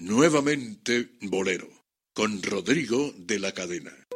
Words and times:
Nuevamente 0.00 1.10
Bolero, 1.22 1.66
con 2.14 2.40
Rodrigo 2.40 3.12
de 3.16 3.40
la 3.40 3.50
Cadena. 3.50 4.07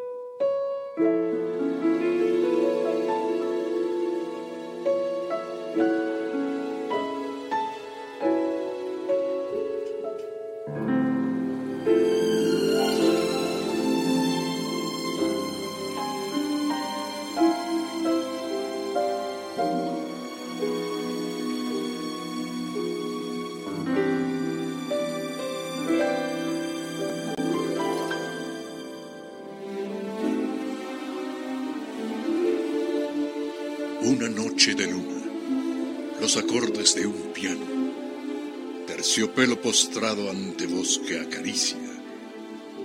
Postrado 39.62 40.28
ante 40.28 40.66
voz 40.66 41.00
que 41.06 41.20
acaricia. 41.20 41.78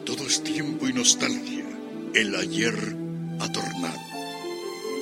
Todo 0.06 0.28
es 0.28 0.44
tiempo 0.44 0.88
y 0.88 0.94
nostalgia, 0.94 1.66
el 2.14 2.36
ayer 2.36 2.96
atornado. 3.40 4.00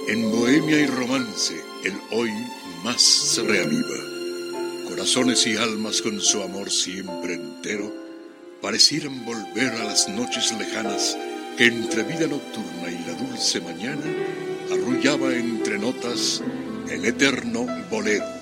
En 0.08 0.32
bohemia 0.32 0.80
y 0.80 0.86
romance, 0.88 1.54
el 1.84 1.94
hoy 2.12 2.32
más 2.84 3.02
se 3.02 3.44
reaviva. 3.44 4.88
Corazones 4.88 5.46
y 5.48 5.58
almas 5.58 6.02
con 6.02 6.22
su 6.22 6.42
amor 6.42 6.72
siempre 6.72 7.34
entero 7.34 7.94
parecieran 8.62 9.26
volver 9.26 9.74
a 9.74 9.84
las 9.84 10.08
noches 10.08 10.54
lejanas 10.58 11.18
que 11.58 11.66
entre 11.66 12.04
vida 12.04 12.28
nocturna 12.28 12.90
y 12.90 13.06
la 13.06 13.14
dulce 13.14 13.60
mañana 13.60 14.06
arrullaba 14.72 15.34
entre 15.36 15.78
notas 15.78 16.42
el 16.90 17.04
eterno 17.06 17.68
bolero. 17.92 18.35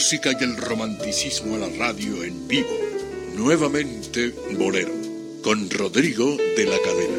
Música 0.00 0.30
y 0.32 0.42
el 0.42 0.56
romanticismo 0.56 1.56
a 1.56 1.58
la 1.58 1.68
radio 1.76 2.24
en 2.24 2.48
vivo. 2.48 2.70
Nuevamente 3.36 4.30
Bolero, 4.58 4.94
con 5.44 5.68
Rodrigo 5.68 6.38
de 6.56 6.64
la 6.64 6.78
Cadena. 6.82 7.18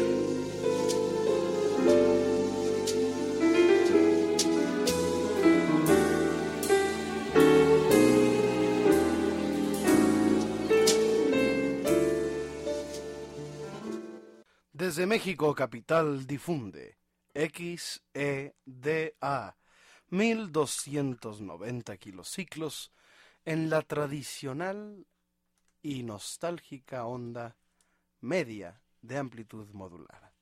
Desde 14.72 15.06
México 15.06 15.54
capital 15.54 16.26
difunde 16.26 16.98
XEDA 17.32 18.32
1290 20.12 21.96
kilociclos 21.96 22.92
en 23.46 23.70
la 23.70 23.80
tradicional 23.80 25.06
y 25.82 26.02
nostálgica 26.02 27.06
onda 27.06 27.56
media 28.20 28.78
de 29.00 29.16
amplitud 29.16 29.68
modulada. 29.72 30.34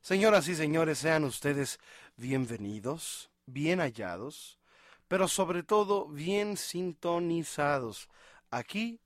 Señoras 0.00 0.46
y 0.46 0.54
señores, 0.54 0.98
sean 0.98 1.24
ustedes 1.24 1.80
bienvenidos, 2.16 3.28
bien 3.44 3.80
hallados, 3.80 4.60
pero 5.08 5.26
sobre 5.26 5.64
todo 5.64 6.06
bien 6.06 6.56
sintonizados 6.56 8.08
aquí 8.52 9.00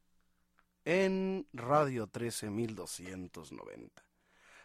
en 0.84 1.48
Radio 1.54 2.06
13290. 2.06 4.04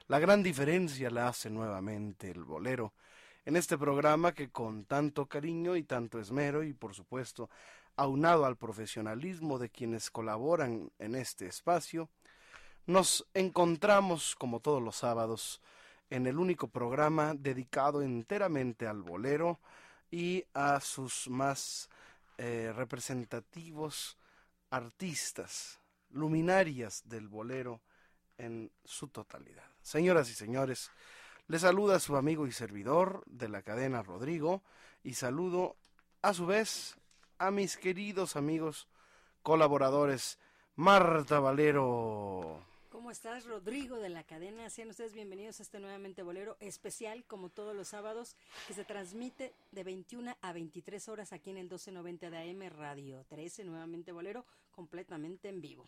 La 0.08 0.19
gran 0.19 0.44
diferencia 0.44 1.09
la 1.09 1.30
hace 1.30 1.50
nuevamente 1.50 2.30
el 2.31 2.44
bolero 2.44 2.94
en 3.46 3.56
este 3.56 3.78
programa 3.78 4.34
que 4.34 4.50
con 4.50 4.85
tanto 4.85 5.25
cariño 5.25 5.75
y 5.75 5.84
tanto 5.84 6.19
esmero 6.19 6.63
y 6.63 6.74
por 6.74 6.94
supuesto 6.94 7.50
aunado 7.96 8.46
al 8.46 8.57
profesionalismo 8.57 9.59
de 9.59 9.69
quienes 9.69 10.09
colaboran 10.09 10.91
en 11.00 11.16
este 11.16 11.47
espacio, 11.47 12.09
nos 12.85 13.28
encontramos 13.34 14.35
como 14.35 14.59
todos 14.59 14.81
los 14.81 14.96
sábados 14.96 15.62
en 16.09 16.28
el 16.28 16.38
único 16.40 16.68
programa 16.68 17.34
dedicado 17.35 18.01
enteramente 18.01 18.88
al 18.88 19.01
bolero 19.01 19.59
y 20.09 20.46
a 20.53 20.80
sus 20.81 21.30
más 21.30 21.90
eh, 22.38 22.74
representativos 22.75 24.18
artistas, 24.69 25.80
luminarias 26.09 27.03
del 27.06 27.28
bolero 27.28 27.81
en 28.38 28.72
su 28.84 29.07
totalidad. 29.07 29.66
Señoras 29.81 30.30
y 30.30 30.34
señores, 30.34 30.91
les 31.51 31.63
saluda 31.63 32.00
su 32.00 32.16
amigo 32.16 32.47
y 32.47 32.53
servidor 32.53 33.23
de 33.25 33.50
la 33.50 33.62
cadena 33.62 34.01
Rodrigo 34.01 34.63
y 35.03 35.16
saludo 35.16 35.75
a 36.22 36.34
su 36.34 36.45
vez 36.45 36.95
a 37.39 37.51
mis 37.51 37.75
queridos 37.75 38.38
amigos 38.38 38.88
colaboradores 39.41 40.39
Marta 40.78 41.41
Valero. 41.41 42.66
¿Cómo 42.89 43.12
estás, 43.12 43.45
Rodrigo 43.47 43.97
de 43.97 44.07
la 44.07 44.23
cadena? 44.23 44.69
Sean 44.69 44.91
ustedes 44.91 45.12
bienvenidos 45.12 45.59
a 45.59 45.63
este 45.63 45.81
nuevamente 45.81 46.23
bolero 46.23 46.56
especial, 46.62 47.25
como 47.25 47.50
todos 47.50 47.75
los 47.75 47.89
sábados, 47.89 48.38
que 48.66 48.73
se 48.73 48.85
transmite 48.85 49.53
de 49.73 49.83
21 49.83 50.38
a 50.41 50.53
23 50.53 51.09
horas 51.09 51.33
aquí 51.33 51.50
en 51.50 51.57
el 51.57 51.63
1290 51.63 52.29
de 52.29 52.50
AM 52.50 52.69
Radio 52.69 53.25
13, 53.28 53.66
nuevamente 53.66 54.13
bolero, 54.13 54.45
completamente 54.72 55.50
en 55.50 55.59
vivo. 55.59 55.83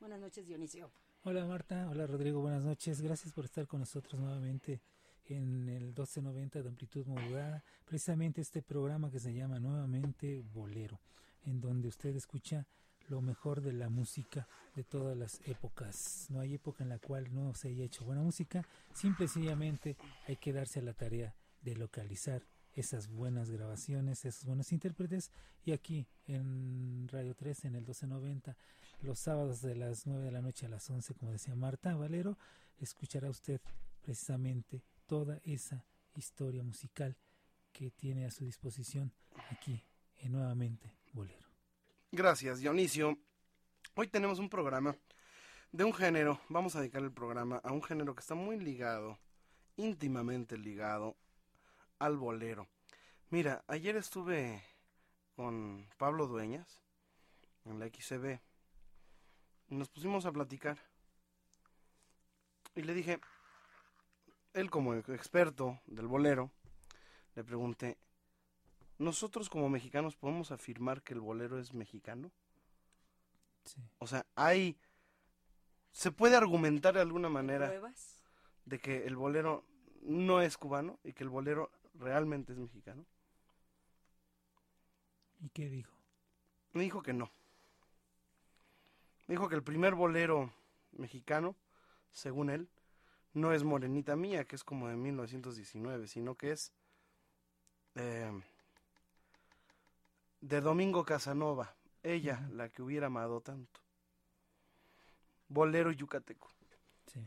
Buenas 0.00 0.18
noches, 0.18 0.44
Dionisio. 0.44 0.90
Hola 1.22 1.46
Marta, 1.46 1.88
hola 1.88 2.04
Rodrigo, 2.04 2.40
buenas 2.40 2.64
noches. 2.64 3.00
Gracias 3.00 3.32
por 3.32 3.44
estar 3.44 3.68
con 3.68 3.78
nosotros 3.78 4.20
nuevamente 4.20 4.82
en 5.28 5.68
el 5.68 5.84
1290 5.86 6.62
de 6.62 6.68
amplitud 6.68 7.06
modulada, 7.06 7.64
precisamente 7.84 8.40
este 8.40 8.62
programa 8.62 9.10
que 9.10 9.18
se 9.18 9.32
llama 9.32 9.58
nuevamente 9.58 10.42
Bolero, 10.52 11.00
en 11.44 11.60
donde 11.60 11.88
usted 11.88 12.14
escucha 12.16 12.66
lo 13.08 13.20
mejor 13.20 13.60
de 13.60 13.72
la 13.72 13.88
música 13.88 14.48
de 14.74 14.84
todas 14.84 15.16
las 15.16 15.40
épocas. 15.46 16.26
No 16.30 16.40
hay 16.40 16.54
época 16.54 16.82
en 16.82 16.90
la 16.90 16.98
cual 16.98 17.32
no 17.32 17.54
se 17.54 17.68
haya 17.68 17.84
hecho 17.84 18.04
buena 18.04 18.22
música, 18.22 18.66
simple 18.92 19.26
y 19.26 19.28
sencillamente 19.28 19.96
hay 20.26 20.36
que 20.36 20.52
darse 20.52 20.80
a 20.80 20.82
la 20.82 20.94
tarea 20.94 21.34
de 21.62 21.76
localizar 21.76 22.42
esas 22.74 23.08
buenas 23.08 23.50
grabaciones, 23.50 24.24
esos 24.24 24.44
buenos 24.44 24.72
intérpretes 24.72 25.30
y 25.64 25.72
aquí 25.72 26.06
en 26.26 27.08
Radio 27.08 27.34
3 27.34 27.66
en 27.66 27.74
el 27.76 27.82
1290 27.82 28.56
los 29.02 29.18
sábados 29.18 29.62
de 29.62 29.76
las 29.76 30.06
9 30.06 30.24
de 30.24 30.32
la 30.32 30.42
noche 30.42 30.66
a 30.66 30.68
las 30.68 30.88
11 30.90 31.14
como 31.14 31.30
decía 31.30 31.54
Marta 31.54 31.94
Valero 31.94 32.36
escuchará 32.80 33.30
usted 33.30 33.60
precisamente 34.02 34.82
toda 35.06 35.40
esa 35.44 35.84
historia 36.14 36.62
musical 36.62 37.16
que 37.72 37.90
tiene 37.90 38.26
a 38.26 38.30
su 38.30 38.44
disposición 38.44 39.12
aquí 39.50 39.84
en 40.18 40.32
nuevamente 40.32 40.94
Bolero. 41.12 41.48
Gracias, 42.12 42.60
Dionisio. 42.60 43.18
Hoy 43.94 44.08
tenemos 44.08 44.38
un 44.38 44.48
programa 44.48 44.96
de 45.72 45.84
un 45.84 45.92
género, 45.92 46.40
vamos 46.48 46.76
a 46.76 46.80
dedicar 46.80 47.02
el 47.02 47.12
programa 47.12 47.60
a 47.64 47.72
un 47.72 47.82
género 47.82 48.14
que 48.14 48.20
está 48.20 48.34
muy 48.34 48.58
ligado, 48.58 49.18
íntimamente 49.76 50.56
ligado 50.56 51.16
al 51.98 52.16
bolero. 52.16 52.68
Mira, 53.30 53.64
ayer 53.66 53.96
estuve 53.96 54.62
con 55.34 55.88
Pablo 55.98 56.28
Dueñas 56.28 56.80
en 57.64 57.80
la 57.80 57.88
XCB 57.88 58.38
y 59.68 59.74
nos 59.74 59.88
pusimos 59.88 60.26
a 60.26 60.32
platicar. 60.32 60.78
Y 62.76 62.82
le 62.82 62.94
dije, 62.94 63.20
él 64.54 64.70
como 64.70 64.94
experto 64.94 65.80
del 65.86 66.06
bolero, 66.06 66.50
le 67.34 67.44
pregunté, 67.44 67.98
¿nosotros 68.98 69.50
como 69.50 69.68
mexicanos 69.68 70.16
podemos 70.16 70.52
afirmar 70.52 71.02
que 71.02 71.14
el 71.14 71.20
bolero 71.20 71.58
es 71.58 71.74
mexicano? 71.74 72.30
Sí. 73.64 73.82
O 73.98 74.06
sea, 74.06 74.24
hay... 74.36 74.78
¿Se 75.90 76.10
puede 76.10 76.36
argumentar 76.36 76.94
de 76.94 77.00
alguna 77.00 77.28
manera 77.28 77.66
¿Pruebas? 77.66 78.22
de 78.64 78.80
que 78.80 79.06
el 79.06 79.16
bolero 79.16 79.64
no 80.02 80.40
es 80.40 80.56
cubano 80.56 80.98
y 81.04 81.12
que 81.12 81.22
el 81.22 81.30
bolero 81.30 81.70
realmente 81.94 82.52
es 82.52 82.58
mexicano? 82.58 83.04
¿Y 85.40 85.48
qué 85.50 85.68
dijo? 85.68 85.94
Me 86.72 86.82
dijo 86.82 87.02
que 87.02 87.12
no. 87.12 87.30
Me 89.26 89.34
dijo 89.34 89.48
que 89.48 89.54
el 89.54 89.62
primer 89.62 89.94
bolero 89.94 90.52
mexicano, 90.92 91.56
según 92.10 92.50
él, 92.50 92.68
no 93.34 93.52
es 93.52 93.64
Morenita 93.64 94.16
Mía, 94.16 94.44
que 94.44 94.56
es 94.56 94.64
como 94.64 94.88
de 94.88 94.96
1919, 94.96 96.06
sino 96.06 96.36
que 96.36 96.52
es 96.52 96.72
eh, 97.96 98.30
de 100.40 100.60
Domingo 100.60 101.04
Casanova, 101.04 101.74
ella, 102.02 102.48
la 102.52 102.68
que 102.68 102.82
hubiera 102.82 103.06
amado 103.06 103.40
tanto. 103.40 103.80
bolero 105.48 105.90
yucateco. 105.90 106.50
Sí. 107.06 107.20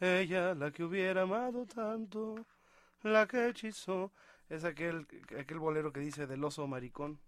Ella, 0.00 0.54
la 0.54 0.70
que 0.70 0.84
hubiera 0.84 1.22
amado 1.22 1.66
tanto, 1.66 2.44
la 3.02 3.26
que 3.26 3.48
hechizó. 3.48 4.12
Es 4.48 4.64
aquel, 4.64 5.06
aquel 5.38 5.58
bolero 5.58 5.92
que 5.92 6.00
dice 6.00 6.26
del 6.26 6.42
oso 6.42 6.66
maricón. 6.66 7.20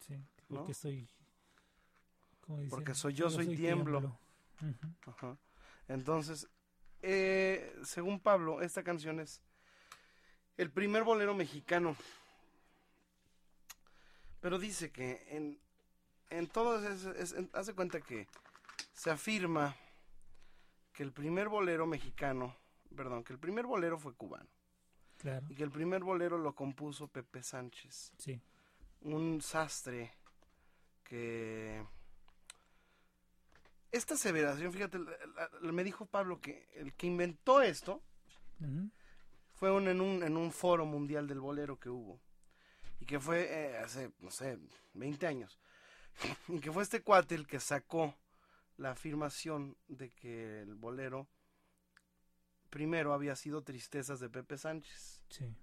Sí. 0.00 0.14
¿No? 0.48 0.58
Porque 0.58 0.74
soy. 0.74 1.08
¿cómo 2.40 2.58
dice? 2.58 2.70
Porque 2.70 2.94
soy 2.94 3.14
yo, 3.14 3.30
soy 3.30 3.54
tiemblo. 3.54 4.18
Ajá. 5.06 5.36
Entonces, 5.86 6.48
eh, 7.02 7.74
según 7.84 8.20
Pablo, 8.20 8.60
esta 8.62 8.82
canción 8.82 9.20
es 9.20 9.42
el 10.56 10.70
primer 10.70 11.02
bolero 11.04 11.34
mexicano. 11.34 11.96
Pero 14.40 14.58
dice 14.58 14.90
que 14.90 15.24
en, 15.28 15.58
en 16.30 16.48
todos 16.48 16.84
es, 16.84 17.04
es- 17.16 17.32
en- 17.32 17.50
hace 17.52 17.74
cuenta 17.74 18.00
que 18.00 18.26
se 18.92 19.10
afirma 19.10 19.76
que 20.92 21.02
el 21.02 21.12
primer 21.12 21.48
bolero 21.48 21.86
mexicano, 21.86 22.56
perdón, 22.96 23.24
que 23.24 23.32
el 23.32 23.38
primer 23.38 23.66
bolero 23.66 23.98
fue 23.98 24.14
cubano 24.14 24.48
Claro. 25.18 25.46
y 25.48 25.54
que 25.54 25.62
el 25.62 25.70
primer 25.70 26.02
bolero 26.02 26.38
lo 26.38 26.54
compuso 26.54 27.06
Pepe 27.08 27.42
Sánchez, 27.42 28.12
Sí. 28.18 28.40
un 29.02 29.40
sastre 29.40 30.12
que 31.04 31.84
esta 33.92 34.14
aseveración, 34.14 34.72
fíjate, 34.72 34.98
la- 34.98 35.50
la- 35.60 35.72
me 35.72 35.84
dijo 35.84 36.06
Pablo 36.06 36.40
que 36.40 36.68
el 36.74 36.92
que 36.94 37.06
inventó 37.06 37.62
esto 37.62 38.02
fue 39.54 39.70
un- 39.70 39.88
en, 39.88 40.00
un, 40.00 40.22
en 40.22 40.36
un 40.36 40.50
foro 40.52 40.84
mundial 40.86 41.26
del 41.28 41.40
bolero 41.40 41.78
que 41.78 41.88
hubo. 41.90 42.20
Y 43.00 43.04
que 43.06 43.18
fue 43.20 43.48
eh, 43.50 43.78
hace, 43.78 44.12
no 44.20 44.30
sé, 44.30 44.58
20 44.94 45.26
años. 45.26 45.58
Y 46.48 46.60
que 46.60 46.70
fue 46.72 46.82
este 46.82 47.02
cuate 47.02 47.34
el 47.34 47.46
que 47.46 47.58
sacó 47.60 48.14
la 48.76 48.92
afirmación 48.92 49.76
de 49.88 50.10
que 50.10 50.60
el 50.62 50.74
bolero 50.74 51.28
primero 52.70 53.12
había 53.12 53.36
sido 53.36 53.62
Tristezas 53.62 54.18
de 54.20 54.30
Pepe 54.30 54.56
Sánchez. 54.58 55.22
Sí. 55.28 55.54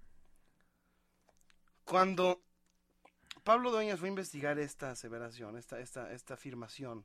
Cuando 1.84 2.42
Pablo 3.42 3.70
Dueñas 3.70 3.98
fue 3.98 4.08
a 4.08 4.10
investigar 4.10 4.58
esta 4.58 4.90
aseveración, 4.90 5.56
esta, 5.56 5.80
esta, 5.80 6.12
esta 6.12 6.34
afirmación 6.34 7.04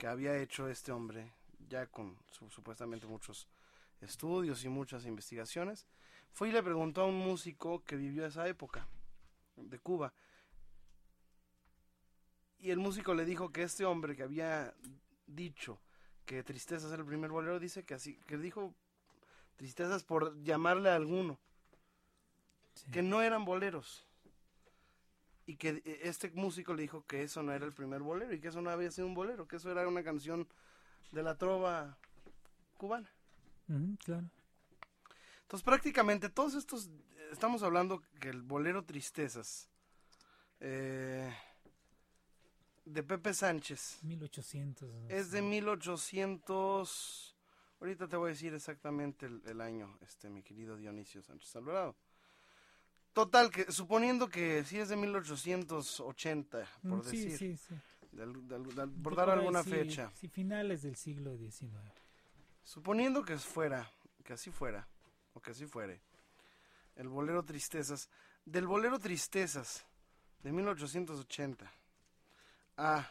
que 0.00 0.06
había 0.06 0.34
hecho 0.38 0.66
este 0.66 0.92
hombre, 0.92 1.30
ya 1.68 1.86
con 1.86 2.16
su- 2.30 2.48
supuestamente 2.48 3.06
muchos 3.06 3.46
estudios 4.00 4.64
y 4.64 4.70
muchas 4.70 5.04
investigaciones, 5.04 5.86
fue 6.32 6.48
y 6.48 6.52
le 6.52 6.62
preguntó 6.62 7.02
a 7.02 7.06
un 7.06 7.18
músico 7.18 7.84
que 7.84 7.96
vivió 7.96 8.24
esa 8.24 8.48
época, 8.48 8.88
de 9.56 9.78
Cuba. 9.78 10.14
Y 12.58 12.70
el 12.70 12.78
músico 12.78 13.12
le 13.12 13.26
dijo 13.26 13.52
que 13.52 13.62
este 13.62 13.84
hombre 13.84 14.16
que 14.16 14.22
había 14.22 14.74
dicho 15.26 15.78
que 16.24 16.42
Tristezas 16.42 16.90
era 16.92 17.02
el 17.02 17.06
primer 17.06 17.30
bolero, 17.30 17.58
dice 17.60 17.84
que 17.84 17.92
así, 17.92 18.16
que 18.26 18.38
dijo 18.38 18.74
Tristezas 19.56 20.02
por 20.02 20.42
llamarle 20.42 20.88
a 20.88 20.94
alguno 20.96 21.38
sí. 22.72 22.90
que 22.90 23.02
no 23.02 23.20
eran 23.20 23.44
boleros. 23.44 24.06
Y 25.50 25.56
que 25.56 25.82
eh, 25.84 26.00
este 26.04 26.30
músico 26.30 26.74
le 26.74 26.82
dijo 26.82 27.04
que 27.06 27.24
eso 27.24 27.42
no 27.42 27.52
era 27.52 27.66
el 27.66 27.72
primer 27.72 28.02
bolero 28.02 28.32
y 28.32 28.38
que 28.38 28.46
eso 28.46 28.62
no 28.62 28.70
había 28.70 28.92
sido 28.92 29.08
un 29.08 29.14
bolero, 29.14 29.48
que 29.48 29.56
eso 29.56 29.68
era 29.68 29.88
una 29.88 30.04
canción 30.04 30.46
de 31.10 31.24
la 31.24 31.36
trova 31.36 31.98
cubana. 32.76 33.10
Claro. 34.04 34.30
Entonces 35.42 35.64
prácticamente 35.64 36.28
todos 36.28 36.54
estos, 36.54 36.88
estamos 37.32 37.64
hablando 37.64 38.00
que 38.20 38.28
el 38.28 38.42
bolero 38.42 38.84
Tristezas 38.84 39.68
eh, 40.60 41.34
de 42.84 43.02
Pepe 43.02 43.34
Sánchez 43.34 43.98
1800. 44.04 44.88
no 44.88 45.08
es 45.08 45.32
de 45.32 45.42
1800, 45.42 47.36
ahorita 47.80 48.06
te 48.06 48.16
voy 48.16 48.28
a 48.28 48.34
decir 48.34 48.54
exactamente 48.54 49.26
el, 49.26 49.42
el 49.46 49.60
año, 49.60 49.98
este 50.00 50.30
mi 50.30 50.44
querido 50.44 50.76
Dionisio 50.76 51.22
Sánchez 51.22 51.56
Alvarado. 51.56 51.96
Total, 53.12 53.50
que 53.50 53.70
suponiendo 53.72 54.28
que 54.28 54.64
sí 54.64 54.78
es 54.78 54.88
de 54.88 54.96
1880, 54.96 56.64
por 56.82 57.00
Mm, 57.00 57.02
sí, 57.10 57.24
decir, 57.28 57.38
sí, 57.38 57.56
sí. 57.56 57.74
del- 58.12 58.46
del- 58.46 58.74
del- 58.74 58.90
por 58.90 59.02
Por 59.02 59.16
dar 59.16 59.30
alguna 59.30 59.62
sí, 59.64 59.70
fecha. 59.70 60.10
Sí, 60.14 60.28
finales 60.28 60.82
del 60.82 60.96
siglo 60.96 61.36
XIX. 61.36 61.92
Suponiendo 62.62 63.24
que 63.24 63.36
fuera, 63.38 63.90
que 64.24 64.34
así 64.34 64.50
fuera, 64.50 64.86
o 65.34 65.40
que 65.40 65.50
así 65.50 65.66
fuere, 65.66 66.00
el 66.96 67.08
bolero 67.08 67.42
Tristezas, 67.44 68.08
del 68.44 68.66
bolero 68.66 68.98
Tristezas 68.98 69.84
de 70.42 70.52
1880 70.52 71.70
a 72.76 73.08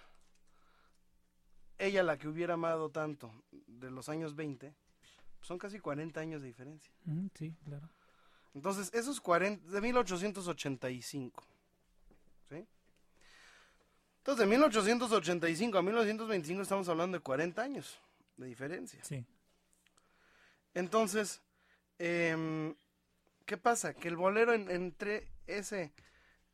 ella 1.78 2.04
la 2.04 2.18
que 2.18 2.28
hubiera 2.28 2.54
amado 2.56 2.90
tanto 2.90 3.31
de 3.52 3.92
los 3.92 4.10
años 4.10 4.36
20, 4.36 4.74
son 5.42 5.57
casi 5.57 5.80
40 5.80 6.19
años 6.22 6.42
de 6.42 6.48
diferencia. 6.48 6.92
Ujú, 7.06 7.30
sí, 7.36 7.56
claro. 7.66 7.90
Entonces, 8.54 8.90
esos 8.94 9.22
40, 9.22 9.69
de 9.72 9.81
1885, 9.81 11.44
¿sí? 12.50 12.66
Entonces, 14.18 14.40
de 14.40 14.46
1885 14.48 15.78
a 15.78 15.81
1925 15.81 16.62
estamos 16.62 16.90
hablando 16.90 17.18
de 17.18 17.24
40 17.24 17.62
años 17.62 18.00
de 18.38 18.48
diferencia. 18.48 19.04
Sí. 19.04 19.25
Entonces, 20.74 21.42
em, 21.98 22.75
¿qué 23.46 23.57
pasa? 23.57 23.94
Que 23.94 24.07
el 24.07 24.16
bolero 24.16 24.54
en- 24.54 24.69
entre 24.69 25.28
ese, 25.48 25.94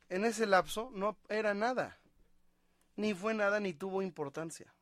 en 0.09 0.25
ese 0.25 0.45
lapso 0.45 0.89
no 0.93 1.17
era 1.29 1.53
nada. 1.53 1.97
Ni 2.95 3.13
fue 3.13 3.33
nada, 3.33 3.59
ni 3.59 3.73
tuvo 3.73 4.01
importancia. 4.01 4.73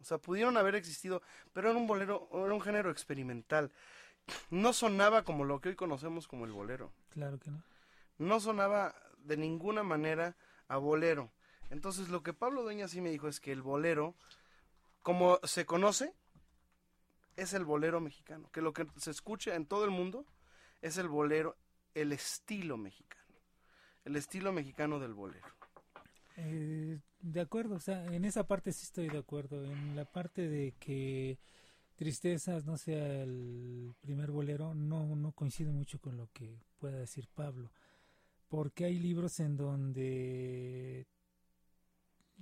O 0.00 0.04
sea, 0.04 0.18
pudieron 0.18 0.56
haber 0.56 0.74
existido, 0.74 1.22
pero 1.52 1.70
era 1.70 1.78
un 1.78 1.86
bolero, 1.86 2.28
era 2.32 2.52
un 2.54 2.60
género 2.60 2.90
experimental. 2.90 3.72
No 4.50 4.72
sonaba 4.72 5.24
como 5.24 5.44
lo 5.44 5.60
que 5.60 5.70
hoy 5.70 5.76
conocemos 5.76 6.26
como 6.28 6.44
el 6.44 6.52
bolero. 6.52 6.92
Claro 7.10 7.38
que 7.38 7.50
no. 7.50 7.62
No 8.18 8.40
sonaba 8.40 8.94
de 9.18 9.36
ninguna 9.36 9.82
manera 9.82 10.36
a 10.68 10.76
bolero. 10.76 11.30
Entonces, 11.70 12.08
lo 12.08 12.22
que 12.22 12.32
Pablo 12.32 12.62
Dueña 12.62 12.88
sí 12.88 13.00
me 13.00 13.10
dijo 13.10 13.28
es 13.28 13.40
que 13.40 13.52
el 13.52 13.62
bolero, 13.62 14.14
como 15.02 15.38
se 15.44 15.66
conoce, 15.66 16.14
es 17.36 17.52
el 17.54 17.64
bolero 17.64 18.00
mexicano. 18.00 18.50
Que 18.52 18.62
lo 18.62 18.72
que 18.72 18.86
se 18.96 19.10
escucha 19.10 19.54
en 19.54 19.66
todo 19.66 19.84
el 19.84 19.90
mundo 19.90 20.24
es 20.82 20.96
el 20.96 21.08
bolero, 21.08 21.56
el 21.94 22.12
estilo 22.12 22.76
mexicano. 22.76 23.22
El 24.04 24.16
estilo 24.16 24.52
mexicano 24.52 25.00
del 25.00 25.14
bolero. 25.14 25.46
Eh, 26.36 27.00
de 27.20 27.40
acuerdo, 27.40 27.76
o 27.76 27.80
sea, 27.80 28.04
en 28.06 28.24
esa 28.24 28.46
parte 28.46 28.72
sí 28.72 28.84
estoy 28.84 29.08
de 29.08 29.18
acuerdo. 29.18 29.64
En 29.64 29.96
la 29.96 30.04
parte 30.04 30.48
de 30.48 30.74
que 30.78 31.38
Tristezas 31.96 32.66
no 32.66 32.76
sea 32.76 33.22
el 33.22 33.94
primer 34.00 34.30
bolero, 34.30 34.74
no, 34.74 35.16
no 35.16 35.32
coincido 35.32 35.72
mucho 35.72 35.98
con 35.98 36.16
lo 36.16 36.28
que 36.32 36.60
pueda 36.78 36.98
decir 36.98 37.26
Pablo. 37.34 37.72
Porque 38.48 38.84
hay 38.84 38.98
libros 38.98 39.40
en 39.40 39.56
donde 39.56 41.06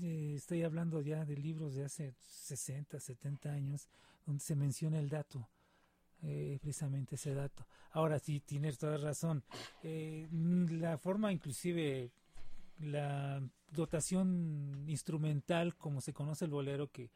eh, 0.00 0.32
estoy 0.36 0.64
hablando 0.64 1.00
ya 1.00 1.24
de 1.24 1.36
libros 1.36 1.74
de 1.74 1.84
hace 1.84 2.14
60, 2.26 2.98
70 2.98 3.52
años, 3.52 3.88
donde 4.26 4.42
se 4.42 4.56
menciona 4.56 4.98
el 4.98 5.08
dato, 5.08 5.48
eh, 6.22 6.58
precisamente 6.60 7.14
ese 7.14 7.32
dato. 7.34 7.64
Ahora 7.92 8.18
sí, 8.18 8.40
tienes 8.40 8.76
toda 8.76 8.96
razón. 8.96 9.44
Eh, 9.84 10.26
mm, 10.30 10.80
la 10.80 10.98
forma 10.98 11.32
inclusive 11.32 12.10
la 12.80 13.40
dotación 13.70 14.84
instrumental, 14.88 15.76
como 15.76 16.00
se 16.00 16.12
conoce 16.12 16.44
el 16.44 16.50
bolero, 16.50 16.90
que 16.90 17.10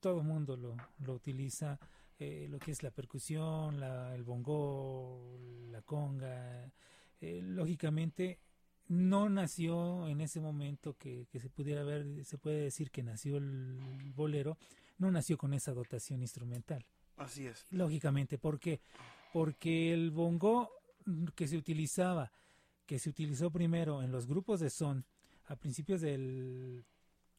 todo 0.00 0.18
el 0.18 0.26
mundo 0.26 0.56
lo, 0.56 0.76
lo 1.04 1.14
utiliza, 1.14 1.78
eh, 2.18 2.48
lo 2.50 2.58
que 2.58 2.72
es 2.72 2.82
la 2.82 2.90
percusión, 2.90 3.78
la, 3.78 4.14
el 4.14 4.24
bongo, 4.24 5.38
la 5.70 5.82
conga, 5.82 6.70
eh, 7.20 7.40
lógicamente 7.42 8.38
no 8.88 9.28
nació 9.28 10.08
en 10.08 10.20
ese 10.20 10.40
momento 10.40 10.96
que, 10.98 11.26
que 11.30 11.38
se 11.38 11.48
pudiera 11.48 11.84
ver, 11.84 12.24
se 12.24 12.38
puede 12.38 12.62
decir 12.62 12.90
que 12.90 13.02
nació 13.02 13.36
el 13.36 14.12
bolero, 14.16 14.58
no 14.98 15.10
nació 15.10 15.38
con 15.38 15.54
esa 15.54 15.72
dotación 15.72 16.20
instrumental. 16.22 16.84
Así 17.16 17.46
es. 17.46 17.64
Lógicamente, 17.70 18.38
¿por 18.38 18.58
qué? 18.58 18.80
Porque 19.32 19.92
el 19.92 20.10
bongo 20.10 20.70
que 21.34 21.46
se 21.46 21.56
utilizaba, 21.56 22.32
que 22.86 22.98
se 22.98 23.10
utilizó 23.10 23.50
primero 23.50 24.02
en 24.02 24.10
los 24.10 24.26
grupos 24.26 24.60
de 24.60 24.70
son 24.70 25.04
a 25.46 25.56
principios 25.56 26.00
del, 26.00 26.84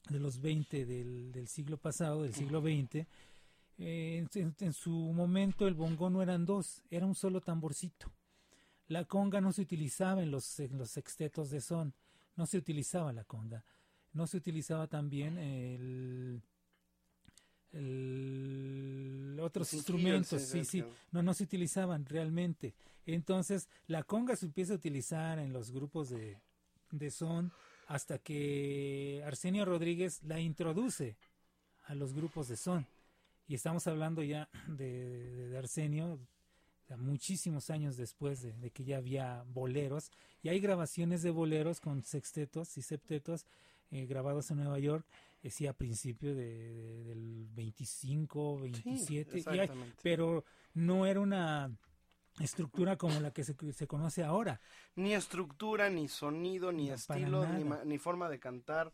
de 0.09 0.19
los 0.19 0.41
20 0.41 0.85
del, 0.85 1.31
del 1.31 1.47
siglo 1.47 1.77
pasado, 1.77 2.23
del 2.23 2.33
siglo 2.33 2.61
XX, 2.61 3.07
eh, 3.77 4.27
en, 4.35 4.73
su 4.73 4.91
momento 4.91 5.67
el 5.67 5.73
bongo 5.73 6.09
no 6.09 6.21
eran 6.21 6.45
dos, 6.45 6.83
era 6.89 7.05
un 7.05 7.15
solo 7.15 7.41
tamborcito. 7.41 8.11
La 8.87 9.05
conga 9.05 9.41
no 9.41 9.51
se 9.51 9.61
utilizaba 9.61 10.21
en 10.21 10.29
los, 10.29 10.59
en 10.59 10.77
los 10.77 10.91
sextetos 10.91 11.49
de 11.49 11.61
son, 11.61 11.93
no 12.35 12.45
se 12.45 12.57
utilizaba 12.57 13.13
la 13.13 13.23
conga. 13.23 13.63
No 14.13 14.27
se 14.27 14.37
utilizaba 14.37 14.87
también 14.87 15.37
el, 15.37 16.43
el 17.71 19.39
otros 19.41 19.73
instrumentos, 19.73 20.41
sí, 20.41 20.65
sí, 20.65 20.83
no, 21.11 21.23
no 21.23 21.33
se 21.33 21.45
utilizaban 21.45 22.05
realmente. 22.05 22.75
Entonces, 23.05 23.69
la 23.87 24.03
conga 24.03 24.35
se 24.35 24.45
empieza 24.45 24.73
a 24.73 24.75
utilizar 24.75 25.39
en 25.39 25.53
los 25.53 25.71
grupos 25.71 26.09
de, 26.09 26.39
de 26.91 27.09
son 27.09 27.51
hasta 27.91 28.19
que 28.19 29.21
Arsenio 29.25 29.65
Rodríguez 29.65 30.23
la 30.23 30.39
introduce 30.39 31.17
a 31.83 31.93
los 31.93 32.13
grupos 32.13 32.47
de 32.47 32.55
son. 32.55 32.87
Y 33.49 33.55
estamos 33.55 33.85
hablando 33.85 34.23
ya 34.23 34.47
de, 34.67 35.49
de, 35.49 35.57
Arsenio, 35.57 36.17
muchísimos 36.97 37.69
años 37.69 37.97
después 37.97 38.43
de, 38.43 38.71
que 38.71 38.85
ya 38.85 38.95
había 38.95 39.43
boleros. 39.45 40.09
Y 40.41 40.47
hay 40.47 40.61
grabaciones 40.61 41.21
de 41.21 41.31
boleros 41.31 41.81
con 41.81 42.01
sextetos 42.01 42.77
y 42.77 42.81
septetos 42.81 43.45
eh, 43.91 44.05
grabados 44.05 44.49
en 44.51 44.57
Nueva 44.57 44.79
York, 44.79 45.05
eh, 45.43 45.49
sí, 45.49 45.67
a 45.67 45.73
principio 45.73 46.33
de, 46.33 47.03
del 47.03 47.45
25, 47.53 48.61
27, 48.61 49.43
pero 50.01 50.45
no 50.75 51.05
era 51.05 51.19
una 51.19 51.69
estructura 52.39 52.97
como 52.97 53.19
la 53.19 53.31
que 53.31 53.43
se, 53.43 53.55
se, 53.73 53.87
conoce 53.87 54.23
ahora. 54.23 54.59
Ni 54.95 55.13
estructura, 55.13 55.89
ni 55.89 56.07
sonido, 56.07 56.71
ni 56.71 56.89
estilo, 56.89 57.45
ni, 57.45 57.63
ni, 57.85 57.97
forma 57.97 58.29
de 58.29 58.39
cantar. 58.39 58.91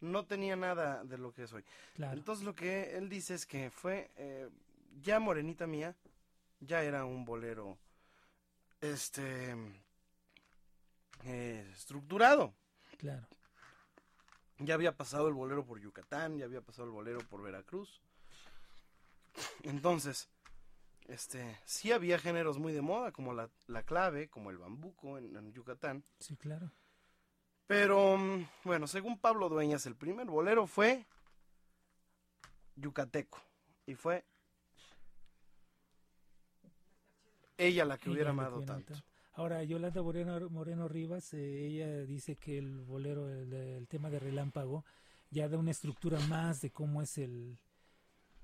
No 0.00 0.24
tenía 0.24 0.56
nada 0.56 1.04
de 1.04 1.18
lo 1.18 1.32
que 1.32 1.44
es 1.44 1.52
hoy. 1.52 1.64
Entonces 1.96 2.44
lo 2.44 2.54
que 2.54 2.96
él 2.96 3.08
dice 3.08 3.34
es 3.34 3.46
que 3.46 3.70
fue, 3.70 4.10
eh, 4.16 4.48
ya 5.02 5.20
Morenita 5.20 5.66
Mía, 5.66 5.94
ya 6.60 6.82
era 6.82 7.04
un 7.04 7.24
bolero 7.24 7.78
este 8.80 9.54
eh, 11.24 11.70
estructurado. 11.74 12.54
Claro. 12.98 13.26
Ya 14.58 14.74
había 14.74 14.96
pasado 14.96 15.28
el 15.28 15.34
bolero 15.34 15.64
por 15.64 15.80
Yucatán, 15.80 16.36
ya 16.36 16.44
había 16.44 16.60
pasado 16.60 16.84
el 16.84 16.92
bolero 16.92 17.20
por 17.20 17.42
Veracruz. 17.42 18.00
Entonces, 19.62 20.28
este, 21.10 21.58
sí 21.64 21.90
había 21.90 22.18
géneros 22.18 22.58
muy 22.58 22.72
de 22.72 22.82
moda, 22.82 23.10
como 23.10 23.32
la, 23.34 23.50
clave, 23.84 24.28
como 24.28 24.50
el 24.50 24.58
bambuco 24.58 25.18
en, 25.18 25.52
Yucatán. 25.52 26.04
Sí, 26.20 26.36
claro. 26.36 26.70
Pero, 27.66 28.16
mm, 28.16 28.46
bueno, 28.64 28.86
según 28.86 29.18
Pablo 29.18 29.48
Dueñas, 29.48 29.86
el 29.86 29.96
primer 29.96 30.26
bolero 30.28 30.66
fue 30.66 31.04
yucateco. 32.76 33.42
Y 33.86 33.94
fue 33.94 34.24
ella 37.58 37.84
la 37.84 37.98
que 37.98 38.10
hubiera 38.10 38.30
amado 38.30 38.62
tanto. 38.62 38.94
Ahora, 39.32 39.62
Yolanda 39.64 40.02
Moreno, 40.02 40.48
Moreno 40.48 40.86
Rivas, 40.86 41.34
eh, 41.34 41.66
ella 41.66 42.04
dice 42.04 42.36
que 42.36 42.58
el 42.58 42.80
bolero, 42.80 43.28
el, 43.28 43.86
tema 43.88 44.10
de 44.10 44.20
relámpago, 44.20 44.84
ya 45.30 45.48
da 45.48 45.58
una 45.58 45.70
estructura 45.72 46.20
más 46.28 46.60
de 46.60 46.70
cómo 46.70 47.02
es 47.02 47.18
el, 47.18 47.58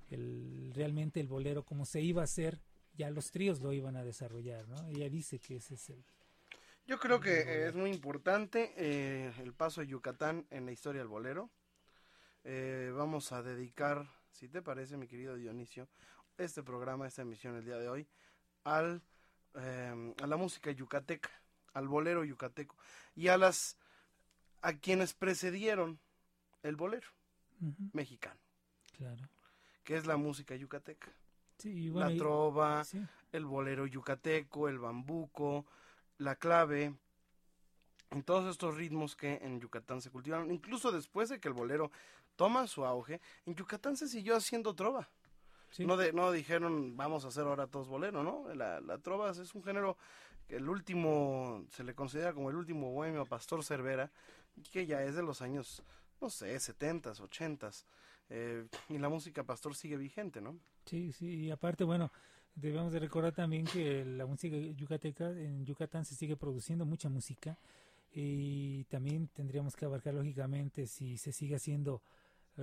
el 0.09 0.71
realmente 0.73 1.19
el 1.19 1.27
bolero, 1.27 1.63
cómo 1.63 1.85
se 1.85 2.01
iba 2.01 2.21
a 2.21 2.25
hacer, 2.25 2.59
ya 2.95 3.09
los 3.09 3.31
tríos 3.31 3.61
lo 3.61 3.73
iban 3.73 3.95
a 3.95 4.03
desarrollar, 4.03 4.67
¿no? 4.67 4.87
Ella 4.87 5.09
dice 5.09 5.39
que 5.39 5.57
ese 5.57 5.75
es 5.75 5.89
el... 5.89 6.03
Yo 6.85 6.99
creo 6.99 7.19
que 7.19 7.67
es 7.67 7.75
muy 7.75 7.91
importante 7.91 8.73
eh, 8.77 9.33
el 9.39 9.53
paso 9.53 9.81
de 9.81 9.87
Yucatán 9.87 10.47
en 10.49 10.65
la 10.65 10.71
historia 10.71 11.01
del 11.01 11.09
bolero. 11.09 11.49
Eh, 12.45 12.91
vamos 12.95 13.33
a 13.33 13.43
dedicar, 13.43 14.09
si 14.31 14.47
te 14.47 14.61
parece, 14.61 14.95
mi 14.95 15.07
querido 15.07 15.35
Dionisio, 15.35 15.89
este 16.37 16.63
programa, 16.63 17.05
esta 17.05 17.23
emisión 17.23 17.55
el 17.57 17.65
día 17.65 17.77
de 17.77 17.89
hoy, 17.89 18.07
al, 18.63 19.01
em, 19.55 20.13
a 20.23 20.27
la 20.27 20.37
música 20.37 20.71
yucateca, 20.71 21.29
al 21.73 21.89
bolero 21.89 22.23
yucateco 22.23 22.77
y 23.15 23.27
a 23.27 23.37
las 23.37 23.77
a 24.61 24.73
quienes 24.73 25.13
precedieron 25.13 25.99
el 26.63 26.75
bolero 26.75 27.07
mexicano. 27.93 28.39
Claro. 28.97 29.29
Que 29.87 29.95
es 29.95 30.05
la 30.05 30.17
música 30.17 30.53
yucateca. 30.53 31.07
la 31.63 32.13
trova, 32.17 32.83
el 33.31 33.45
bolero 33.45 33.87
yucateco, 33.87 34.67
el 34.67 34.79
bambuco, 34.79 35.65
la 36.17 36.35
clave, 36.35 36.93
en 38.11 38.23
todos 38.23 38.51
estos 38.51 38.75
ritmos 38.75 39.15
que 39.15 39.35
en 39.41 39.61
Yucatán 39.61 40.01
se 40.01 40.09
cultivaron, 40.09 40.51
incluso 40.51 40.91
después 40.91 41.29
de 41.29 41.39
que 41.39 41.47
el 41.47 41.53
bolero 41.53 41.89
toma 42.35 42.67
su 42.67 42.83
auge, 42.83 43.21
en 43.45 43.55
Yucatán 43.55 43.95
se 43.95 44.09
siguió 44.09 44.35
haciendo 44.35 44.75
trova. 44.75 45.07
No, 45.79 45.95
de, 45.95 46.11
no 46.11 46.33
dijeron 46.33 46.97
vamos 46.97 47.23
a 47.23 47.29
hacer 47.29 47.45
ahora 47.45 47.67
todos 47.67 47.87
bolero, 47.87 48.23
¿no? 48.23 48.53
La, 48.55 48.81
la 48.81 48.97
trova 48.97 49.31
es 49.31 49.55
un 49.55 49.63
género 49.63 49.95
que 50.49 50.57
el 50.57 50.67
último, 50.67 51.63
se 51.71 51.85
le 51.85 51.95
considera 51.95 52.33
como 52.33 52.49
el 52.49 52.57
último 52.57 52.91
bohemio 52.91 53.25
Pastor 53.25 53.63
Cervera, 53.63 54.11
que 54.69 54.85
ya 54.85 55.01
es 55.03 55.15
de 55.15 55.23
los 55.23 55.41
años, 55.41 55.81
no 56.19 56.29
sé, 56.29 56.59
setentas, 56.59 57.21
ochentas, 57.21 57.85
eh, 58.29 58.65
y 58.89 58.97
la 58.97 59.09
música 59.09 59.43
Pastor 59.43 59.75
sigue 59.75 59.97
vigente, 59.97 60.41
¿no? 60.41 60.57
Sí, 60.85 61.11
sí, 61.11 61.45
y 61.45 61.51
aparte, 61.51 61.83
bueno, 61.83 62.11
debemos 62.55 62.91
de 62.91 62.99
recordar 62.99 63.33
también 63.33 63.65
que 63.65 64.05
la 64.05 64.25
música 64.25 64.57
yucateca, 64.57 65.29
en 65.29 65.65
Yucatán 65.65 66.05
se 66.05 66.15
sigue 66.15 66.35
produciendo 66.35 66.85
mucha 66.85 67.09
música, 67.09 67.57
y 68.13 68.83
también 68.85 69.27
tendríamos 69.27 69.75
que 69.75 69.85
abarcar 69.85 70.13
lógicamente 70.13 70.87
si 70.87 71.17
se 71.17 71.31
sigue 71.31 71.55
haciendo 71.55 72.01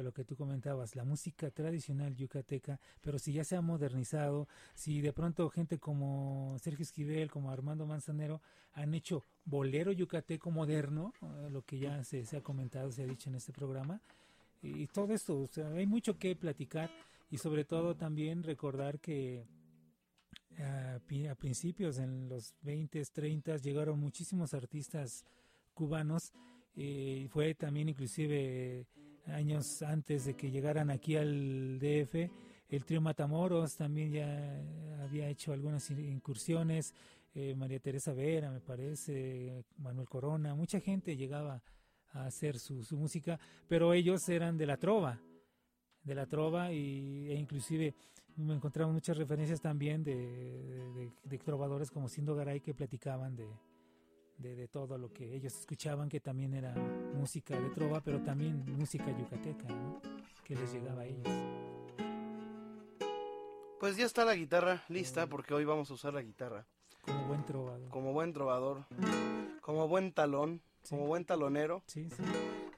lo 0.03 0.13
que 0.13 0.25
tú 0.25 0.37
comentabas, 0.37 0.97
la 0.97 1.05
música 1.05 1.51
tradicional 1.51 2.17
yucateca, 2.17 2.81
pero 3.01 3.19
si 3.19 3.33
ya 3.33 3.45
se 3.45 3.57
ha 3.57 3.61
modernizado, 3.61 4.49
si 4.75 5.01
de 5.01 5.13
pronto 5.13 5.49
gente 5.51 5.79
como 5.79 6.57
Sergio 6.59 6.83
Esquivel, 6.83 7.31
como 7.31 7.51
Armando 7.51 7.87
Manzanero, 7.87 8.41
han 8.73 8.93
hecho 8.95 9.25
bolero 9.45 9.93
yucateco 9.93 10.51
moderno, 10.51 11.13
eh, 11.23 11.49
lo 11.51 11.63
que 11.63 11.79
ya 11.79 12.03
se, 12.03 12.25
ha 12.37 12.41
comentado, 12.41 12.91
se 12.91 13.03
ha 13.03 13.07
dicho 13.07 13.31
en 13.31 13.37
este 13.37 13.53
programa, 13.53 14.01
y, 14.65 14.87
todo 14.87 15.13
esto, 15.13 15.49
hay 15.75 15.87
mucho 15.87 16.19
que 16.19 16.35
platicar 16.35 16.91
y 17.31 17.39
sobre 17.39 17.65
todo 17.65 17.95
también 17.95 18.43
recordar 18.43 18.99
que 18.99 19.45
a, 20.59 20.97
a 21.31 21.35
principios, 21.35 21.99
en 21.99 22.29
los 22.29 22.55
20, 22.63 23.05
30, 23.05 23.57
llegaron 23.59 23.99
muchísimos 23.99 24.55
artistas 24.55 25.25
cubanos, 25.75 26.33
y 26.77 27.29
fue 27.29 27.55
también 27.55 27.89
inclusive 27.89 28.87
años 29.27 29.83
antes 29.83 30.25
de 30.25 30.35
que 30.35 30.51
llegaran 30.51 30.91
aquí 30.91 31.17
al 31.17 31.79
DF. 31.79 32.31
El 32.69 32.85
trío 32.85 33.01
Matamoros 33.01 33.77
también 33.77 34.11
ya 34.11 34.61
había 35.03 35.29
hecho 35.29 35.53
algunas 35.53 35.89
incursiones. 35.91 36.95
Eh, 37.35 37.55
María 37.55 37.81
Teresa 37.81 38.13
Vera, 38.13 38.51
me 38.51 38.61
parece, 38.61 39.65
Manuel 39.79 40.09
Corona, 40.09 40.55
mucha 40.55 40.81
gente 40.81 41.17
llegaba 41.17 41.63
a 42.15 42.25
hacer 42.27 42.59
su, 42.59 42.83
su 42.83 42.97
música, 42.97 43.39
pero 43.69 43.93
ellos 43.93 44.29
eran 44.29 44.57
de 44.57 44.67
la 44.67 44.77
trova, 44.77 45.21
de 46.03 46.15
la 46.15 46.27
trova 46.27 46.73
y, 46.73 47.31
e 47.31 47.35
inclusive 47.35 47.95
me 48.37 48.55
encontramos 48.55 48.95
muchas 48.95 49.17
referencias 49.17 49.61
también 49.61 50.03
de, 50.03 51.13
de 51.23 51.39
trovadores 51.39 51.91
como 51.91 52.09
Sindo 52.09 52.35
Garay 52.35 52.61
que 52.61 52.75
platicaban 52.75 53.37
de, 53.37 53.47
de, 54.39 54.69
todo 54.69 54.99
lo 54.99 55.13
que 55.13 55.35
ellos 55.35 55.57
escuchaban, 55.59 56.09
que 56.09 56.21
también 56.21 56.55
era 56.55 56.75
música 57.15 57.59
de 57.59 57.71
trova, 57.71 58.01
pero 58.01 58.21
también 58.23 58.65
música 58.77 59.07
yucateca, 59.17 59.67
que 60.45 60.57
les 60.57 60.73
llegaba 60.73 61.03
a 61.03 61.07
ellos. 61.07 61.29
Pues 63.79 63.97
ya 63.97 64.07
está 64.07 64.25
la 64.25 64.35
guitarra 64.35 64.83
lista, 64.89 65.27
porque 65.27 65.55
hoy 65.55 65.65
vamos 65.65 65.91
a 65.91 65.95
usar 65.95 66.15
la 66.15 66.23
guitarra. 66.23 66.67
Como 67.03 67.27
buen 67.27 67.45
trovador. 67.45 67.89
Como 67.91 68.13
buen 68.13 68.33
trovador, 68.33 68.87
como 69.61 69.89
buen 69.89 70.13
talón, 70.13 70.63
como 70.89 71.07
buen 71.07 71.25
talonero. 71.25 71.83
Sí, 71.87 72.09
sí. 72.11 72.23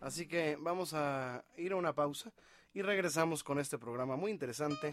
Así 0.01 0.27
que 0.27 0.57
vamos 0.61 0.95
a 0.95 1.45
ir 1.57 1.73
a 1.73 1.77
una 1.77 1.95
pausa 1.95 2.33
y 2.75 2.83
regresamos 2.83 3.43
con 3.43 3.59
este 3.59 3.79
programa 3.79 4.17
muy 4.17 4.31
interesante. 4.31 4.91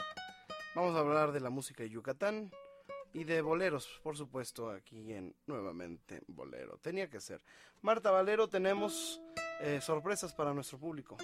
Vamos 0.75 0.95
a 0.95 0.99
hablar 0.99 1.31
de 1.31 1.39
la 1.39 1.49
música 1.49 1.83
de 1.83 1.89
Yucatán, 1.89 2.51
y 3.13 3.23
de 3.23 3.41
boleros, 3.41 3.87
por 4.01 4.17
supuesto, 4.17 4.71
aquí 4.71 5.13
en 5.13 5.35
Nuevamente 5.45 6.23
Bolero. 6.27 6.79
Tenía 6.79 7.09
que 7.09 7.21
ser. 7.21 7.41
Marta 7.81 8.09
Valero, 8.11 8.49
tenemos 8.49 9.21
eh, 9.61 9.79
sorpresas 9.81 10.33
para 10.33 10.53
nuestro 10.53 10.79
público. 10.79 11.17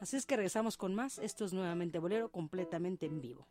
Así 0.00 0.16
es 0.16 0.26
que 0.26 0.36
regresamos 0.36 0.76
con 0.76 0.94
más. 0.94 1.18
Esto 1.18 1.44
es 1.44 1.52
nuevamente 1.52 1.98
Bolero 1.98 2.30
completamente 2.30 3.06
en 3.06 3.20
vivo. 3.20 3.48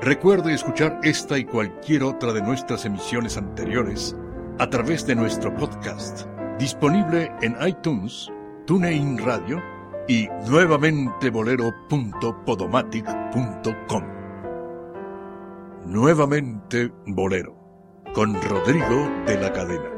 Recuerde 0.00 0.54
escuchar 0.54 1.00
esta 1.02 1.38
y 1.38 1.44
cualquier 1.44 2.04
otra 2.04 2.32
de 2.32 2.40
nuestras 2.40 2.84
emisiones 2.84 3.36
anteriores 3.36 4.14
a 4.58 4.70
través 4.70 5.04
de 5.06 5.16
nuestro 5.16 5.54
podcast, 5.56 6.26
disponible 6.58 7.32
en 7.42 7.56
iTunes, 7.66 8.30
TuneIn 8.66 9.18
Radio, 9.18 9.60
y 10.08 10.26
nuevamente 10.48 11.30
bolero.podomatic.com. 11.30 14.04
Nuevamente 15.84 16.90
Bolero, 17.06 17.54
con 18.14 18.34
Rodrigo 18.42 19.08
de 19.26 19.40
la 19.40 19.52
Cadena. 19.52 19.97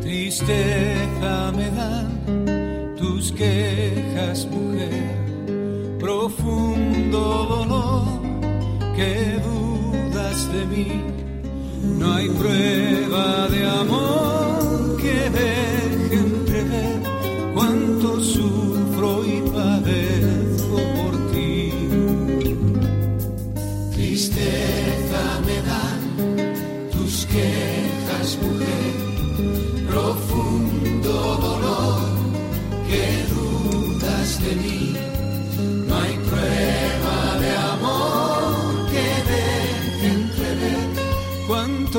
Tristeza 0.00 1.52
me 1.56 1.70
dan 1.70 2.96
tus 2.96 3.32
quejas, 3.32 4.46
mujer, 4.46 5.96
profundo 5.98 7.20
dolor 7.48 8.04
que 8.96 9.40
dudas 9.46 10.52
de 10.52 10.64
mí. 10.66 10.88
No 11.98 12.14
hay 12.14 12.28
prueba 12.28 13.48
de 13.48 13.66
amor 13.66 14.96
que 15.00 15.30
deje 15.30 15.53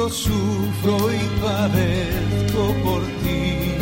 sufro 0.10 0.98
y 1.12 1.42
padezco 1.42 2.74
por 2.84 3.02
ti. 3.24 3.76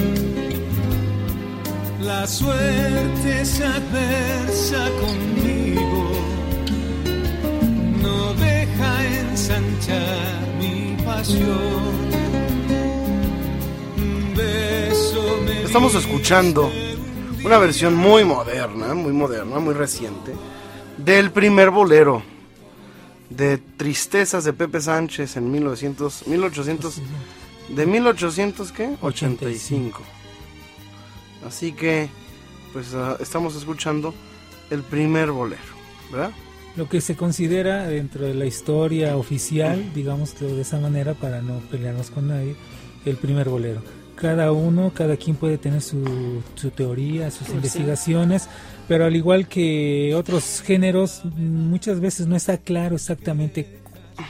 La 2.01 2.27
suerte 2.27 3.41
es 3.41 3.61
adversa 3.61 4.89
conmigo, 5.01 6.11
no 8.01 8.33
deja 8.33 9.05
ensanchar 9.19 10.47
mi 10.59 10.97
pasión. 11.03 11.93
Un 13.97 14.33
beso 14.35 15.39
me 15.45 15.63
Estamos 15.63 15.95
escuchando 15.95 16.67
un 16.67 16.93
una 17.45 17.57
versión 17.57 17.95
muy 17.95 18.23
moderna, 18.23 18.93
muy 18.93 19.11
moderna, 19.11 19.59
muy 19.59 19.73
reciente, 19.73 20.33
del 20.97 21.31
primer 21.31 21.71
bolero 21.71 22.23
de 23.35 23.57
Tristezas 23.57 24.43
de 24.43 24.53
Pepe 24.53 24.81
Sánchez 24.81 25.37
en 25.37 25.51
1900, 25.51 26.27
1800, 26.27 27.01
de 27.75 27.85
1800 27.85 28.71
qué? 28.71 28.95
85. 29.01 30.01
Así 31.45 31.73
que, 31.73 32.09
pues 32.71 32.93
ah, 32.93 33.17
estamos 33.19 33.55
escuchando 33.55 34.13
el 34.69 34.81
primer 34.81 35.31
bolero, 35.31 35.61
¿verdad? 36.11 36.31
Lo 36.75 36.89
que 36.89 37.01
se 37.01 37.15
considera 37.15 37.87
dentro 37.87 38.25
de 38.25 38.33
la 38.33 38.45
historia 38.45 39.17
oficial, 39.17 39.93
digámoslo 39.93 40.47
de 40.47 40.61
esa 40.61 40.79
manera 40.79 41.13
para 41.13 41.41
no 41.41 41.59
pelearnos 41.69 42.09
con 42.09 42.29
nadie, 42.29 42.55
el 43.05 43.17
primer 43.17 43.49
bolero. 43.49 43.81
Cada 44.15 44.51
uno, 44.51 44.91
cada 44.93 45.17
quien 45.17 45.35
puede 45.35 45.57
tener 45.57 45.81
su, 45.81 46.41
su 46.55 46.71
teoría, 46.71 47.29
sus 47.29 47.49
investigaciones, 47.49 48.47
pero 48.87 49.05
al 49.05 49.15
igual 49.15 49.47
que 49.47 50.13
otros 50.15 50.61
géneros, 50.61 51.21
muchas 51.37 51.99
veces 51.99 52.27
no 52.27 52.35
está 52.35 52.57
claro 52.57 52.95
exactamente 52.95 53.79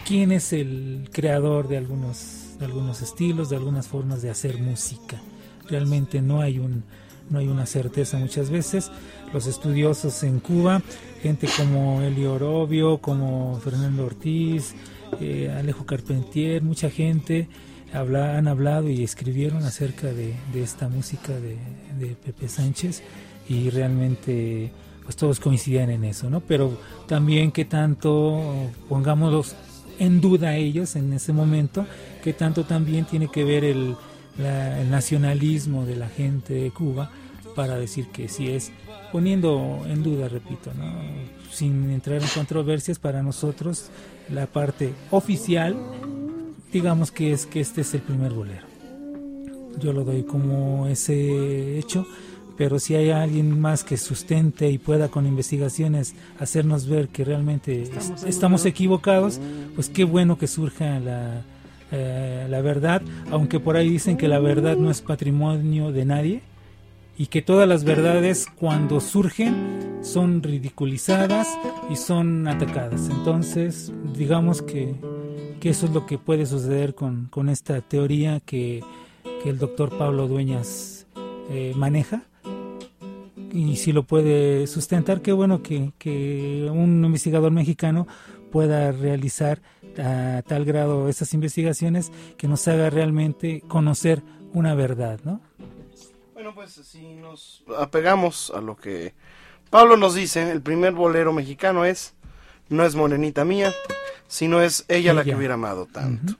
quién 0.05 0.31
es 0.31 0.53
el 0.53 1.09
creador 1.11 1.67
de 1.67 1.77
algunos, 1.77 2.57
de 2.59 2.65
algunos 2.65 3.01
estilos, 3.01 3.49
de 3.49 3.55
algunas 3.55 3.87
formas 3.87 4.21
de 4.21 4.29
hacer 4.29 4.59
música. 4.59 5.21
Realmente 5.69 6.21
no 6.21 6.41
hay 6.41 6.59
un, 6.59 6.83
no 7.29 7.39
hay 7.39 7.47
una 7.47 7.65
certeza 7.65 8.17
muchas 8.17 8.49
veces. 8.49 8.91
Los 9.33 9.47
estudiosos 9.47 10.23
en 10.23 10.39
Cuba, 10.39 10.81
gente 11.21 11.47
como 11.57 12.01
Elio 12.01 12.33
Orobio, 12.33 12.99
como 12.99 13.59
Fernando 13.59 14.05
Ortiz, 14.05 14.75
eh, 15.19 15.51
Alejo 15.57 15.85
Carpentier, 15.85 16.61
mucha 16.61 16.89
gente 16.91 17.47
habla, 17.91 18.37
han 18.37 18.47
hablado 18.47 18.89
y 18.89 19.03
escribieron 19.03 19.63
acerca 19.63 20.07
de, 20.13 20.35
esta 20.55 20.89
música 20.89 21.33
de 21.33 22.15
Pepe 22.23 22.47
Sánchez 22.47 23.01
y 23.49 23.69
realmente 23.69 24.71
pues 25.03 25.15
todos 25.17 25.39
coincidían 25.39 25.89
en 25.89 26.03
eso, 26.05 26.29
¿no? 26.29 26.39
Pero 26.39 26.77
también 27.07 27.51
que 27.51 27.65
tanto, 27.65 28.41
pongámoslos 28.87 29.55
en 29.99 30.21
duda 30.21 30.55
ellos 30.55 30.95
en 30.95 31.11
ese 31.13 31.33
momento, 31.33 31.85
que 32.23 32.33
tanto 32.33 32.63
también 32.63 33.05
tiene 33.05 33.27
que 33.27 33.43
ver 33.43 33.65
el, 33.65 33.95
la- 34.37 34.83
nacionalismo 34.85 35.85
de 35.85 35.97
la 35.97 36.07
gente 36.07 36.53
de 36.53 36.71
Cuba 36.71 37.11
para 37.55 37.75
decir 37.77 38.07
que 38.07 38.29
sí 38.29 38.49
es, 38.49 38.71
poniendo 39.11 39.81
en 39.87 40.01
duda, 40.03 40.29
repito, 40.29 40.71
¿no? 40.75 40.85
sin 41.51 41.91
entrar 41.91 42.21
en 42.21 42.27
controversias, 42.29 42.97
para 42.97 43.21
nosotros 43.21 43.89
la 44.33 44.47
parte 44.47 44.93
oficial, 45.11 45.75
digamos 46.71 47.11
que 47.11 47.33
es 47.33 47.45
que 47.45 47.59
este 47.59 47.81
es 47.81 47.93
el 47.93 48.01
primer 48.01 48.31
bolero. 48.31 48.65
Yo 49.79 49.91
lo 49.91 50.03
doy 50.03 50.23
como 50.23 50.87
ese 50.87 51.77
hecho, 51.77 52.07
pero 52.63 52.79
si 52.79 52.95
hay 52.95 53.09
alguien 53.09 53.59
más 53.59 53.83
que 53.83 53.97
sustente 53.97 54.69
y 54.69 54.77
pueda 54.77 55.09
con 55.09 55.27
investigaciones 55.27 56.15
hacernos 56.39 56.87
ver 56.87 57.09
que 57.09 57.25
realmente 57.25 57.83
Estamos 58.25 58.65
equivocados, 58.65 59.41
pues 59.75 59.89
qué 59.89 60.05
bueno 60.05 60.37
que 60.37 60.47
surja 60.47 60.97
la, 61.01 61.41
eh, 61.91 62.47
la 62.49 62.61
verdad, 62.61 63.01
aunque 63.31 63.59
por 63.59 63.75
ahí 63.75 63.89
dicen 63.89 64.15
que 64.15 64.29
la 64.29 64.39
verdad 64.39 64.77
no 64.77 64.89
es 64.89 65.01
patrimonio 65.01 65.91
de 65.91 66.05
nadie 66.05 66.41
y 67.17 67.25
que 67.25 67.41
todas 67.41 67.67
las 67.67 67.83
verdades 67.83 68.47
cuando 68.57 69.01
surgen 69.01 69.99
son 70.01 70.41
ridiculizadas 70.41 71.49
y 71.89 71.97
son 71.97 72.47
atacadas. 72.47 73.09
Entonces, 73.09 73.91
digamos 74.17 74.61
que, 74.61 74.95
que 75.59 75.71
eso 75.71 75.87
es 75.87 75.91
lo 75.91 76.05
que 76.05 76.17
puede 76.17 76.45
suceder 76.45 76.95
con, 76.95 77.25
con 77.25 77.49
esta 77.49 77.81
teoría 77.81 78.39
que, 78.39 78.85
que 79.43 79.49
el 79.49 79.57
doctor 79.57 79.97
Pablo 79.97 80.29
Dueñas 80.29 81.07
eh, 81.49 81.73
maneja. 81.75 82.23
Y 83.53 83.77
si 83.77 83.91
lo 83.91 84.01
puede 84.03 84.65
sustentar, 84.65 85.21
qué 85.21 85.31
bueno 85.31 85.61
que, 85.61 85.91
que 85.99 86.67
un 86.71 87.05
investigador 87.05 87.51
mexicano 87.51 88.07
pueda 88.51 88.91
realizar 88.91 89.61
a 89.97 90.41
tal 90.47 90.65
grado 90.65 91.07
esas 91.07 91.33
investigaciones 91.35 92.11
que 92.37 92.47
nos 92.47 92.67
haga 92.67 92.89
realmente 92.89 93.61
conocer 93.67 94.23
una 94.53 94.73
verdad, 94.73 95.19
¿no? 95.23 95.39
Bueno, 96.33 96.55
pues 96.55 96.71
si 96.71 97.13
nos 97.13 97.63
apegamos 97.77 98.51
a 98.55 98.59
lo 98.59 98.75
que 98.75 99.13
Pablo 99.69 99.97
nos 99.97 100.15
dice, 100.15 100.51
el 100.51 100.61
primer 100.61 100.93
bolero 100.93 101.31
mexicano 101.31 101.85
es 101.85 102.15
No 102.69 102.83
es 102.83 102.95
Morenita 102.95 103.45
Mía, 103.45 103.71
sino 104.27 104.61
es 104.61 104.83
Ella, 104.87 105.13
la 105.13 105.23
que 105.23 105.35
hubiera 105.35 105.53
amado 105.53 105.85
tanto. 105.85 106.33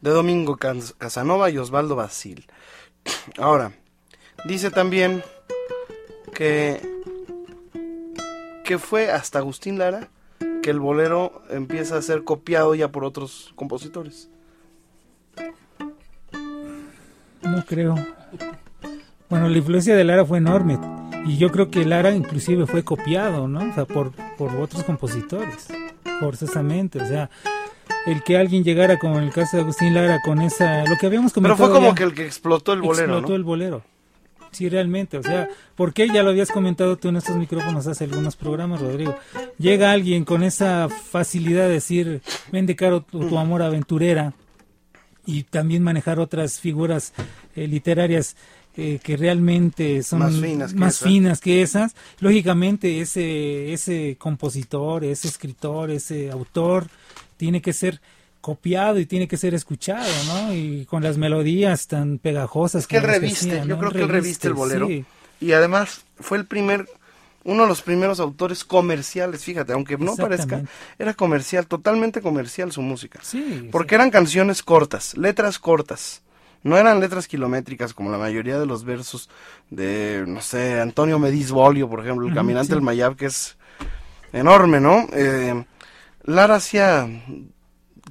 De 0.00 0.10
Domingo 0.10 0.56
Cas- 0.56 0.94
Casanova 0.98 1.48
y 1.50 1.58
Osvaldo 1.58 1.94
Basil. 1.94 2.46
Ahora, 3.38 3.72
dice 4.46 4.70
también 4.70 5.22
que, 6.30 6.80
que 8.64 8.78
fue 8.78 9.10
hasta 9.10 9.38
Agustín 9.38 9.78
Lara 9.78 10.08
que 10.62 10.70
el 10.70 10.80
bolero 10.80 11.42
empieza 11.50 11.96
a 11.96 12.02
ser 12.02 12.24
copiado 12.24 12.74
ya 12.74 12.92
por 12.92 13.04
otros 13.04 13.52
compositores. 13.54 14.30
No 17.42 17.64
creo. 17.66 17.94
Bueno, 19.28 19.48
la 19.48 19.58
influencia 19.58 19.96
de 19.96 20.04
Lara 20.04 20.24
fue 20.24 20.38
enorme. 20.38 20.78
Y 21.26 21.36
yo 21.36 21.50
creo 21.50 21.70
que 21.70 21.84
Lara 21.84 22.14
inclusive 22.14 22.66
fue 22.66 22.84
copiado, 22.84 23.48
¿no? 23.48 23.70
O 23.70 23.74
sea, 23.74 23.84
por, 23.84 24.12
por 24.36 24.54
otros 24.56 24.84
compositores. 24.84 25.68
Forzosamente. 26.20 27.00
O 27.00 27.06
sea, 27.06 27.30
el 28.06 28.22
que 28.22 28.38
alguien 28.38 28.64
llegara, 28.64 28.98
como 28.98 29.18
en 29.18 29.24
el 29.24 29.32
caso 29.32 29.56
de 29.56 29.62
Agustín 29.62 29.94
Lara, 29.94 30.20
con 30.22 30.40
esa... 30.40 30.84
Lo 30.84 30.96
que 30.96 31.06
habíamos 31.06 31.32
Pero 31.32 31.42
comentado 31.42 31.68
fue 31.68 31.74
como 31.74 31.88
ya, 31.90 31.94
que 31.94 32.02
el 32.04 32.14
que 32.14 32.26
explotó 32.26 32.72
el 32.72 32.82
bolero, 32.82 33.14
explotó 33.14 33.28
¿no? 33.28 33.36
el 33.36 33.44
bolero. 33.44 33.82
Sí, 34.50 34.68
realmente. 34.68 35.18
O 35.18 35.22
sea, 35.22 35.48
¿por 35.76 35.92
qué? 35.92 36.08
Ya 36.08 36.22
lo 36.22 36.30
habías 36.30 36.50
comentado 36.50 36.96
tú 36.96 37.08
en 37.08 37.16
estos 37.16 37.36
micrófonos 37.36 37.86
hace 37.86 38.04
algunos 38.04 38.36
programas, 38.36 38.80
Rodrigo. 38.80 39.16
Llega 39.58 39.92
alguien 39.92 40.24
con 40.24 40.42
esa 40.42 40.88
facilidad 40.88 41.66
de 41.66 41.74
decir, 41.74 42.22
vende 42.50 42.76
caro 42.76 43.02
tu, 43.02 43.28
tu 43.28 43.38
amor 43.38 43.62
aventurera 43.62 44.34
y 45.26 45.44
también 45.44 45.82
manejar 45.82 46.18
otras 46.18 46.60
figuras 46.60 47.12
eh, 47.54 47.68
literarias 47.68 48.36
eh, 48.76 49.00
que 49.02 49.16
realmente 49.16 50.02
son 50.02 50.20
Más 50.20 50.40
finas 50.40 50.72
que 50.72 50.78
más 50.78 50.98
finas 50.98 51.40
que 51.40 51.62
esas. 51.62 51.94
Lógicamente 52.20 53.00
ese 53.00 53.72
ese 53.72 54.16
compositor, 54.18 55.04
ese 55.04 55.28
escritor, 55.28 55.90
ese 55.90 56.30
autor 56.30 56.86
tiene 57.36 57.60
que 57.60 57.72
ser 57.72 58.00
copiado 58.50 58.98
y 58.98 59.06
tiene 59.06 59.28
que 59.28 59.36
ser 59.36 59.54
escuchado, 59.54 60.10
¿no? 60.26 60.52
Y 60.52 60.84
con 60.86 61.04
las 61.04 61.16
melodías 61.18 61.86
tan 61.86 62.18
pegajosas. 62.18 62.82
Es 62.82 62.86
que 62.88 62.96
él 62.96 63.04
reviste, 63.04 63.50
hacía, 63.60 63.64
yo 63.64 63.76
¿no? 63.76 63.78
creo 63.78 63.92
que 63.92 64.02
él 64.02 64.08
reviste 64.08 64.48
el 64.48 64.54
bolero. 64.54 64.88
sí. 64.88 65.04
Y 65.40 65.52
además 65.52 66.04
fue 66.18 66.36
el 66.36 66.46
primer, 66.46 66.88
uno 67.44 67.62
de 67.62 67.68
los 67.68 67.80
primeros 67.80 68.18
autores 68.18 68.64
comerciales, 68.64 69.44
fíjate, 69.44 69.72
aunque 69.72 69.96
no 69.96 70.16
parezca, 70.16 70.62
era 70.98 71.14
comercial, 71.14 71.66
totalmente 71.68 72.20
comercial 72.20 72.72
su 72.72 72.82
música. 72.82 73.20
Sí, 73.22 73.68
Porque 73.70 73.94
eran 73.94 74.10
canciones 74.10 74.62
cortas, 74.64 75.16
letras 75.16 75.58
cortas. 75.60 76.22
No 76.62 76.76
eran 76.76 76.98
letras 77.00 77.26
kilométricas 77.28 77.94
como 77.94 78.10
la 78.10 78.18
mayoría 78.18 78.58
de 78.58 78.66
los 78.66 78.84
versos 78.84 79.30
de, 79.70 80.24
no 80.26 80.40
sé, 80.42 80.80
Antonio 80.80 81.18
Mediz 81.20 81.52
Bolio, 81.52 81.88
por 81.88 82.00
ejemplo, 82.00 82.26
el 82.26 82.34
Caminante 82.34 82.74
del 82.74 82.82
Mayab, 82.82 83.14
que 83.16 83.26
es 83.26 83.56
enorme, 84.32 84.80
¿no? 84.80 85.06
Eh, 85.12 85.64
Lara 86.24 86.56
hacía 86.56 87.08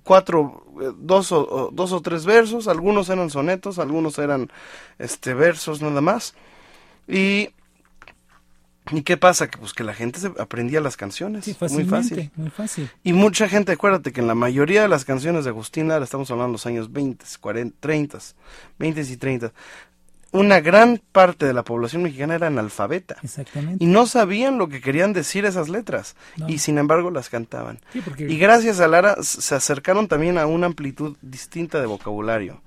cuatro, 0.04 0.66
eh, 0.82 0.92
dos 0.98 1.32
o, 1.32 1.70
dos 1.74 1.92
o 1.92 2.02
tres 2.02 2.26
versos, 2.26 2.68
algunos 2.68 3.10
eran 3.10 3.30
sonetos, 3.30 3.80
algunos 3.80 4.18
eran 4.20 4.50
este 4.98 5.34
versos 5.34 5.82
nada 5.82 6.02
más. 6.02 6.34
Y 7.08 7.50
¿y 8.92 9.04
qué 9.04 9.18
pasa? 9.18 9.50
Que 9.50 9.58
pues 9.58 9.74
que 9.74 9.84
la 9.84 9.94
gente 9.94 10.20
se 10.20 10.32
aprendía 10.40 10.82
las 10.82 10.98
canciones, 10.98 11.46
Sí, 11.46 11.56
muy 11.72 11.86
fácil. 11.86 12.32
muy 12.36 12.50
fácil. 12.50 12.90
Y 13.04 13.14
mucha 13.14 13.48
gente, 13.48 13.72
acuérdate 13.72 14.12
que 14.12 14.22
en 14.22 14.28
la 14.28 14.36
mayoría 14.36 14.82
de 14.82 14.88
las 14.88 15.06
canciones 15.06 15.44
de 15.44 15.52
Agustín 15.52 15.88
Lara, 15.90 16.04
estamos 16.04 16.30
hablando 16.32 16.50
de 16.50 16.54
los 16.54 16.66
años 16.66 16.92
20, 16.92 17.24
40, 17.40 17.78
30, 17.80 18.18
20 18.80 19.02
y 19.02 19.18
30, 19.18 19.54
una 20.32 20.60
gran 20.60 21.02
parte 21.12 21.46
de 21.46 21.54
la 21.54 21.64
población 21.64 22.04
mexicana 22.04 22.36
era 22.36 22.48
analfabeta 22.48 23.18
Exactamente. 23.24 23.84
y 23.84 23.88
no 23.88 24.06
sabían 24.06 24.58
lo 24.58 24.70
que 24.70 24.80
querían 24.82 25.12
decir 25.14 25.46
esas 25.46 25.70
letras 25.70 26.16
No. 26.38 26.48
y 26.50 26.60
sin 26.60 26.78
embargo 26.78 27.10
las 27.12 27.30
cantaban. 27.30 27.80
Sí, 27.94 28.02
porque- 28.02 28.30
Y 28.30 28.38
gracias 28.38 28.80
a 28.80 28.88
Lara 28.88 29.16
se 29.22 29.56
acercaron 29.56 30.08
también 30.08 30.38
a 30.38 30.46
una 30.46 30.68
amplitud 30.68 31.18
distinta 31.22 31.80
de 31.82 31.88
vocabulario, 31.88 32.62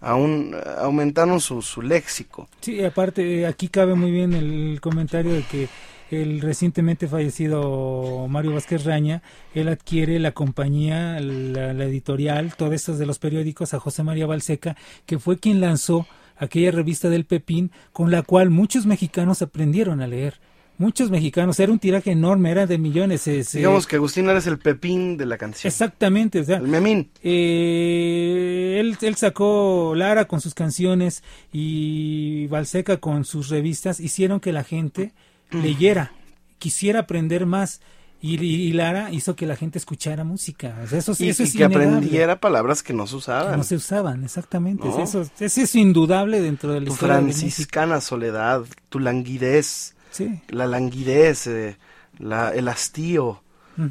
a 0.00 0.14
un, 0.14 0.56
aumentaron 0.78 1.40
su, 1.40 1.60
su 1.62 1.82
léxico. 1.82 2.48
Sí, 2.60 2.82
aparte, 2.84 3.40
eh, 3.40 3.46
aquí 3.46 3.68
cabe 3.68 3.94
muy 3.94 4.10
bien 4.10 4.32
el 4.32 4.80
comentario 4.80 5.32
de 5.34 5.42
que 5.42 5.68
el 6.10 6.40
recientemente 6.40 7.06
fallecido 7.06 8.26
Mario 8.28 8.52
Vázquez 8.54 8.84
Raña, 8.84 9.22
él 9.54 9.68
adquiere 9.68 10.18
la 10.18 10.32
compañía, 10.32 11.20
la, 11.20 11.72
la 11.74 11.84
editorial, 11.84 12.54
todo 12.56 12.72
esto 12.72 12.96
de 12.96 13.04
los 13.06 13.18
periódicos 13.18 13.74
a 13.74 13.78
José 13.80 14.02
María 14.04 14.26
Balseca, 14.26 14.76
que 15.04 15.18
fue 15.18 15.38
quien 15.38 15.60
lanzó 15.60 16.06
aquella 16.38 16.70
revista 16.70 17.08
del 17.10 17.24
Pepín, 17.24 17.70
con 17.92 18.10
la 18.10 18.22
cual 18.22 18.50
muchos 18.50 18.86
mexicanos 18.86 19.42
aprendieron 19.42 20.00
a 20.00 20.06
leer. 20.06 20.40
Muchos 20.80 21.10
mexicanos, 21.10 21.58
era 21.58 21.72
un 21.72 21.80
tiraje 21.80 22.12
enorme, 22.12 22.52
era 22.52 22.66
de 22.68 22.78
millones. 22.78 23.26
eh, 23.26 23.42
se- 23.42 23.58
Digamos 23.58 23.88
que 23.88 23.96
Agustín 23.96 24.26
Lara 24.26 24.38
es 24.38 24.46
el 24.46 24.58
pepín 24.60 25.16
de 25.16 25.26
la 25.26 25.36
canción. 25.36 25.68
Exactamente, 25.68 26.38
o 26.38 26.44
sea, 26.44 26.58
El 26.58 26.68
memín. 26.68 27.10
eh, 27.22 28.76
él, 28.78 28.96
él 29.00 29.16
sacó 29.16 29.94
Lara 29.96 30.26
con 30.26 30.40
sus 30.40 30.54
canciones 30.54 31.22
y 31.52 32.46
Balseca 32.46 32.98
con 32.98 33.24
sus 33.24 33.48
revistas, 33.48 33.98
hicieron 34.00 34.38
que 34.40 34.52
la 34.52 34.62
gente 34.64 35.12
leyera, 35.50 36.12
quisiera 36.58 37.00
aprender 37.00 37.44
más. 37.46 37.80
Y, 38.20 38.72
Lara 38.72 39.12
hizo 39.12 39.36
que 39.36 39.46
la 39.46 39.54
gente 39.54 39.78
escuchara 39.78 40.24
música. 40.24 40.76
O 40.82 40.86
sea, 40.88 40.98
eso, 40.98 41.12
Y, 41.18 41.28
eso 41.28 41.42
y 41.42 41.46
es 41.46 41.52
que 41.52 41.58
innegable, 41.64 41.86
aprendiera 41.86 42.40
palabras 42.40 42.82
que 42.82 42.92
no 42.92 43.06
se 43.06 43.12
que 43.12 43.16
usaban. 43.18 43.56
no 43.56 43.62
se 43.64 43.76
usaban, 43.76 44.24
exactamente. 44.24 44.88
¿No? 44.88 45.02
Eso, 45.02 45.22
eso 45.38 45.60
es 45.60 45.74
indudable 45.76 46.40
dentro 46.40 46.72
de 46.72 46.80
la 46.80 46.86
tu 46.86 46.92
historia 46.94 47.16
de 47.16 47.22
México. 47.22 47.40
franciscana 47.40 48.00
soledad, 48.00 48.62
tu 48.88 48.98
languidez, 48.98 49.94
Sí. 50.10 50.40
la 50.48 50.66
languidez, 50.66 51.46
eh, 51.46 51.76
la, 52.18 52.52
el 52.54 52.66
hastío, 52.68 53.40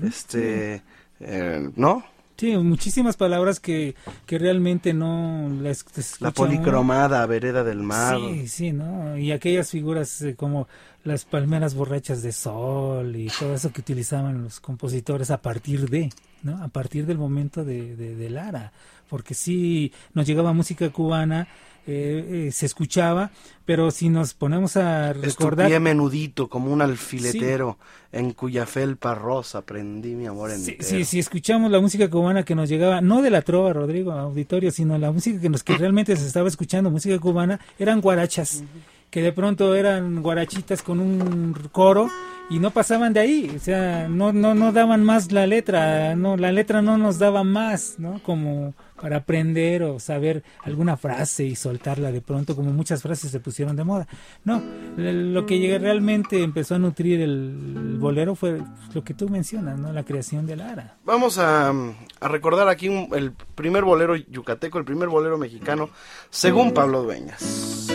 este, 0.04 0.82
eh, 1.22 1.70
¿no? 1.78 2.04
Sí, 2.38 2.56
muchísimas 2.58 3.18
palabras 3.18 3.60
que, 3.60 3.96
que 4.28 4.38
realmente 4.38 4.94
no 4.94 5.50
las 5.62 5.84
La 6.22 6.28
uno. 6.28 6.34
policromada 6.36 7.26
vereda 7.26 7.64
del 7.64 7.82
mar. 7.82 8.18
Sí, 8.20 8.48
sí, 8.48 8.72
¿no? 8.74 9.18
Y 9.18 9.32
aquellas 9.32 9.72
figuras 9.72 10.22
eh, 10.22 10.36
como 10.36 10.68
las 11.04 11.26
palmeras 11.26 11.74
borrachas 11.74 12.22
de 12.22 12.32
sol 12.32 13.16
y 13.16 13.28
todo 13.40 13.56
eso 13.56 13.72
que 13.72 13.82
utilizaban 13.82 14.44
los 14.44 14.60
compositores 14.60 15.32
a 15.32 15.42
partir 15.42 15.90
de, 15.90 16.12
¿no? 16.44 16.62
A 16.64 16.68
partir 16.68 17.08
del 17.08 17.18
momento 17.18 17.66
de, 17.66 17.96
de, 17.96 18.16
de 18.16 18.30
Lara. 18.30 18.72
Porque 19.10 19.34
sí 19.34 19.92
nos 20.14 20.28
llegaba 20.28 20.54
música 20.54 20.90
cubana, 20.92 21.48
eh, 21.88 22.48
eh, 22.48 22.52
se 22.52 22.66
escuchaba, 22.66 23.32
pero 23.66 23.92
si 23.92 24.10
nos 24.10 24.34
ponemos 24.34 24.76
a 24.78 25.12
Es 25.12 25.18
tu 25.18 25.22
recordar... 25.46 25.68
pie 25.68 25.80
menudito 25.80 26.48
como 26.50 26.72
un 26.72 26.82
alfiletero 26.82 27.78
en 28.12 28.32
cuya 28.34 28.66
felpa 28.66 29.16
rosa 29.16 29.62
prendí 29.62 30.16
mi 30.16 30.28
amor 30.28 30.52
Sí, 30.52 30.72
entero. 30.72 30.84
sí, 30.90 31.06
si 31.06 31.20
escuchamos 31.20 31.72
la 31.72 31.80
música 31.80 32.10
cubana 32.10 32.44
que 32.44 32.56
nos 32.56 32.70
llegaba, 32.70 33.02
no 33.02 33.22
de 33.22 33.30
la 33.30 33.42
trova, 33.42 33.74
Rodrigo, 33.74 34.12
auditorio, 34.12 34.72
sino 34.72 34.98
la 34.98 35.12
música 35.12 35.40
que 35.42 35.50
nos 35.50 35.64
que 35.64 35.76
realmente 35.78 36.16
se 36.16 36.28
estaba 36.28 36.48
escuchando, 36.48 36.92
música 36.92 37.18
cubana, 37.20 37.60
eran 37.80 38.02
guarachas, 38.02 38.64
que 39.10 39.22
de 39.22 39.32
pronto 39.32 39.74
eran 39.76 40.22
guarachitas 40.22 40.82
con 40.82 41.00
un 41.00 41.54
coro 41.72 42.10
y 42.50 42.60
no 42.60 42.72
pasaban 42.72 43.12
de 43.14 43.20
ahí, 43.22 43.52
o 43.56 43.60
sea, 43.60 44.08
no, 44.10 44.32
no, 44.32 44.54
no 44.56 44.72
daban 44.72 45.04
más 45.04 45.32
la 45.34 45.48
letra, 45.48 46.16
no, 46.16 46.38
la 46.38 46.52
letra 46.52 46.82
no 46.82 46.98
nos 46.98 47.20
daba 47.20 47.44
más, 47.44 47.96
¿no? 47.98 48.22
Como 48.24 48.74
para 49.02 49.18
aprender 49.18 49.84
o 49.84 50.00
saber 50.00 50.44
alguna 50.64 50.98
frase 50.98 51.46
y 51.46 51.56
soltarla 51.56 52.12
de 52.12 52.22
pronto, 52.22 52.56
como 52.56 52.72
muchas 52.72 53.02
frases 53.02 53.32
se 53.32 53.40
pusieron 53.40 53.76
de 53.76 53.84
moda. 53.84 54.08
No, 54.44 54.62
lo 54.98 55.46
que 55.46 55.60
llegué- 55.60 55.80
realmente 55.80 56.42
empezó 56.44 56.76
a 56.76 56.80
nutrir 56.80 57.22
el 57.22 57.98
bolero 58.00 58.36
fue 58.36 58.62
lo 58.94 59.04
que 59.04 59.14
tú 59.14 59.30
mencionas, 59.30 59.78
¿no? 59.80 59.94
La 59.94 60.04
creación 60.04 60.46
de 60.46 60.56
Lara. 60.56 60.98
Vamos 61.06 61.38
a, 61.38 61.70
a 61.70 62.28
recordar 62.28 62.68
aquí 62.70 62.90
un- 62.90 63.10
el 63.16 63.32
primer 63.56 63.84
bolero 63.84 64.16
yucateco, 64.16 64.78
el 64.80 64.86
primer 64.86 65.10
bolero 65.10 65.38
mexicano, 65.38 65.90
según 66.30 66.74
Pablo 66.74 67.04
Dueñas. 67.04 67.88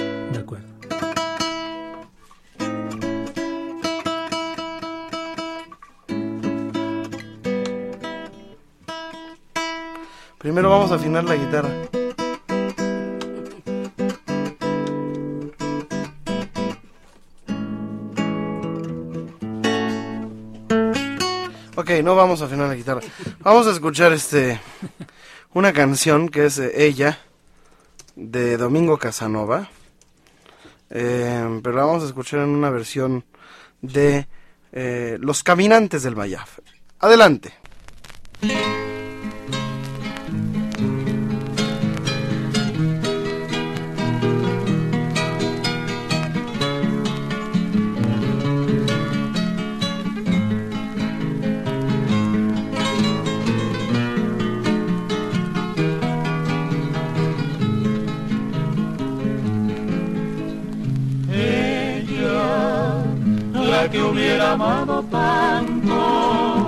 Primero 10.43 10.71
vamos 10.71 10.91
a 10.91 10.97
afinar 10.97 11.23
la 11.23 11.37
guitarra. 11.37 11.71
Ok, 21.77 21.91
no 22.03 22.17
vamos 22.17 22.43
a 22.43 22.47
afinar 22.47 22.69
la 22.69 22.75
guitarra. 22.75 23.03
Vamos 23.39 23.69
a 23.69 23.71
escuchar 23.71 24.13
este 24.13 24.61
una 25.55 25.73
canción 25.73 26.29
que 26.29 26.47
es 26.47 26.59
eh, 26.59 26.73
Ella 26.75 27.21
de 28.17 28.57
Domingo 28.57 28.99
Casanova. 28.99 29.69
Eh, 30.91 31.61
pero 31.63 31.77
la 31.77 31.85
vamos 31.85 32.03
a 32.03 32.07
escuchar 32.07 32.41
en 32.41 32.49
una 32.49 32.71
versión 32.71 33.25
de 33.81 34.27
eh, 34.73 35.19
Los 35.21 35.45
Caminantes 35.45 36.03
del 36.03 36.17
Mayaf. 36.17 36.59
Adelante. 36.99 37.55
Amado 64.43 65.05
tanto, 65.11 66.67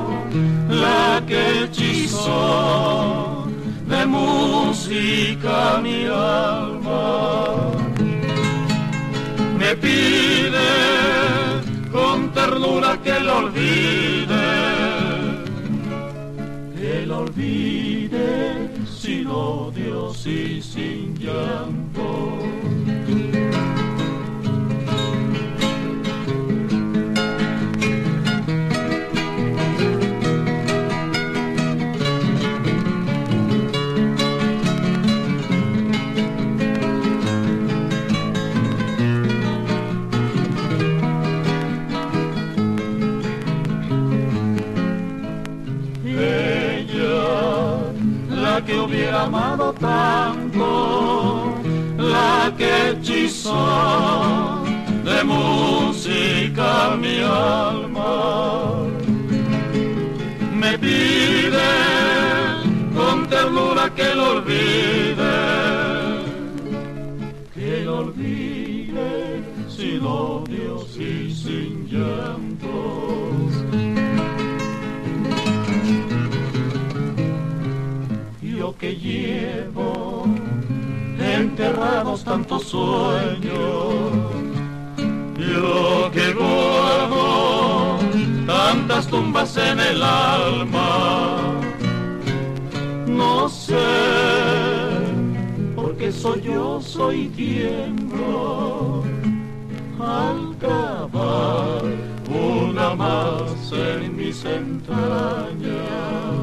la 0.68 1.22
que 1.26 1.64
hechizó 1.64 3.46
de 3.86 4.06
música 4.06 5.80
mi 5.82 6.06
alma. 6.06 7.72
Me 9.58 9.76
pide 9.76 10.70
con 11.92 12.30
ternura 12.32 13.00
que 13.02 13.20
lo 13.20 13.38
olvide, 13.38 14.46
que 16.76 17.06
lo 17.06 17.18
olvide 17.20 18.70
sin 18.86 19.26
odios 19.26 20.26
y 20.26 20.62
sin 20.62 21.14
llanto. 21.16 22.63
Amado 49.54 49.72
tanto, 49.74 51.54
la 51.96 52.52
que 52.58 52.90
hechizó 52.90 54.62
de 55.04 55.24
música 55.24 56.96
mi 57.00 57.18
alma. 57.20 58.82
Me 60.60 60.76
pide 60.78 61.70
con 62.96 63.26
ternura 63.28 63.84
que 63.94 64.14
lo 64.14 64.24
olvide, 64.36 65.03
Llevo. 78.96 80.26
Enterrados 81.18 82.24
tantos 82.24 82.64
sueños, 82.64 84.12
yo 85.38 86.10
que 86.12 86.32
guardo 86.34 87.98
tantas 88.46 89.06
tumbas 89.06 89.56
en 89.56 89.80
el 89.80 90.02
alma, 90.02 91.38
no 93.06 93.48
sé 93.48 93.74
porque 95.74 96.10
soy 96.12 96.42
yo, 96.42 96.80
soy 96.80 97.28
tiemblo. 97.28 99.02
Al 100.00 100.56
cavar 100.58 101.82
una 102.28 102.94
más 102.94 103.72
en 103.72 104.16
mis 104.16 104.44
entrañas. 104.44 106.33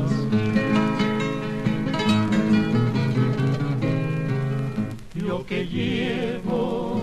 Que 5.52 5.68
llevo 5.68 7.02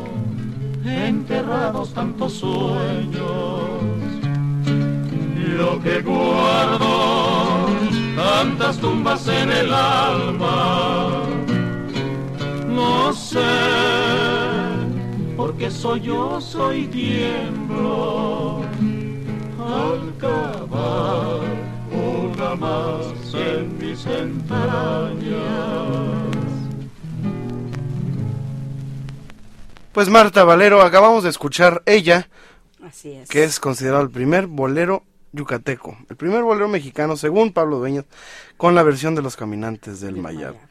enterrados 0.83 1.93
tantos 1.93 2.33
sueños, 2.33 3.61
yo 5.59 5.79
que 5.83 6.01
guardo 6.01 7.67
tantas 8.17 8.79
tumbas 8.79 9.29
en 9.29 9.51
el 9.51 9.71
alma, 9.71 11.25
no 12.71 13.13
sé 13.13 13.39
porque 15.37 15.71
soy 15.71 16.01
yo, 16.01 16.41
soy 16.41 16.87
tiemblo. 16.87 18.63
Al 19.61 20.17
cavar 20.17 21.41
una 21.93 22.55
más 22.55 23.35
en 23.35 23.77
mis 23.77 24.07
entrañas. 24.07 25.09
Pues 29.99 30.11
Marta 30.11 30.45
Valero, 30.45 30.81
acabamos 30.83 31.25
de 31.25 31.31
escuchar 31.31 31.83
ella, 31.85 32.29
Así 32.85 33.11
es. 33.11 33.29
que 33.29 33.43
es 33.43 33.59
considerado 33.59 34.01
el 34.01 34.11
primer 34.11 34.47
bolero 34.47 35.03
yucateco, 35.33 35.99
el 36.09 36.15
primer 36.15 36.45
bolero 36.45 36.69
mexicano, 36.69 37.17
según 37.17 37.53
Pablo 37.53 37.79
Dueñas, 37.81 38.05
con 38.57 38.77
la 38.77 38.85
versión 38.85 39.17
de 39.17 39.23
los 39.23 39.35
caminantes 39.35 39.99
del 39.99 40.15
Del 40.15 40.23
Mayab. 40.23 40.55
Mayab. 40.55 40.69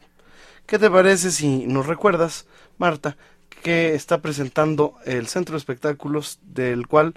¿Qué 0.64 0.78
te 0.78 0.90
parece 0.90 1.30
si 1.30 1.66
nos 1.66 1.84
recuerdas, 1.84 2.46
Marta, 2.78 3.18
que 3.62 3.94
está 3.94 4.22
presentando 4.22 4.94
el 5.04 5.26
centro 5.26 5.52
de 5.52 5.58
espectáculos 5.58 6.38
del 6.42 6.86
cual 6.86 7.12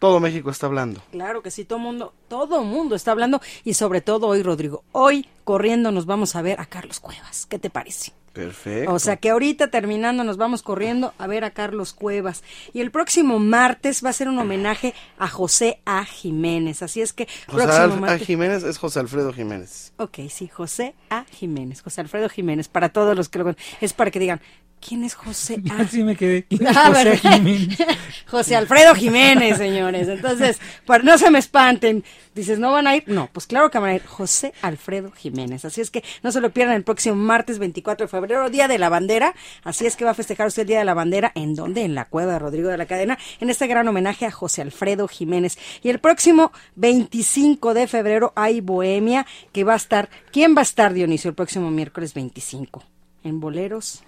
todo 0.00 0.18
México 0.18 0.50
está 0.50 0.66
hablando? 0.66 1.00
Claro 1.12 1.42
que 1.42 1.52
sí, 1.52 1.64
todo 1.64 1.78
mundo, 1.78 2.12
todo 2.26 2.64
mundo 2.64 2.96
está 2.96 3.12
hablando 3.12 3.40
y 3.62 3.74
sobre 3.74 4.00
todo 4.00 4.26
hoy, 4.26 4.42
Rodrigo. 4.42 4.82
Hoy 4.90 5.28
corriendo 5.44 5.92
nos 5.92 6.06
vamos 6.06 6.34
a 6.34 6.42
ver 6.42 6.58
a 6.58 6.66
Carlos 6.66 6.98
Cuevas. 6.98 7.46
¿Qué 7.46 7.60
te 7.60 7.70
parece? 7.70 8.12
Perfecto. 8.32 8.92
O 8.92 8.98
sea 8.98 9.16
que 9.16 9.30
ahorita 9.30 9.68
terminando 9.68 10.24
nos 10.24 10.36
vamos 10.36 10.62
corriendo 10.62 11.12
a 11.18 11.26
ver 11.26 11.44
a 11.44 11.50
Carlos 11.50 11.92
Cuevas. 11.92 12.42
Y 12.72 12.80
el 12.80 12.90
próximo 12.90 13.38
martes 13.38 14.02
va 14.04 14.10
a 14.10 14.14
ser 14.14 14.28
un 14.28 14.38
homenaje 14.38 14.94
a 15.18 15.28
José 15.28 15.80
A. 15.84 16.04
Jiménez. 16.04 16.82
Así 16.82 17.00
es 17.02 17.12
que 17.12 17.28
José 17.46 17.64
próximo 17.64 17.94
a 17.94 18.00
martes. 18.00 18.26
Jiménez 18.26 18.62
es 18.62 18.78
José 18.78 19.00
Alfredo 19.00 19.32
Jiménez. 19.32 19.92
Ok, 19.98 20.18
sí, 20.30 20.48
José 20.48 20.94
A. 21.10 21.24
Jiménez, 21.30 21.82
José 21.82 22.00
Alfredo 22.00 22.28
Jiménez, 22.28 22.68
para 22.68 22.88
todos 22.88 23.16
los 23.16 23.28
que 23.28 23.38
lo 23.38 23.44
conocen. 23.44 23.64
Es 23.80 23.92
para 23.92 24.10
que 24.10 24.18
digan, 24.18 24.40
¿quién 24.80 25.04
es 25.04 25.14
José 25.14 25.62
A? 25.70 25.82
Así 25.82 26.02
me 26.02 26.16
quedé. 26.16 26.46
Ah, 26.66 26.86
José 26.88 27.04
¿verdad? 27.04 27.18
Jiménez. 27.36 27.78
José 28.26 28.56
Alfredo 28.56 28.94
Jiménez, 28.94 29.58
señores. 29.58 30.08
Entonces, 30.08 30.58
para 30.86 31.04
no 31.04 31.18
se 31.18 31.30
me 31.30 31.38
espanten. 31.38 32.02
Dices, 32.34 32.58
¿no 32.58 32.72
van 32.72 32.86
a 32.86 32.96
ir? 32.96 33.04
No, 33.08 33.28
pues 33.30 33.46
claro 33.46 33.70
que 33.70 33.78
van 33.78 33.90
a 33.90 33.94
ir. 33.94 34.06
José 34.06 34.54
Alfredo 34.62 35.10
Jiménez. 35.10 35.66
Así 35.66 35.82
es 35.82 35.90
que 35.90 36.02
no 36.22 36.32
se 36.32 36.40
lo 36.40 36.48
pierdan 36.50 36.76
el 36.76 36.82
próximo 36.82 37.14
martes 37.14 37.58
24 37.58 38.06
de 38.06 38.08
febrero, 38.10 38.21
Día 38.50 38.68
de 38.68 38.78
la 38.78 38.88
Bandera. 38.88 39.34
Así 39.64 39.86
es 39.86 39.96
que 39.96 40.04
va 40.04 40.12
a 40.12 40.14
festejar 40.14 40.46
usted 40.46 40.62
el 40.62 40.68
Día 40.68 40.78
de 40.78 40.84
la 40.84 40.94
Bandera. 40.94 41.32
¿En 41.34 41.54
dónde? 41.54 41.82
En 41.82 41.94
la 41.94 42.06
Cueva 42.06 42.34
de 42.34 42.38
Rodrigo 42.38 42.68
de 42.68 42.78
la 42.78 42.86
Cadena. 42.86 43.18
En 43.40 43.50
este 43.50 43.66
gran 43.66 43.86
homenaje 43.88 44.26
a 44.26 44.30
José 44.30 44.62
Alfredo 44.62 45.08
Jiménez. 45.08 45.58
Y 45.82 45.90
el 45.90 45.98
próximo 45.98 46.52
25 46.76 47.74
de 47.74 47.86
febrero 47.86 48.32
hay 48.36 48.60
Bohemia, 48.60 49.26
que 49.52 49.64
va 49.64 49.74
a 49.74 49.76
estar. 49.76 50.08
¿Quién 50.32 50.54
va 50.56 50.60
a 50.60 50.62
estar, 50.62 50.92
Dionisio, 50.92 51.28
el 51.28 51.34
próximo 51.34 51.70
miércoles 51.70 52.14
25? 52.14 52.82
En 53.24 53.40
Boleros 53.40 54.02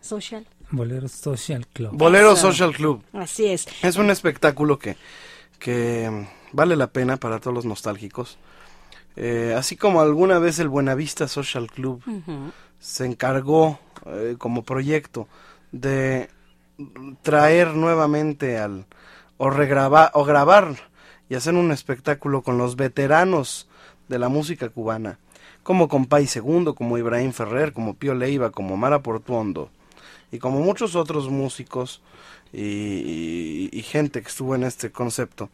Social. 0.00 0.46
Boleros 0.70 1.12
Social 1.12 1.66
Club. 1.66 1.90
Bolero 1.92 2.32
Eso. 2.32 2.52
Social 2.52 2.72
Club. 2.72 3.02
Así 3.12 3.46
es. 3.46 3.66
Es 3.82 3.96
un 3.96 4.10
espectáculo 4.10 4.78
que, 4.78 4.96
que 5.58 6.08
mm, 6.10 6.26
vale 6.52 6.76
la 6.76 6.88
pena 6.88 7.16
para 7.16 7.40
todos 7.40 7.54
los 7.54 7.64
nostálgicos. 7.64 8.38
Eh, 9.16 9.54
así 9.56 9.76
como 9.76 10.00
alguna 10.00 10.38
vez 10.38 10.60
el 10.60 10.68
Buenavista 10.68 11.26
Social 11.26 11.68
Club 11.68 12.00
Ujú. 12.06 12.52
Se 12.80 13.06
encargó 13.06 13.78
eh, 14.06 14.34
como 14.38 14.64
proyecto 14.64 15.28
de 15.70 16.30
traer 17.22 17.68
nuevamente 17.74 18.58
al 18.58 18.86
o 19.36 19.50
regrabar 19.50 20.10
o 20.14 20.24
grabar 20.24 20.74
y 21.28 21.34
hacer 21.34 21.54
un 21.54 21.70
espectáculo 21.70 22.42
con 22.42 22.58
los 22.58 22.76
veteranos 22.76 23.68
de 24.08 24.18
la 24.18 24.28
música 24.28 24.68
cubana, 24.68 25.18
como 25.62 25.88
Compay 25.88 26.26
Segundo, 26.26 26.74
como 26.74 26.98
Ibrahim 26.98 27.32
Ferrer, 27.32 27.72
como 27.72 27.94
Pío 27.94 28.14
Leiva, 28.14 28.50
como 28.50 28.76
Mara 28.76 29.02
Portuondo 29.02 29.70
y 30.32 30.38
como 30.38 30.60
muchos 30.60 30.96
otros 30.96 31.28
músicos 31.28 32.02
y, 32.52 33.82
gente 33.84 34.22
que 34.22 34.28
estuvo 34.28 34.54
en 34.54 34.64
este 34.64 34.90
concepto. 34.90 35.50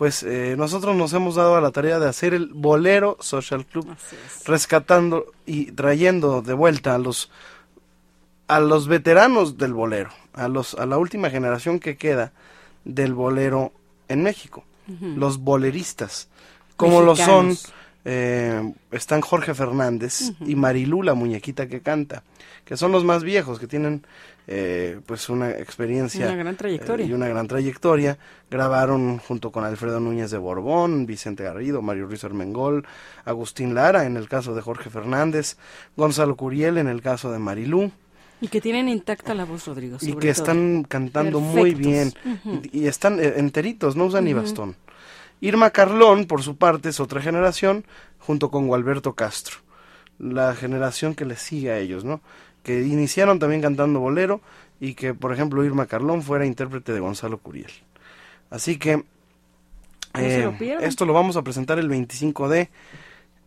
Pues 0.00 0.22
eh, 0.22 0.54
nosotros 0.56 0.96
nos 0.96 1.12
hemos 1.12 1.34
dado 1.34 1.56
a 1.56 1.60
la 1.60 1.72
tarea 1.72 1.98
de 1.98 2.08
hacer 2.08 2.32
el 2.32 2.46
Bolero 2.54 3.18
Social 3.20 3.66
Club 3.66 3.86
rescatando 4.46 5.26
y 5.44 5.72
trayendo 5.72 6.40
de 6.40 6.54
vuelta 6.54 6.94
a 6.94 6.98
los 6.98 7.30
a 8.48 8.60
los 8.60 8.88
veteranos 8.88 9.58
del 9.58 9.74
bolero, 9.74 10.08
a 10.32 10.48
los 10.48 10.72
a 10.72 10.86
la 10.86 10.96
última 10.96 11.28
generación 11.28 11.80
que 11.80 11.98
queda 11.98 12.32
del 12.86 13.12
bolero 13.12 13.74
en 14.08 14.22
México, 14.22 14.64
los 14.86 15.36
boleristas, 15.36 16.30
como 16.76 17.02
lo 17.02 17.14
son. 17.14 17.58
Eh, 18.04 18.72
están 18.90 19.20
Jorge 19.20 19.54
Fernández 19.54 20.32
y 20.40 20.54
Marilú 20.54 21.02
la 21.02 21.14
muñequita 21.14 21.66
que 21.68 21.80
canta, 21.80 22.22
que 22.64 22.76
son 22.76 22.92
los 22.92 23.04
más 23.04 23.22
viejos 23.24 23.58
que 23.58 23.66
tienen 23.66 24.04
eh, 24.46 24.98
pues 25.06 25.28
una 25.28 25.50
experiencia 25.50 26.26
Una 26.26 26.36
gran 26.36 26.56
trayectoria. 26.56 27.06
eh, 27.06 27.08
y 27.08 27.12
una 27.12 27.28
gran 27.28 27.46
trayectoria. 27.46 28.18
Grabaron 28.50 29.18
junto 29.18 29.52
con 29.52 29.64
Alfredo 29.64 30.00
Núñez 30.00 30.30
de 30.30 30.38
Borbón, 30.38 31.06
Vicente 31.06 31.44
Garrido, 31.44 31.82
Mario 31.82 32.06
Ruiz 32.06 32.24
Armengol, 32.24 32.84
Agustín 33.24 33.74
Lara 33.74 34.06
en 34.06 34.16
el 34.16 34.28
caso 34.28 34.54
de 34.54 34.62
Jorge 34.62 34.90
Fernández, 34.90 35.56
Gonzalo 35.96 36.34
Curiel 36.36 36.78
en 36.78 36.88
el 36.88 37.00
caso 37.02 37.30
de 37.30 37.38
Marilú, 37.38 37.92
Y 38.40 38.48
que 38.48 38.60
tienen 38.60 38.88
intacta 38.88 39.34
la 39.34 39.44
voz, 39.44 39.66
Rodrigo. 39.66 39.98
y 40.00 40.06
que 40.14 40.14
todo. 40.14 40.30
están 40.30 40.82
cantando 40.84 41.38
muy 41.40 41.74
bien 41.74 42.12
y 42.72 42.86
están 42.86 43.20
eh, 43.20 43.34
enteritos, 43.36 43.94
no 43.94 44.06
usan 44.06 44.24
ni 44.24 44.32
bastón. 44.32 44.74
Irma 45.40 45.70
Carlón, 45.70 46.26
por 46.26 46.42
su 46.42 46.56
parte, 46.56 46.90
es 46.90 47.00
otra 47.00 47.20
generación, 47.22 47.84
junto 48.18 48.50
con 48.50 48.66
Gualberto 48.66 49.14
Castro, 49.14 49.56
la 50.18 50.54
generación 50.54 51.14
que 51.14 51.24
les 51.24 51.40
sigue 51.40 51.70
a 51.70 51.78
ellos, 51.78 52.04
¿no? 52.04 52.20
Que 52.62 52.82
iniciaron 52.82 53.38
también 53.38 53.62
cantando 53.62 54.00
bolero 54.00 54.40
y 54.80 54.94
que, 54.94 55.14
por 55.14 55.32
ejemplo, 55.32 55.64
Irma 55.64 55.86
Carlón 55.86 56.22
fuera 56.22 56.44
intérprete 56.44 56.92
de 56.92 57.00
Gonzalo 57.00 57.38
Curiel. 57.38 57.70
Así 58.50 58.78
que 58.78 58.96
lo 60.12 60.20
eh, 60.20 60.78
esto 60.80 61.06
lo 61.06 61.12
vamos 61.12 61.36
a 61.36 61.42
presentar 61.42 61.78
el 61.78 61.88
25 61.88 62.48
de 62.48 62.68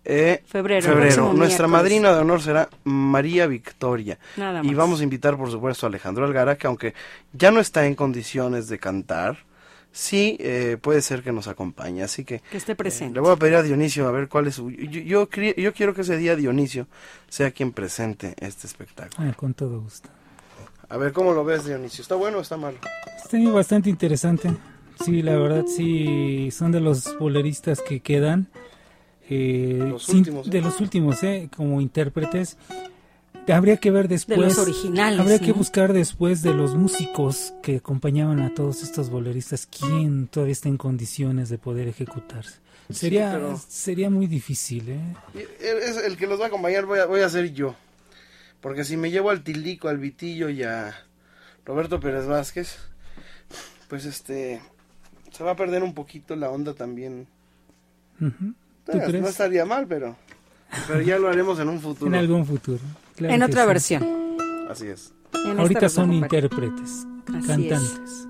eh, 0.06 0.44
Febrero, 0.46 0.86
febrero. 0.86 1.34
Nuestra 1.34 1.68
madrina 1.68 2.14
de 2.14 2.20
honor 2.20 2.42
será 2.42 2.70
María 2.84 3.48
Victoria. 3.48 4.18
Nada 4.36 4.62
Y 4.64 4.68
más. 4.68 4.76
vamos 4.76 5.00
a 5.00 5.04
invitar, 5.04 5.38
por 5.38 5.50
supuesto, 5.50 5.86
a 5.86 5.90
Alejandro 5.90 6.26
Algara, 6.26 6.58
que 6.58 6.68
aunque 6.68 6.94
ya 7.32 7.52
no 7.52 7.60
está 7.60 7.86
en 7.86 7.96
condiciones 7.96 8.68
de 8.68 8.80
cantar, 8.80 9.38
sí 9.94 10.36
eh, 10.42 10.78
puede 10.82 11.02
ser 11.02 11.24
que 11.24 11.32
nos 11.32 11.48
acompañe. 11.48 12.04
Así 12.04 12.26
que 12.26 12.42
Que 12.52 12.58
esté 12.58 12.74
eh, 12.74 12.76
presente. 12.76 13.14
le 13.14 13.22
voy 13.22 13.32
a 13.32 13.38
pedir 13.38 13.56
a 13.56 13.64
Dionisio 13.64 14.06
a 14.08 14.12
ver 14.12 14.28
cuál 14.28 14.48
es 14.48 14.56
su... 14.56 14.70
Yo, 14.70 15.30
yo, 15.30 15.72
quiero 15.72 15.94
que 15.94 16.02
ese 16.02 16.18
día 16.18 16.36
Dionisio 16.36 16.88
sea 17.30 17.52
quien 17.52 17.72
presente 17.72 18.36
este 18.40 18.68
espectáculo. 18.68 19.30
Ah, 19.30 19.34
con 19.34 19.54
todo 19.54 19.80
gusto. 19.80 20.10
A 20.90 20.98
ver, 20.98 21.14
¿cómo 21.14 21.32
lo 21.32 21.46
ves, 21.46 21.64
Dionisio? 21.66 22.02
¿Está 22.02 22.16
bueno 22.16 22.40
o 22.40 22.42
está 22.42 22.58
malo? 22.58 22.78
Está 23.24 23.38
bastante 23.52 23.90
interesante. 23.90 24.52
Sí, 25.04 25.22
la 25.22 25.36
verdad, 25.38 25.66
sí, 25.66 26.50
son 26.52 26.72
de 26.72 26.80
los 26.80 27.18
boleristas 27.18 27.82
que 27.82 28.00
quedan. 28.02 28.48
eh, 29.30 29.80
Los 29.88 30.04
sin- 30.06 30.18
últimos, 30.18 30.48
¿eh? 30.48 30.50
De 30.52 30.62
los 30.62 30.80
últimos, 30.82 31.24
eh, 31.24 31.50
como 31.56 31.80
intérpretes. 31.82 32.58
Habría 33.52 33.78
que 33.78 33.92
ver 33.92 34.08
después. 34.08 34.38
De 34.40 34.46
los 34.46 34.58
originales. 34.58 35.20
Habría 35.20 35.40
que 35.40 35.48
¿no? 35.50 35.56
buscar 35.56 35.92
después 35.94 36.42
de 36.42 36.54
los 36.54 36.76
músicos 36.76 37.54
que 37.62 37.78
acompañaban 37.78 38.40
a 38.42 38.54
todos 38.54 38.84
estos 38.84 39.10
boleristas 39.10 39.68
quién 39.68 40.28
todavía 40.28 40.54
está 40.54 40.70
en 40.70 40.78
condiciones 40.78 41.50
de 41.50 41.58
poder 41.58 41.88
ejecutarse. 41.88 42.60
Sería, 42.90 43.32
pero- 43.34 43.60
sería 43.68 44.10
muy 44.10 44.28
difícil, 44.28 44.90
¿eh? 44.90 45.00
Es 45.60 45.98
el 45.98 46.16
que 46.18 46.28
los 46.28 46.40
va 46.40 46.46
a 46.46 46.48
acompañar 46.48 46.86
voy 46.86 47.00
a, 47.00 47.06
voy 47.06 47.22
a 47.22 47.30
ser 47.30 47.52
yo. 47.54 47.76
Porque 48.62 48.84
si 48.86 48.96
me 48.98 49.12
llevo 49.12 49.30
al 49.30 49.44
Tilico, 49.44 49.90
al 49.90 49.98
Vitillo 49.98 50.48
y 50.50 50.64
a 50.64 50.94
Roberto 51.66 52.00
Pérez 52.00 52.26
Vázquez, 52.28 52.78
pues 53.90 54.06
este 54.06 54.62
se 55.32 55.44
va 55.44 55.52
a 55.52 55.56
perder 55.56 55.84
un 55.84 55.94
poquito 55.94 56.36
la 56.36 56.50
onda 56.50 56.74
también. 56.74 57.28
Ujú. 58.22 58.54
¿Tú 58.86 58.92
Eh, 58.98 59.02
crees? 59.06 59.22
no 59.22 59.28
estaría 59.28 59.66
mal, 59.66 59.88
pero 59.88 60.16
pero 60.88 61.02
ya 61.02 61.18
lo 61.18 61.28
haremos 61.30 61.60
en 61.60 61.70
un 61.70 61.80
futuro. 61.82 62.08
En 62.08 62.16
algún 62.16 62.46
futuro. 62.46 62.80
Claro 63.16 63.34
En 63.34 63.44
otra 63.44 63.64
sí. 63.64 63.68
versión. 63.68 64.38
Así 64.70 64.88
es. 64.88 65.14
Ahorita 65.58 65.90
son 65.90 66.14
intérpretes, 66.14 67.06
Así 67.28 67.48
cantantes. 67.48 68.28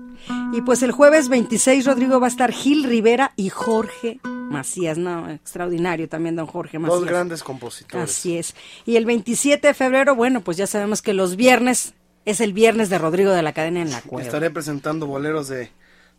Y 0.52 0.62
pues 0.62 0.82
el 0.82 0.92
jueves 0.92 1.28
26, 1.28 1.84
Rodrigo, 1.84 2.20
va 2.20 2.26
a 2.26 2.30
estar 2.30 2.52
Gil 2.52 2.84
Rivera 2.84 3.32
y 3.36 3.50
Jorge 3.50 4.20
Macías. 4.24 4.96
No, 4.96 5.28
extraordinario 5.30 6.08
también, 6.08 6.36
don 6.36 6.46
Jorge 6.46 6.78
Macías. 6.78 7.00
Dos 7.00 7.08
grandes 7.08 7.42
compositores. 7.42 8.10
Así 8.10 8.38
es. 8.38 8.54
Y 8.86 8.96
el 8.96 9.04
27 9.04 9.66
de 9.66 9.74
febrero, 9.74 10.14
bueno, 10.14 10.40
pues 10.40 10.56
ya 10.56 10.66
sabemos 10.66 11.02
que 11.02 11.12
los 11.12 11.36
viernes 11.36 11.94
es 12.24 12.40
el 12.40 12.52
viernes 12.52 12.88
de 12.88 12.98
Rodrigo 12.98 13.32
de 13.32 13.42
la 13.42 13.52
Cadena 13.52 13.82
en 13.82 13.90
la 13.90 14.00
Cueva. 14.00 14.24
Estaré 14.24 14.50
presentando 14.50 15.06
boleros 15.06 15.48
de, 15.48 15.70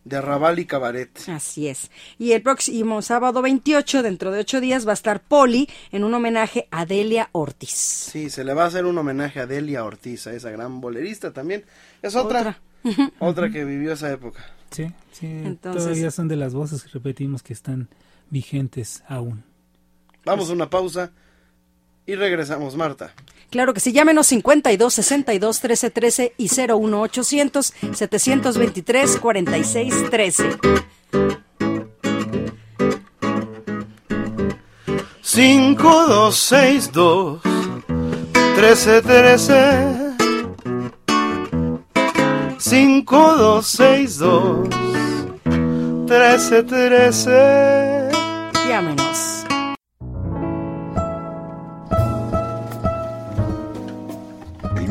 de 0.06 0.16
arrabal 0.18 0.60
y 0.60 0.66
cabaret. 0.66 1.10
Así 1.28 1.68
es. 1.68 1.92
Y 2.18 2.32
el 2.32 2.42
próximo 2.42 3.02
sábado 3.02 3.42
28, 3.42 4.04
dentro 4.04 4.32
de 4.32 4.40
ocho 4.40 4.62
días, 4.62 4.88
va 4.88 4.92
a 4.92 4.94
estar 4.94 5.22
Poli 5.22 5.68
en 5.92 6.04
un 6.04 6.14
homenaje 6.14 6.68
a 6.72 6.86
Delia 6.86 7.30
Ortiz. 7.34 7.72
Sí, 7.72 8.30
se 8.30 8.44
le 8.44 8.54
va 8.54 8.64
a 8.64 8.68
hacer 8.68 8.86
un 8.86 8.98
homenaje 8.98 9.40
a 9.42 9.48
Delia 9.48 9.84
Ortiz, 9.84 10.28
a 10.28 10.34
esa 10.34 10.52
gran 10.52 10.80
bolerista 10.80 11.34
también. 11.34 11.66
Es 12.02 12.16
otra, 12.16 12.40
Otra. 12.40 12.62
otra, 13.20 13.50
que 13.50 13.66
vivió 13.66 13.94
esa 13.94 14.12
época. 14.12 14.46
Sí, 14.72 14.92
sí. 15.12 15.26
Entonces- 15.28 15.84
Todavía 15.84 16.12
son 16.12 16.28
de 16.28 16.36
las 16.36 16.54
voces 16.54 16.84
que 16.84 16.90
repetimos 16.90 17.42
que 17.44 17.54
están 17.54 17.90
vigentes 18.30 19.04
aún. 19.08 19.44
Vamos 20.24 20.50
a 20.50 20.54
una 20.54 20.70
pausa 20.70 21.12
y 22.06 22.16
regresamos, 22.16 22.76
Marta. 22.76 23.14
Claro 23.50 23.74
que 23.74 23.80
sí, 23.80 23.92
llámenos 23.92 24.28
52 24.28 24.94
62 24.94 25.60
13 25.60 25.90
13 25.90 26.36
y 26.38 26.48
01 26.50 27.02
800 27.02 27.74
723 27.94 29.18
46 29.18 30.10
13. 30.10 30.60
5262 35.22 37.42
1313 38.56 40.16
5262 42.58 44.70
1313 45.46 48.10
Llámenos. 48.68 49.45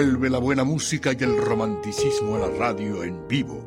Vuelve 0.00 0.30
la 0.30 0.38
buena 0.38 0.64
música 0.64 1.12
y 1.12 1.22
el 1.22 1.36
romanticismo 1.36 2.36
a 2.36 2.38
la 2.38 2.48
radio 2.48 3.04
en 3.04 3.28
vivo. 3.28 3.62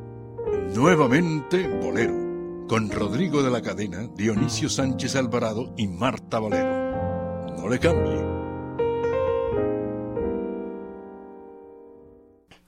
Nuevamente 0.74 1.67
Bolero, 1.67 2.65
con 2.67 2.89
Rodrigo 2.89 3.43
de 3.43 3.52
la 3.52 3.62
Cadena, 3.62 4.08
Dionisio 4.15 4.67
Sánchez 4.67 5.15
Alvarado 5.15 5.76
y 5.78 5.88
Marta 5.88 6.39
Valero. 6.39 7.56
No 7.56 7.69
le 7.69 7.78
cambie. 7.78 8.19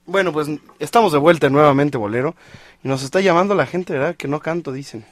Bueno, 0.06 0.32
pues 0.32 0.48
estamos 0.78 1.12
de 1.12 1.18
vuelta 1.18 1.50
nuevamente, 1.50 1.98
Bolero. 1.98 2.36
Y 2.84 2.88
nos 2.88 3.02
está 3.02 3.20
llamando 3.20 3.56
la 3.56 3.66
gente, 3.66 3.94
¿verdad? 3.94 4.16
Que 4.16 4.28
no 4.28 4.42
canto, 4.42 4.74
dicen. 4.74 5.06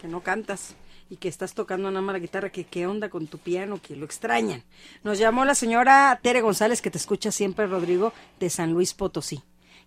Que 0.00 0.06
no 0.06 0.20
cantas 0.20 0.76
y 1.10 1.16
que 1.16 1.28
estás 1.28 1.54
tocando 1.54 1.90
nada 1.90 2.02
más 2.02 2.14
la 2.14 2.18
guitarra, 2.18 2.50
que 2.50 2.64
qué 2.64 2.86
onda 2.86 3.08
con 3.08 3.26
tu 3.26 3.38
piano, 3.38 3.80
que 3.80 3.96
lo 3.96 4.04
extrañan. 4.04 4.62
Nos 5.04 5.18
llamó 5.18 5.44
la 5.44 5.54
señora 5.54 6.18
Tere 6.22 6.40
González, 6.40 6.82
que 6.82 6.90
te 6.90 6.98
escucha 6.98 7.30
siempre, 7.30 7.66
Rodrigo, 7.66 8.12
de 8.40 8.50
San 8.50 8.72
Luis 8.72 8.94
Potosí. 8.94 9.42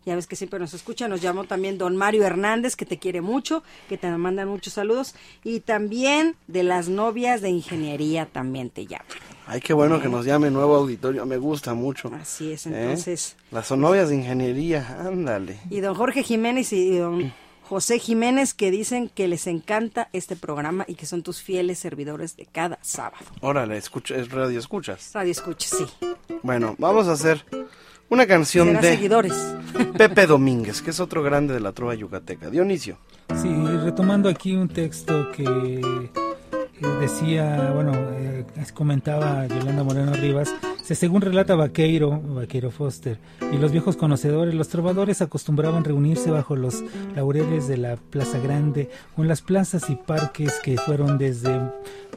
Ya 0.06 0.16
ves 0.16 0.28
que 0.28 0.36
siempre 0.36 0.60
nos 0.60 0.74
escucha. 0.74 1.08
Nos 1.08 1.22
llamó 1.22 1.44
también 1.44 1.78
don 1.78 1.98
Mario 1.98 2.24
Hernández, 2.24 2.76
que 2.76 2.86
te 2.86 2.98
quiere 2.98 3.22
mucho, 3.22 3.64
que 3.90 3.98
te 3.98 4.10
mandan 4.10 4.48
muchos 4.48 4.74
saludos. 4.74 5.14
Y 5.44 5.60
también 5.60 6.36
de 6.48 6.64
las 6.64 6.88
novias 6.88 7.42
de 7.42 7.50
ingeniería 7.50 8.26
también 8.26 8.70
te 8.70 8.86
llaman. 8.86 9.06
Ay, 9.46 9.60
qué 9.60 9.74
bueno 9.74 10.02
que 10.02 10.08
nos 10.08 10.26
llame 10.26 10.50
nuevo 10.52 10.76
auditorio. 10.76 11.26
Me 11.26 11.38
gusta 11.38 11.74
mucho. 11.74 12.12
Así 12.14 12.54
es, 12.54 12.66
¿Eh? 12.66 12.70
entonces. 12.74 13.36
Las 13.52 13.68
son 13.68 13.82
novias 13.82 14.10
de 14.10 14.16
ingeniería, 14.16 14.98
ándale. 15.00 15.60
Y 15.70 15.82
don 15.82 15.96
Jorge 15.96 16.24
Jiménez 16.24 16.72
y 16.72 16.98
don 16.98 17.34
José 17.70 18.00
Jiménez 18.00 18.56
que 18.56 18.72
dicen 18.72 19.10
que 19.10 19.28
les 19.28 19.46
encanta 19.46 20.10
este 20.12 20.36
programa 20.36 20.86
y 20.88 20.96
que 20.96 21.06
son 21.06 21.22
tus 21.22 21.40
fieles 21.40 21.78
servidores 21.78 22.36
de 22.36 22.48
cada 22.48 22.80
sábado. 22.82 23.24
Órale, 23.42 23.78
escucha, 23.78 24.16
es 24.16 24.32
radio 24.32 24.58
escuchas. 24.58 25.12
Radio 25.14 25.32
escucha, 25.32 25.70
sí. 25.78 25.86
Bueno, 26.42 26.74
vamos 26.80 27.08
a 27.08 27.12
hacer 27.12 27.46
una 28.10 28.26
canción 28.26 28.74
de 28.74 28.82
seguidores. 28.82 29.34
Pepe 30.00 30.26
Domínguez, 30.26 30.82
que 30.82 30.90
es 30.90 31.00
otro 31.00 31.22
grande 31.22 31.54
de 31.54 31.60
la 31.60 31.72
trova 31.72 31.94
yucateca. 31.94 32.50
Dionisio. 32.50 32.98
Sí, 33.40 33.48
retomando 33.84 34.30
aquí 34.30 34.56
un 34.56 34.68
texto 34.68 35.32
que 35.32 36.10
decía, 37.00 37.72
bueno, 37.74 37.94
eh, 37.94 38.46
comentaba 38.74 39.46
Yolanda 39.48 39.84
Moreno 39.84 40.13
Rivas, 40.13 40.54
se 40.84 40.96
según 40.96 41.22
relata 41.22 41.56
Vaqueiro, 41.56 42.20
Vaqueiro 42.20 42.72
Foster, 42.72 43.20
y 43.52 43.58
los 43.58 43.72
viejos 43.72 43.98
conocedores, 43.98 44.56
los 44.56 44.70
trovadores 44.70 45.22
acostumbraban 45.22 45.84
reunirse 45.84 46.32
bajo 46.32 46.56
los 46.56 46.84
laureles 47.15 47.68
de 47.68 47.78
la 47.78 47.98
Plaza 47.98 48.39
Grande 48.39 48.89
o 49.18 49.22
en 49.22 49.28
las 49.28 49.42
plazas 49.42 49.89
y 49.89 49.96
parques 49.96 50.60
que 50.63 50.78
fueron 50.78 51.18
desde 51.18 51.60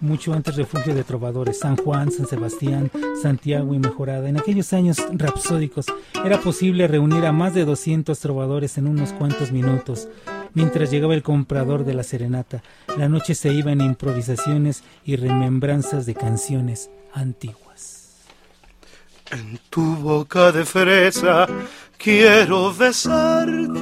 mucho 0.01 0.33
antes 0.33 0.57
refugio 0.57 0.95
de 0.95 1.05
trovadores, 1.05 1.61
San 1.61 1.77
Juan, 1.77 2.11
San 2.11 2.27
Sebastián, 2.27 2.91
Santiago 3.21 3.75
y 3.75 3.79
Mejorada. 3.79 4.29
En 4.29 4.39
aquellos 4.39 4.73
años 4.73 4.99
rapsódicos 5.13 5.87
era 6.25 6.39
posible 6.41 6.89
reunir 6.89 7.25
a 7.25 7.33
más 7.33 7.55
de 7.55 7.65
200 7.65 8.19
trovadores 8.19 8.79
en 8.79 8.89
unos 8.89 9.13
cuantos 9.13 9.53
minutos. 9.53 10.09
Mientras 10.55 10.91
llegaba 10.91 11.15
el 11.15 11.23
comprador 11.23 11.85
de 11.85 11.95
la 11.95 12.03
serenata, 12.03 12.63
la 12.99 13.09
noche 13.09 13.35
se 13.35 13.53
iba 13.53 13.73
en 13.73 13.81
improvisaciones 13.81 14.83
y 15.05 15.17
remembranzas 15.17 16.05
de 16.07 16.15
canciones 16.15 16.91
antiguas. 17.15 18.21
En 19.31 19.59
tu 19.71 19.97
boca 19.97 20.53
de 20.53 20.65
fresa 20.65 21.47
quiero 21.97 22.73
besarte 22.75 23.81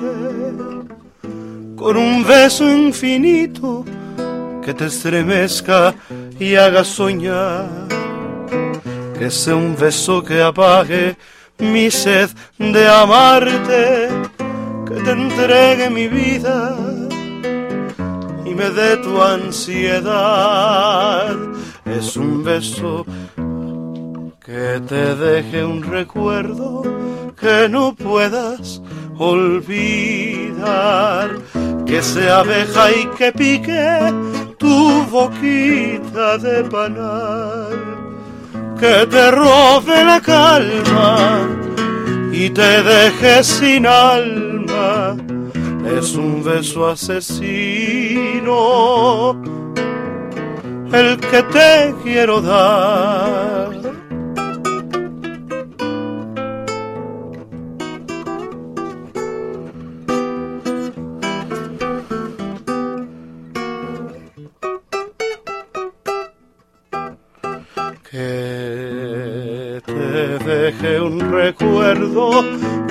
con 1.76 1.96
un 1.96 2.24
beso 2.24 2.70
infinito 2.70 3.84
que 4.62 4.74
te 4.74 4.86
estremezca 4.86 5.94
y 6.38 6.54
haga 6.54 6.84
soñar. 6.84 7.88
Que 9.18 9.30
sea 9.30 9.56
un 9.56 9.76
beso 9.76 10.22
que 10.22 10.40
apague 10.40 11.16
mi 11.58 11.90
sed 11.90 12.30
de 12.58 12.88
amarte, 12.88 14.08
que 14.90 15.00
te 15.02 15.10
entregue 15.12 15.88
mi 15.90 16.08
vida 16.08 16.74
y 18.44 18.54
me 18.54 18.70
dé 18.70 18.96
tu 18.96 19.22
ansiedad. 19.22 20.56
Es 21.84 22.16
un 22.16 22.42
beso 22.42 23.06
que 24.44 24.80
te 24.88 25.14
deje 25.14 25.64
un 25.64 25.84
recuerdo 25.84 26.82
que 27.38 27.68
no 27.68 27.94
puedas 27.94 28.82
olvidar, 29.16 30.48
que 31.86 32.02
sea 32.02 32.40
abeja 32.40 32.90
y 32.90 33.06
que 33.16 33.30
pique 33.32 33.98
tu 34.58 35.04
boquita 35.04 36.36
de 36.38 36.64
panal, 36.64 37.78
que 38.78 39.06
te 39.06 39.30
robe 39.30 40.04
la 40.04 40.20
calma 40.20 41.69
y 42.32 42.50
te 42.50 42.82
deje 42.82 43.44
sin 43.44 43.86
alma. 43.86 45.16
Es 45.98 46.14
un 46.14 46.42
beso 46.44 46.88
asesino 46.88 47.40
el 50.92 51.18
que 51.18 51.42
te 51.42 51.94
quiero 52.02 52.40
dar. 52.40 53.79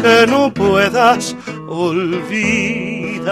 Que 0.02 0.28
no 0.28 0.54
puedas 0.54 1.36
olvidar. 1.68 3.30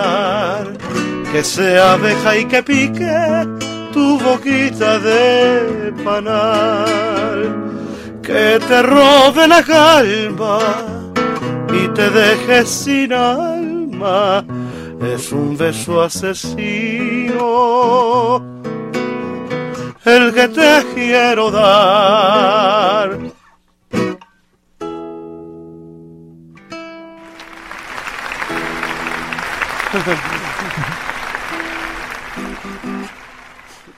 Que 1.32 1.44
sea 1.44 1.94
abeja 1.94 2.38
y 2.38 2.46
que 2.46 2.64
pique 2.64 3.48
tu 3.94 4.20
boquita 4.20 5.00
de 5.00 5.94
panal. 6.04 7.40
Que 8.22 8.60
te 8.68 8.82
robe 8.82 9.48
la 9.48 9.64
calma 9.64 10.60
y 11.74 11.88
te 11.90 12.10
deje 12.10 12.66
sin 12.66 13.14
alma. 13.14 14.44
Es 15.02 15.32
un 15.32 15.56
beso 15.58 16.02
asesino 16.02 17.38
el 20.08 20.34
que 20.34 20.48
te 20.48 20.86
quiero 20.96 21.52
dar. 21.52 23.27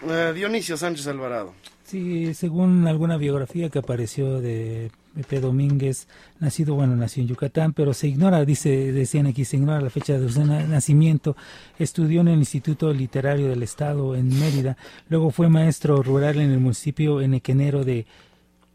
Eh, 0.10 0.32
Dionisio 0.34 0.78
Sánchez 0.78 1.06
Alvarado. 1.08 1.54
Sí, 1.84 2.34
según 2.34 2.88
alguna 2.88 3.18
biografía 3.18 3.70
que 3.70 3.80
apareció 3.80 4.40
de 4.40 4.92
Pepe 5.16 5.40
Domínguez, 5.40 6.08
nacido, 6.40 6.76
bueno, 6.76 6.96
nació 6.96 7.22
en 7.22 7.30
Yucatán, 7.30 7.74
pero 7.74 7.94
se 7.94 8.08
ignora, 8.08 8.46
dice, 8.46 8.92
decían 8.92 9.28
aquí, 9.28 9.44
se 9.44 9.58
ignora 9.58 9.82
la 9.82 9.90
fecha 9.90 10.18
de 10.18 10.30
su 10.30 10.46
nacimiento. 10.46 11.36
Estudió 11.78 12.22
en 12.22 12.30
el 12.30 12.40
Instituto 12.40 12.94
Literario 12.94 13.50
del 13.50 13.64
Estado 13.64 14.16
en 14.16 14.30
Mérida, 14.40 14.78
luego 15.10 15.32
fue 15.32 15.50
maestro 15.50 16.02
rural 16.02 16.40
en 16.40 16.52
el 16.52 16.60
municipio 16.60 17.22
enequenero 17.22 17.84
de 17.84 18.06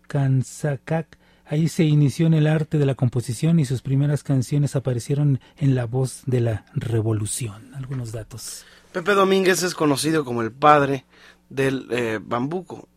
Canzacac. 0.06 1.18
Ahí 1.54 1.68
se 1.68 1.84
inició 1.84 2.26
en 2.26 2.34
el 2.34 2.48
arte 2.48 2.78
de 2.78 2.84
la 2.84 2.96
composición 2.96 3.60
y 3.60 3.64
sus 3.64 3.80
primeras 3.80 4.24
canciones 4.24 4.74
aparecieron 4.74 5.38
en 5.56 5.76
la 5.76 5.84
voz 5.84 6.24
de 6.26 6.40
la 6.40 6.64
revolución. 6.74 7.72
Algunos 7.76 8.10
datos. 8.10 8.64
Pepe 8.90 9.14
Domínguez 9.14 9.62
es 9.62 9.72
conocido 9.76 10.24
como 10.24 10.42
el 10.42 10.50
padre 10.50 11.04
del 11.48 11.86
eh, 11.92 12.18
bambuco, 12.20 12.88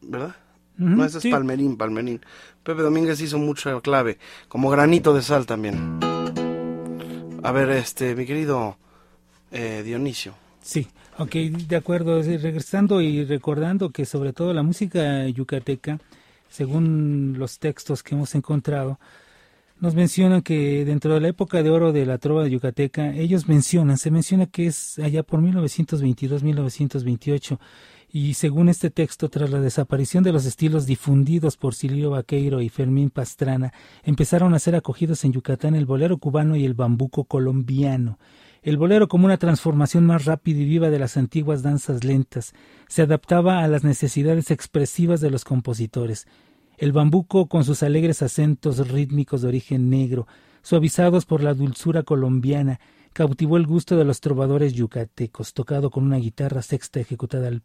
¿verdad? 0.00 0.34
no, 0.78 1.04
ese 1.04 1.18
es 1.18 1.26
Palmerín, 1.32 1.76
Palmerín. 1.76 2.20
Pepe 2.64 2.82
Domínguez 2.82 3.20
hizo 3.20 3.38
mucha 3.38 3.80
clave, 3.80 4.18
como 4.48 4.68
granito 4.68 5.14
de 5.14 5.22
sal 5.22 5.46
también. 5.46 6.00
A 7.44 7.52
ver, 7.52 7.70
este, 7.70 8.16
mi 8.16 8.26
querido 8.26 8.78
eh, 9.52 9.84
Dionisio. 9.84 10.34
Sí, 10.60 10.88
ok, 11.18 11.34
de 11.68 11.76
acuerdo. 11.76 12.20
Regresando 12.20 13.00
y 13.00 13.24
recordando 13.24 13.90
que 13.90 14.06
sobre 14.06 14.32
todo 14.32 14.52
la 14.52 14.64
música 14.64 15.24
yucateca, 15.28 16.00
según 16.52 17.36
los 17.38 17.58
textos 17.58 18.02
que 18.02 18.14
hemos 18.14 18.34
encontrado, 18.34 19.00
nos 19.80 19.94
mencionan 19.94 20.42
que 20.42 20.84
dentro 20.84 21.14
de 21.14 21.20
la 21.20 21.28
época 21.28 21.62
de 21.62 21.70
oro 21.70 21.92
de 21.92 22.04
la 22.04 22.18
trova 22.18 22.46
yucateca, 22.46 23.14
ellos 23.14 23.48
mencionan, 23.48 23.96
se 23.96 24.10
menciona 24.10 24.44
que 24.46 24.66
es 24.66 24.98
allá 24.98 25.22
por 25.22 25.40
1922-1928 25.40 27.58
y 28.12 28.34
según 28.34 28.68
este 28.68 28.90
texto, 28.90 29.30
tras 29.30 29.48
la 29.48 29.60
desaparición 29.60 30.22
de 30.22 30.32
los 30.32 30.44
estilos 30.44 30.84
difundidos 30.84 31.56
por 31.56 31.74
Silvio 31.74 32.10
Vaqueiro 32.10 32.60
y 32.60 32.68
Fermín 32.68 33.08
Pastrana, 33.08 33.72
empezaron 34.04 34.52
a 34.52 34.58
ser 34.58 34.76
acogidos 34.76 35.24
en 35.24 35.32
Yucatán 35.32 35.74
el 35.74 35.86
bolero 35.86 36.18
cubano 36.18 36.54
y 36.54 36.66
el 36.66 36.74
bambuco 36.74 37.24
colombiano. 37.24 38.18
El 38.62 38.76
bolero 38.76 39.08
como 39.08 39.24
una 39.24 39.38
transformación 39.38 40.06
más 40.06 40.24
rápida 40.24 40.60
y 40.60 40.64
viva 40.64 40.88
de 40.88 41.00
las 41.00 41.16
antiguas 41.16 41.64
danzas 41.64 42.04
lentas, 42.04 42.54
se 42.86 43.02
adaptaba 43.02 43.64
a 43.64 43.66
las 43.66 43.82
necesidades 43.82 44.52
expresivas 44.52 45.20
de 45.20 45.30
los 45.30 45.42
compositores. 45.44 46.28
El 46.78 46.92
bambuco, 46.92 47.48
con 47.48 47.64
sus 47.64 47.82
alegres 47.82 48.22
acentos 48.22 48.88
rítmicos 48.88 49.42
de 49.42 49.48
origen 49.48 49.90
negro, 49.90 50.28
suavizados 50.62 51.26
por 51.26 51.42
la 51.42 51.54
dulzura 51.54 52.04
colombiana, 52.04 52.78
cautivó 53.12 53.56
el 53.56 53.66
gusto 53.66 53.96
de 53.96 54.04
los 54.04 54.20
trovadores 54.20 54.74
yucatecos, 54.74 55.54
tocado 55.54 55.90
con 55.90 56.04
una 56.04 56.18
guitarra 56.18 56.62
sexta 56.62 57.00
ejecutada 57.00 57.48
al 57.48 57.62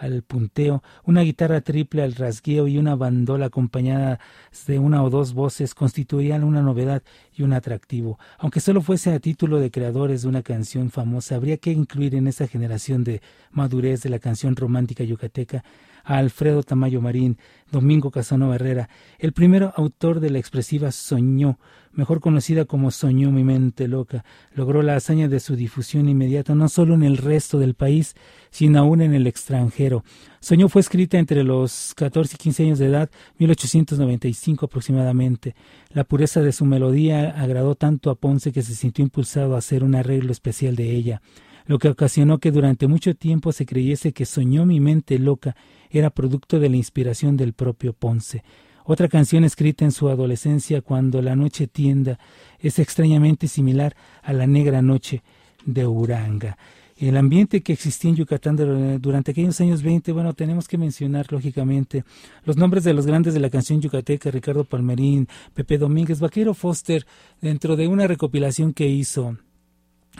al 0.00 0.22
punteo, 0.22 0.82
una 1.04 1.22
guitarra 1.22 1.60
triple 1.60 2.02
al 2.02 2.14
rasgueo 2.14 2.68
y 2.68 2.78
una 2.78 2.94
bandola 2.94 3.46
acompañada 3.46 4.20
de 4.66 4.78
una 4.78 5.02
o 5.02 5.10
dos 5.10 5.34
voces 5.34 5.74
constituían 5.74 6.44
una 6.44 6.62
novedad 6.62 7.02
y 7.36 7.42
un 7.42 7.52
atractivo. 7.52 8.18
Aunque 8.38 8.60
solo 8.60 8.80
fuese 8.80 9.12
a 9.12 9.18
título 9.18 9.58
de 9.58 9.70
creadores 9.70 10.22
de 10.22 10.28
una 10.28 10.42
canción 10.42 10.90
famosa, 10.90 11.36
habría 11.36 11.56
que 11.56 11.72
incluir 11.72 12.14
en 12.14 12.28
esa 12.28 12.46
generación 12.46 13.04
de 13.04 13.22
madurez 13.50 14.02
de 14.02 14.10
la 14.10 14.18
canción 14.18 14.56
romántica 14.56 15.04
yucateca 15.04 15.64
a 16.08 16.16
Alfredo 16.16 16.62
Tamayo 16.62 17.02
Marín, 17.02 17.36
Domingo 17.70 18.10
Casanova 18.10 18.54
Herrera, 18.54 18.88
el 19.18 19.34
primero 19.34 19.74
autor 19.76 20.20
de 20.20 20.30
la 20.30 20.38
expresiva 20.38 20.90
Soñó, 20.90 21.58
mejor 21.92 22.20
conocida 22.20 22.64
como 22.64 22.90
Soñó 22.90 23.30
mi 23.30 23.44
mente 23.44 23.88
loca, 23.88 24.24
logró 24.54 24.82
la 24.82 24.96
hazaña 24.96 25.28
de 25.28 25.38
su 25.38 25.54
difusión 25.54 26.08
inmediata 26.08 26.54
no 26.54 26.70
solo 26.70 26.94
en 26.94 27.02
el 27.02 27.18
resto 27.18 27.58
del 27.58 27.74
país, 27.74 28.14
sino 28.50 28.78
aún 28.78 29.02
en 29.02 29.12
el 29.12 29.26
extranjero. 29.26 30.02
Soñó 30.40 30.70
fue 30.70 30.80
escrita 30.80 31.18
entre 31.18 31.44
los 31.44 31.92
14 31.94 32.36
y 32.36 32.38
15 32.38 32.62
años 32.62 32.78
de 32.78 32.86
edad, 32.86 33.10
1895 33.36 34.64
aproximadamente. 34.64 35.54
La 35.90 36.04
pureza 36.04 36.40
de 36.40 36.52
su 36.52 36.64
melodía 36.64 37.38
agradó 37.38 37.74
tanto 37.74 38.08
a 38.08 38.14
Ponce 38.14 38.50
que 38.50 38.62
se 38.62 38.74
sintió 38.74 39.02
impulsado 39.02 39.54
a 39.54 39.58
hacer 39.58 39.84
un 39.84 39.94
arreglo 39.94 40.32
especial 40.32 40.74
de 40.74 40.90
ella 40.90 41.20
lo 41.68 41.78
que 41.78 41.90
ocasionó 41.90 42.38
que 42.38 42.50
durante 42.50 42.88
mucho 42.88 43.14
tiempo 43.14 43.52
se 43.52 43.66
creyese 43.66 44.12
que 44.12 44.24
soñó 44.24 44.64
mi 44.64 44.80
mente 44.80 45.18
loca 45.18 45.54
era 45.90 46.08
producto 46.08 46.58
de 46.58 46.70
la 46.70 46.76
inspiración 46.76 47.36
del 47.36 47.52
propio 47.52 47.92
Ponce. 47.92 48.42
Otra 48.84 49.06
canción 49.06 49.44
escrita 49.44 49.84
en 49.84 49.92
su 49.92 50.08
adolescencia 50.08 50.80
cuando 50.80 51.20
la 51.20 51.36
noche 51.36 51.66
tienda 51.66 52.18
es 52.58 52.78
extrañamente 52.78 53.48
similar 53.48 53.94
a 54.22 54.32
la 54.32 54.46
negra 54.46 54.80
noche 54.80 55.22
de 55.66 55.86
Uranga. 55.86 56.56
El 56.96 57.18
ambiente 57.18 57.60
que 57.60 57.74
existía 57.74 58.10
en 58.10 58.16
Yucatán 58.16 58.56
durante 59.00 59.32
aquellos 59.32 59.60
años 59.60 59.82
20, 59.82 60.10
bueno, 60.12 60.32
tenemos 60.32 60.66
que 60.68 60.78
mencionar 60.78 61.30
lógicamente 61.30 62.02
los 62.44 62.56
nombres 62.56 62.82
de 62.82 62.94
los 62.94 63.04
grandes 63.04 63.34
de 63.34 63.40
la 63.40 63.50
canción 63.50 63.82
yucateca, 63.82 64.30
Ricardo 64.30 64.64
Palmerín, 64.64 65.28
Pepe 65.52 65.76
Domínguez, 65.76 66.18
Vaquero 66.18 66.54
Foster, 66.54 67.06
dentro 67.42 67.76
de 67.76 67.88
una 67.88 68.06
recopilación 68.06 68.72
que 68.72 68.88
hizo 68.88 69.36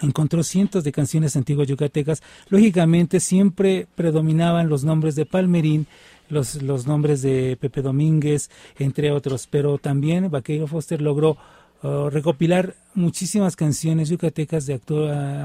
encontró 0.03 0.42
cientos 0.42 0.84
de 0.84 0.92
canciones 0.92 1.36
antiguas 1.36 1.68
yucatecas. 1.68 2.22
Lógicamente 2.49 3.20
siempre 3.20 3.86
predominaban 3.94 4.68
los 4.68 4.84
nombres 4.84 5.14
de 5.14 5.26
Palmerín, 5.26 5.86
los, 6.28 6.62
los 6.62 6.86
nombres 6.86 7.22
de 7.22 7.57
Pepe 7.61 7.82
Domínguez, 7.82 8.51
entre 8.78 9.12
otros, 9.12 9.46
pero 9.51 9.78
también 9.78 10.30
Vaqueiro 10.30 10.66
Foster 10.66 11.01
logró 11.01 11.36
uh, 11.82 12.11
recopilar 12.11 12.74
muchísimas 12.94 13.57
canciones 13.57 14.09
yucatecas 14.09 14.66
de 14.66 14.80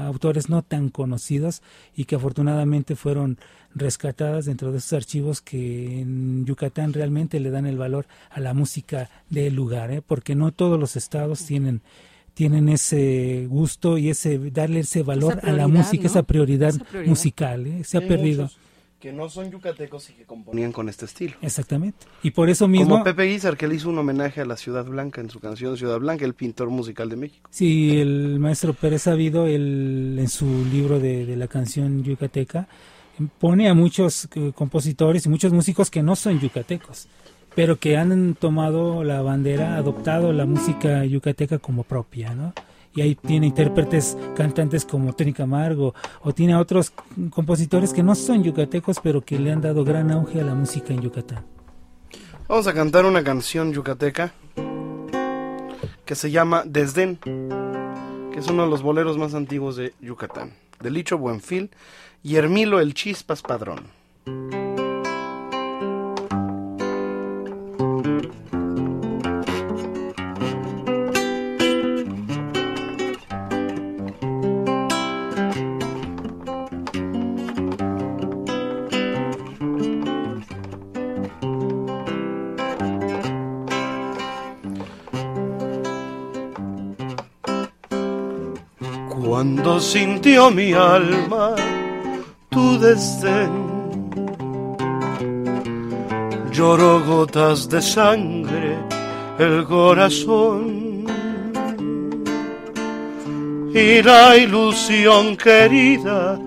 autores 0.06 0.48
no 0.48 0.62
tan 0.62 0.90
conocidos 0.90 1.62
y 1.96 2.04
que 2.04 2.16
afortunadamente 2.16 2.96
fueron 2.96 3.38
rescatadas 3.74 4.44
dentro 4.44 4.72
de 4.72 4.78
esos 4.78 4.92
archivos 4.92 5.40
que 5.40 6.00
en 6.00 6.44
Yucatán 6.44 6.92
realmente 6.92 7.40
le 7.40 7.50
dan 7.50 7.66
el 7.66 7.76
valor 7.76 8.06
a 8.30 8.40
la 8.40 8.54
música 8.54 9.10
del 9.30 9.54
lugar, 9.54 9.90
¿eh? 9.90 10.02
porque 10.02 10.34
no 10.34 10.52
todos 10.52 10.78
los 10.78 10.96
estados 10.96 11.44
tienen 11.44 11.80
tienen 12.34 12.68
ese 12.68 13.46
gusto 13.48 13.96
y 13.96 14.10
ese 14.10 14.38
darle 14.50 14.80
ese 14.80 15.02
valor 15.02 15.40
a 15.42 15.52
la 15.52 15.68
música, 15.68 16.06
esa, 16.06 16.24
prioridad 16.24 16.74
musical, 17.06 17.66
¿eh? 17.66 17.84
se 17.84 17.98
ha 17.98 18.06
perdido. 18.06 18.50
Que 18.98 19.12
no 19.12 19.28
son 19.28 19.50
yucatecos 19.50 20.08
y 20.10 20.14
que 20.14 20.24
componían 20.24 20.72
con 20.72 20.88
este 20.88 21.04
estilo. 21.04 21.34
Exactamente. 21.42 22.06
Y 22.22 22.30
por 22.30 22.48
eso 22.48 22.66
mismo. 22.66 22.88
Como 22.88 23.04
Pepe 23.04 23.24
Guizar, 23.24 23.54
que 23.54 23.68
le 23.68 23.74
hizo 23.74 23.90
un 23.90 23.98
homenaje 23.98 24.40
a 24.40 24.46
la 24.46 24.56
Ciudad 24.56 24.84
Blanca 24.86 25.20
en 25.20 25.28
su 25.28 25.40
canción 25.40 25.76
Ciudad 25.76 25.98
Blanca, 26.00 26.24
el 26.24 26.32
pintor 26.32 26.70
musical 26.70 27.10
de 27.10 27.16
México. 27.16 27.50
Sí, 27.52 28.00
el 28.00 28.40
maestro 28.40 28.72
Pérez 28.72 29.02
Sabido, 29.02 29.46
él, 29.46 30.16
en 30.18 30.28
su 30.28 30.64
libro 30.72 31.00
de, 31.00 31.26
de 31.26 31.36
la 31.36 31.48
canción 31.48 32.02
yucateca, 32.02 32.66
pone 33.38 33.68
a 33.68 33.74
muchos 33.74 34.26
eh, 34.34 34.52
compositores 34.54 35.26
y 35.26 35.28
muchos 35.28 35.52
músicos 35.52 35.90
que 35.90 36.02
no 36.02 36.16
son 36.16 36.40
yucatecos 36.40 37.06
pero 37.54 37.78
que 37.78 37.96
han 37.96 38.34
tomado 38.34 39.04
la 39.04 39.22
bandera, 39.22 39.76
adoptado 39.76 40.32
la 40.32 40.46
música 40.46 41.04
yucateca 41.04 41.58
como 41.58 41.84
propia, 41.84 42.34
¿no? 42.34 42.52
Y 42.94 43.00
ahí 43.00 43.16
tiene 43.16 43.46
intérpretes, 43.46 44.16
cantantes 44.36 44.84
como 44.84 45.12
Tony 45.14 45.32
Camargo, 45.32 45.94
o 46.22 46.32
tiene 46.32 46.54
otros 46.54 46.92
compositores 47.30 47.92
que 47.92 48.04
no 48.04 48.14
son 48.14 48.44
yucatecos, 48.44 49.00
pero 49.02 49.20
que 49.20 49.38
le 49.38 49.50
han 49.50 49.60
dado 49.60 49.84
gran 49.84 50.12
auge 50.12 50.40
a 50.40 50.44
la 50.44 50.54
música 50.54 50.94
en 50.94 51.02
Yucatán. 51.02 51.44
Vamos 52.46 52.66
a 52.66 52.74
cantar 52.74 53.04
una 53.04 53.24
canción 53.24 53.72
yucateca 53.72 54.32
que 56.04 56.14
se 56.14 56.30
llama 56.30 56.62
Desdén, 56.66 57.16
que 57.16 58.38
es 58.38 58.46
uno 58.48 58.64
de 58.64 58.70
los 58.70 58.82
boleros 58.82 59.18
más 59.18 59.34
antiguos 59.34 59.76
de 59.76 59.94
Yucatán, 60.00 60.52
de 60.80 60.90
Licho 60.90 61.18
Buenfil 61.18 61.70
y 62.22 62.36
Hermilo 62.36 62.78
el 62.80 62.94
Chispas 62.94 63.42
Padrón. 63.42 64.63
Sintió 89.80 90.50
mi 90.50 90.72
alma 90.72 91.54
tu 92.50 92.78
desdén. 92.78 93.64
Lloró 96.52 97.00
gotas 97.04 97.68
de 97.68 97.82
sangre 97.82 98.76
el 99.38 99.64
corazón 99.64 101.04
y 103.74 104.02
la 104.02 104.36
ilusión 104.36 105.36
querida 105.36 106.38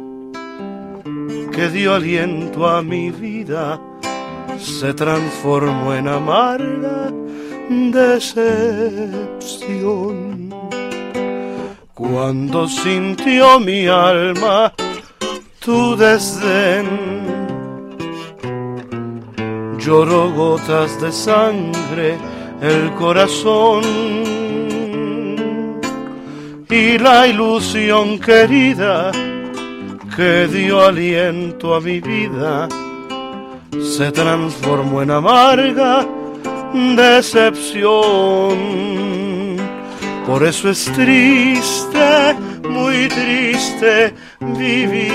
que 1.52 1.70
dio 1.70 1.96
aliento 1.96 2.68
a 2.68 2.82
mi 2.82 3.10
vida 3.10 3.82
se 4.58 4.94
transformó 4.94 5.94
en 5.94 6.08
amarga 6.08 7.12
decepción. 7.70 8.48
Cuando 11.98 12.68
sintió 12.68 13.60
mi 13.60 13.88
alma 13.88 14.72
tu 15.60 15.96
desdén, 15.96 16.86
lloró 19.80 20.32
gotas 20.32 21.02
de 21.02 21.12
sangre 21.12 22.20
el 22.62 22.94
corazón 22.94 23.82
y 26.70 27.00
la 27.00 27.28
ilusión 27.28 28.20
querida 28.20 29.12
que 30.16 30.48
dio 30.50 30.86
aliento 30.86 31.74
a 31.74 31.82
mi 31.82 32.00
vida 32.00 32.70
se 33.82 34.12
transformó 34.12 35.02
en 35.02 35.10
amarga 35.10 36.06
decepción. 36.96 39.17
Por 40.28 40.46
eso 40.46 40.70
es 40.70 40.86
triste, 40.92 42.36
muy 42.70 43.08
triste 43.08 44.14
vivir. 44.42 45.10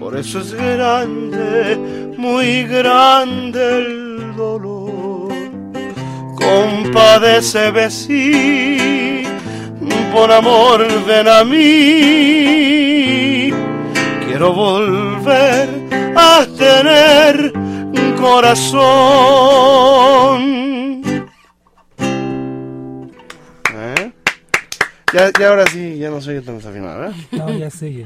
Por 0.00 0.16
eso 0.16 0.40
es 0.40 0.52
grande, 0.54 1.76
muy 2.16 2.64
grande 2.64 3.78
el 3.78 4.34
dolor. 4.34 5.28
Compadece 6.36 7.90
sí, 7.90 9.24
por 10.10 10.32
amor 10.32 10.86
ven 11.06 11.28
a 11.28 11.44
mí. 11.44 13.50
Quiero 14.26 14.54
volver 14.54 15.68
a 16.16 16.46
tener 16.56 17.52
corazón. 18.18 19.36
Ya, 25.16 25.32
ya 25.32 25.48
ahora 25.48 25.66
sí, 25.66 25.96
ya 25.96 26.10
no 26.10 26.20
soy 26.20 26.42
tan 26.42 26.58
desafinado, 26.58 27.06
¿eh? 27.06 27.14
No, 27.32 27.50
ya 27.50 27.70
soy, 27.70 28.04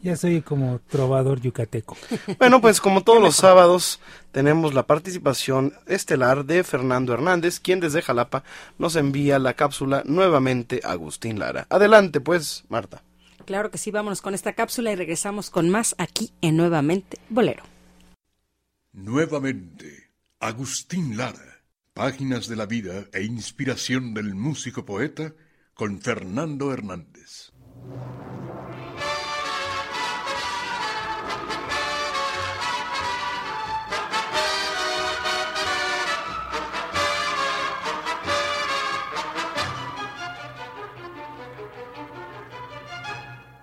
ya 0.00 0.14
soy 0.14 0.42
como 0.42 0.78
trovador 0.88 1.40
yucateco. 1.40 1.96
Bueno, 2.38 2.60
pues 2.60 2.80
como 2.80 3.02
todos 3.02 3.20
los 3.20 3.34
sábados 3.34 3.98
tenemos 4.30 4.74
la 4.74 4.86
participación 4.86 5.74
estelar 5.88 6.44
de 6.44 6.62
Fernando 6.62 7.14
Hernández, 7.14 7.58
quien 7.58 7.80
desde 7.80 8.00
Jalapa 8.00 8.44
nos 8.78 8.94
envía 8.94 9.40
la 9.40 9.54
cápsula 9.54 10.04
nuevamente 10.06 10.80
a 10.84 10.92
Agustín 10.92 11.40
Lara. 11.40 11.66
Adelante, 11.68 12.20
pues, 12.20 12.62
Marta. 12.68 13.02
Claro 13.44 13.72
que 13.72 13.78
sí, 13.78 13.90
vámonos 13.90 14.22
con 14.22 14.34
esta 14.34 14.52
cápsula 14.52 14.92
y 14.92 14.94
regresamos 14.94 15.50
con 15.50 15.68
más 15.68 15.96
aquí 15.98 16.30
en 16.42 16.56
Nuevamente 16.56 17.18
Bolero. 17.28 17.64
Nuevamente, 18.92 20.10
Agustín 20.38 21.16
Lara, 21.16 21.64
páginas 21.92 22.46
de 22.46 22.54
la 22.54 22.66
vida 22.66 23.06
e 23.12 23.24
inspiración 23.24 24.14
del 24.14 24.36
músico 24.36 24.84
poeta 24.84 25.34
con 25.74 26.00
Fernando 26.00 26.72
Hernández. 26.72 27.52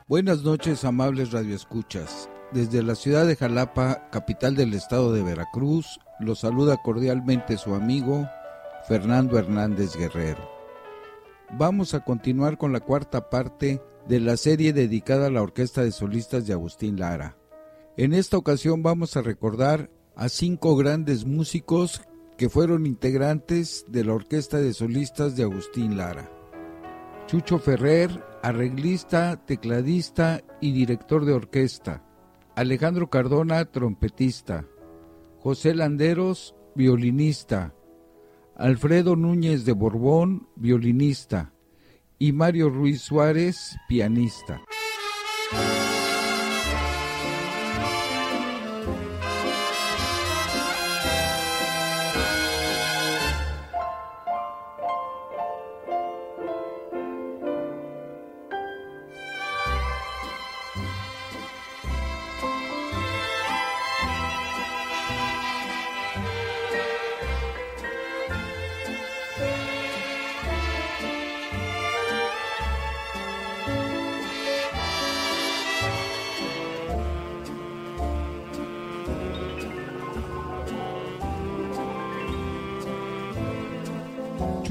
Buenas 0.07 0.43
noches, 0.43 0.83
amables 0.83 1.31
radioescuchas. 1.31 2.29
Desde 2.51 2.83
la 2.83 2.95
ciudad 2.95 3.25
de 3.25 3.37
Jalapa, 3.37 4.09
capital 4.11 4.57
del 4.57 4.73
estado 4.73 5.13
de 5.13 5.23
Veracruz, 5.23 6.01
los 6.19 6.39
saluda 6.39 6.75
cordialmente 6.83 7.57
su 7.57 7.73
amigo 7.73 8.27
Fernando 8.89 9.39
Hernández 9.39 9.95
Guerrero. 9.95 10.50
Vamos 11.57 11.93
a 11.93 11.99
continuar 12.05 12.57
con 12.57 12.71
la 12.71 12.79
cuarta 12.79 13.29
parte 13.29 13.81
de 14.07 14.19
la 14.21 14.37
serie 14.37 14.71
dedicada 14.71 15.27
a 15.27 15.29
la 15.29 15.41
Orquesta 15.41 15.83
de 15.83 15.91
Solistas 15.91 16.47
de 16.47 16.53
Agustín 16.53 16.97
Lara. 16.97 17.37
En 17.97 18.13
esta 18.13 18.37
ocasión 18.37 18.83
vamos 18.83 19.17
a 19.17 19.21
recordar 19.21 19.89
a 20.15 20.29
cinco 20.29 20.77
grandes 20.77 21.25
músicos 21.25 22.01
que 22.37 22.49
fueron 22.49 22.85
integrantes 22.85 23.85
de 23.89 24.05
la 24.05 24.13
Orquesta 24.13 24.59
de 24.59 24.73
Solistas 24.73 25.35
de 25.35 25.43
Agustín 25.43 25.97
Lara. 25.97 26.31
Chucho 27.27 27.59
Ferrer, 27.59 28.23
arreglista, 28.41 29.45
tecladista 29.45 30.41
y 30.61 30.71
director 30.71 31.25
de 31.25 31.33
orquesta. 31.33 32.01
Alejandro 32.55 33.09
Cardona, 33.09 33.65
trompetista. 33.65 34.65
José 35.39 35.75
Landeros, 35.75 36.55
violinista. 36.75 37.73
Alfredo 38.61 39.15
Núñez 39.15 39.65
de 39.65 39.73
Borbón, 39.73 40.47
violinista. 40.55 41.51
Y 42.19 42.31
Mario 42.31 42.69
Ruiz 42.69 43.01
Suárez, 43.01 43.75
pianista. 43.87 44.61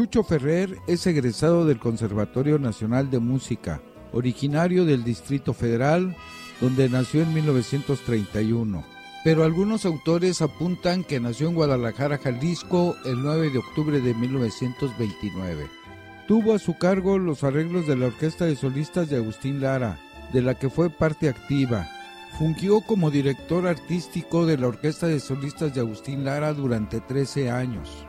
Chucho 0.01 0.25
Ferrer 0.25 0.79
es 0.87 1.07
egresado 1.07 1.67
del 1.67 1.79
Conservatorio 1.79 2.59
Nacional 2.59 3.11
de 3.11 3.19
Música, 3.19 3.83
originario 4.15 4.87
del 4.87 5.05
Distrito 5.05 5.53
Federal, 5.53 6.17
donde 6.59 6.89
nació 6.89 7.21
en 7.21 7.35
1931. 7.35 8.83
Pero 9.25 9.45
algunos 9.45 9.85
autores 9.85 10.41
apuntan 10.41 11.05
que 11.05 11.21
nació 11.21 11.49
en 11.49 11.55
Guadalajara, 11.55 12.17
Jalisco, 12.17 12.97
el 13.05 13.23
9 13.23 13.51
de 13.51 13.59
octubre 13.59 14.01
de 14.01 14.15
1929. 14.15 15.67
Tuvo 16.27 16.55
a 16.55 16.59
su 16.59 16.79
cargo 16.79 17.19
los 17.19 17.45
arreglos 17.45 17.87
de 17.87 17.99
la 17.99 18.07
Orquesta 18.07 18.47
de 18.47 18.57
Solistas 18.57 19.11
de 19.11 19.19
Agustín 19.19 19.61
Lara, 19.61 20.01
de 20.33 20.41
la 20.41 20.55
que 20.55 20.71
fue 20.71 20.89
parte 20.89 21.29
activa. 21.29 21.87
Fungió 22.39 22.81
como 22.81 23.11
director 23.11 23.67
artístico 23.67 24.47
de 24.47 24.57
la 24.57 24.69
Orquesta 24.69 25.09
de 25.09 25.21
Solistas 25.21 25.75
de 25.75 25.81
Agustín 25.81 26.25
Lara 26.25 26.55
durante 26.55 27.01
13 27.01 27.51
años. 27.51 28.07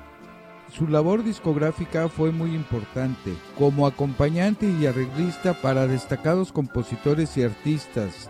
Su 0.71 0.87
labor 0.87 1.23
discográfica 1.23 2.07
fue 2.07 2.31
muy 2.31 2.55
importante, 2.55 3.33
como 3.57 3.85
acompañante 3.85 4.69
y 4.69 4.85
arreglista 4.85 5.53
para 5.53 5.85
destacados 5.85 6.53
compositores 6.53 7.35
y 7.35 7.43
artistas, 7.43 8.29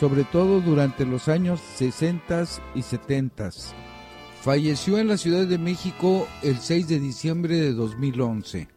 sobre 0.00 0.24
todo 0.24 0.60
durante 0.60 1.06
los 1.06 1.28
años 1.28 1.60
60 1.76 2.44
y 2.74 2.82
70. 2.82 3.50
Falleció 4.42 4.98
en 4.98 5.06
la 5.06 5.16
Ciudad 5.16 5.46
de 5.46 5.58
México 5.58 6.26
el 6.42 6.58
6 6.58 6.88
de 6.88 6.98
diciembre 6.98 7.56
de 7.56 7.72
2011. 7.72 8.68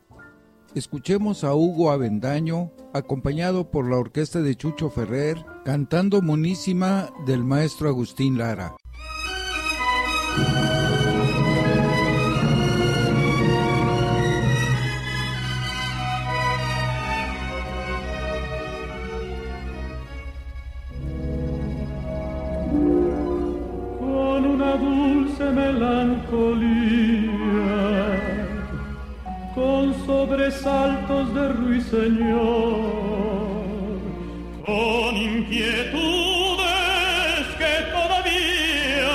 Escuchemos 0.75 1.43
a 1.43 1.55
Hugo 1.55 1.91
Avendaño, 1.91 2.71
acompañado 2.93 3.71
por 3.71 3.89
la 3.89 3.97
orquesta 3.97 4.41
de 4.41 4.55
Chucho 4.55 4.89
Ferrer, 4.89 5.43
cantando 5.65 6.21
Monísima 6.21 7.09
del 7.25 7.43
maestro 7.43 7.89
Agustín 7.89 8.37
Lara. 8.37 8.75
Sobresaltos 30.41 31.33
de 31.35 31.49
ruiseñor, 31.49 32.39
con 34.65 35.15
inquietudes 35.15 35.91
que 37.59 37.73
todavía 37.91 39.11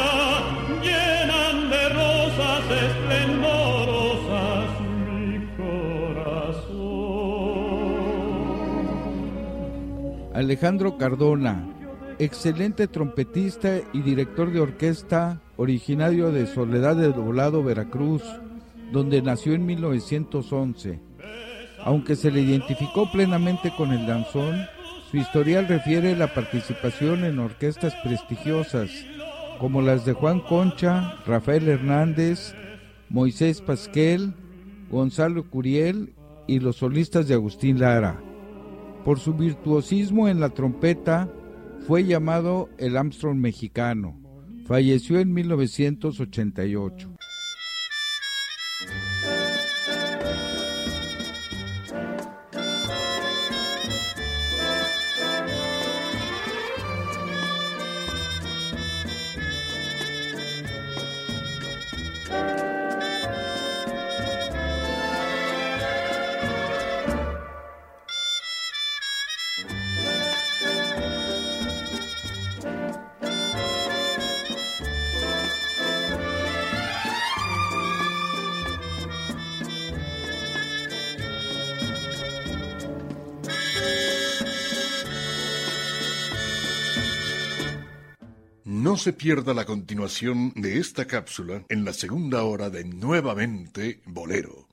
llenan 0.82 1.70
de 1.70 1.88
rosas 1.88 2.62
esplendorosas 2.70 4.68
mi 5.08 5.46
corazón. 5.56 6.76
Alejandro 10.34 10.96
Cardona, 10.96 11.66
excelente 12.20 12.86
trompetista 12.86 13.80
y 13.92 14.02
director 14.02 14.52
de 14.52 14.60
orquesta, 14.60 15.40
originario 15.56 16.30
de 16.30 16.46
Soledad 16.46 16.94
de 16.94 17.12
Doblado, 17.12 17.64
Veracruz, 17.64 18.22
donde 18.92 19.22
nació 19.22 19.54
en 19.54 19.66
1911. 19.66 21.05
Aunque 21.86 22.16
se 22.16 22.32
le 22.32 22.42
identificó 22.42 23.08
plenamente 23.12 23.72
con 23.76 23.92
el 23.92 24.08
danzón, 24.08 24.66
su 25.08 25.18
historial 25.18 25.68
refiere 25.68 26.16
la 26.16 26.34
participación 26.34 27.22
en 27.22 27.38
orquestas 27.38 27.94
prestigiosas, 28.02 28.90
como 29.60 29.80
las 29.82 30.04
de 30.04 30.12
Juan 30.12 30.40
Concha, 30.40 31.14
Rafael 31.24 31.68
Hernández, 31.68 32.56
Moisés 33.08 33.60
Pasquel, 33.60 34.34
Gonzalo 34.90 35.48
Curiel 35.48 36.12
y 36.48 36.58
los 36.58 36.74
solistas 36.74 37.28
de 37.28 37.34
Agustín 37.34 37.78
Lara. 37.78 38.20
Por 39.04 39.20
su 39.20 39.34
virtuosismo 39.34 40.26
en 40.26 40.40
la 40.40 40.48
trompeta, 40.48 41.30
fue 41.86 42.04
llamado 42.04 42.68
el 42.78 42.96
Armstrong 42.96 43.38
mexicano. 43.38 44.18
Falleció 44.66 45.20
en 45.20 45.32
1988. 45.32 47.12
No 88.76 88.98
se 88.98 89.14
pierda 89.14 89.54
la 89.54 89.64
continuación 89.64 90.52
de 90.54 90.78
esta 90.78 91.06
cápsula 91.06 91.62
en 91.70 91.86
la 91.86 91.94
segunda 91.94 92.44
hora 92.44 92.68
de 92.68 92.84
Nuevamente 92.84 94.02
Bolero. 94.04 94.68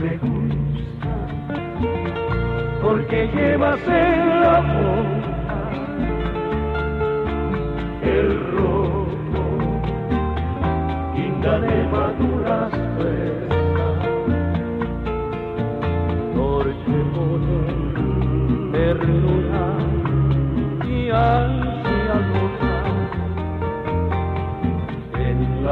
Me 0.00 0.16
gusta 0.16 1.26
porque 2.80 3.26
llevas 3.34 3.86
la 3.86 4.60
el 8.02 8.52
rojo, 8.52 9.82
de 11.60 12.35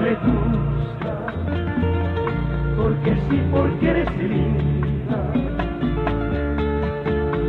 me 0.00 0.12
gusta 0.26 1.14
porque 2.76 3.10
sí 3.28 3.36
porque 3.52 3.90
eres 3.90 4.10
linda 4.16 5.18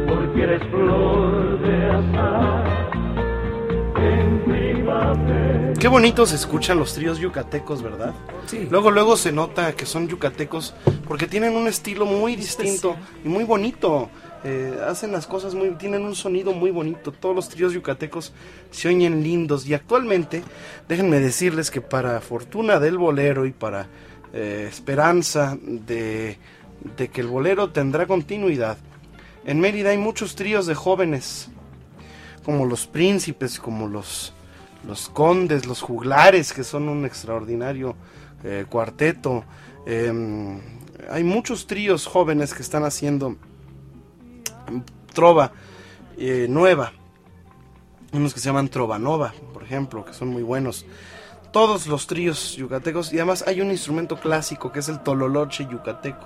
porque 0.07 0.43
eres 0.43 0.63
flor 0.69 1.59
de 1.61 1.75
azar 1.89 2.75
Qué 5.79 5.89
bonitos 5.89 6.29
se 6.29 6.36
escuchan 6.36 6.79
los 6.79 6.93
tríos 6.95 7.19
yucatecos, 7.19 7.83
¿verdad? 7.83 8.13
Sí. 8.47 8.67
Luego, 8.71 8.89
luego 8.89 9.17
se 9.17 9.31
nota 9.31 9.75
que 9.75 9.86
son 9.86 10.07
yucatecos 10.07 10.73
porque 11.07 11.27
tienen 11.27 11.55
un 11.55 11.67
estilo 11.67 12.07
muy 12.07 12.36
distinto 12.36 12.95
y 13.23 13.27
muy 13.27 13.43
bonito. 13.43 14.09
Eh, 14.47 14.77
hacen 14.87 15.11
las 15.11 15.25
cosas 15.25 15.55
muy, 15.55 15.71
tienen 15.71 16.03
un 16.03 16.13
sonido 16.13 16.53
muy 16.53 16.69
bonito. 16.69 17.11
Todos 17.11 17.35
los 17.35 17.49
tríos 17.49 17.73
yucatecos 17.73 18.31
se 18.69 18.87
oyen 18.87 19.23
lindos 19.23 19.65
y 19.65 19.73
actualmente, 19.73 20.43
déjenme 20.87 21.19
decirles 21.19 21.71
que 21.71 21.81
para 21.81 22.21
fortuna 22.21 22.79
del 22.79 22.99
bolero 22.99 23.47
y 23.47 23.51
para 23.51 23.87
eh, 24.33 24.67
esperanza 24.69 25.57
de, 25.59 26.37
que 27.11 27.21
el 27.21 27.27
bolero 27.27 27.71
tendrá 27.71 28.05
continuidad, 28.05 28.77
en 29.45 29.59
Mérida 29.59 29.89
hay 29.89 29.97
muchos 29.97 30.35
tríos 30.35 30.67
de 30.67 30.75
jóvenes, 30.75 31.49
como 32.43 32.67
los 32.67 32.85
príncipes, 32.85 33.59
como 33.59 33.87
los 33.87 34.31
los 34.85 35.09
condes, 35.09 35.65
los 35.65 35.81
juglares, 35.81 36.53
que 36.53 36.63
son 36.63 36.87
un 36.89 37.05
extraordinario 37.05 37.95
eh, 38.43 38.65
cuarteto. 38.69 39.43
Eh, 39.87 40.13
hay 41.09 41.23
muchos 41.23 41.65
tríos 41.65 42.05
jóvenes 42.05 42.53
que 42.53 42.61
están 42.61 42.83
haciendo 42.83 43.37
trova 45.13 45.51
eh, 46.18 46.47
nueva. 46.49 46.93
Unos 48.13 48.34
que 48.34 48.39
se 48.39 48.47
llaman 48.47 48.70
Trovanova, 48.70 49.34
por 49.53 49.63
ejemplo, 49.63 50.05
que 50.05 50.13
son 50.13 50.30
muy 50.30 50.43
buenos. 50.43 50.86
Todos 51.51 51.88
los 51.88 52.07
tríos 52.07 52.55
yucatecos. 52.55 53.11
Y 53.13 53.18
además 53.18 53.43
hay 53.47 53.61
un 53.61 53.72
instrumento 53.72 54.18
clásico 54.20 54.72
que 54.72 54.80
es 54.80 54.89
el 54.89 55.01
tololoche 55.01 55.68
yucateco. 55.70 56.26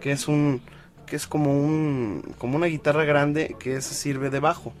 Que 0.00 0.12
es 0.12 0.26
un. 0.28 0.62
que 1.06 1.16
es 1.16 1.26
como 1.26 1.52
un. 1.52 2.34
como 2.38 2.56
una 2.56 2.66
guitarra 2.66 3.04
grande 3.04 3.56
que 3.58 3.80
se 3.80 3.94
sirve 3.94 4.30
de 4.30 4.40
bajo 4.40 4.72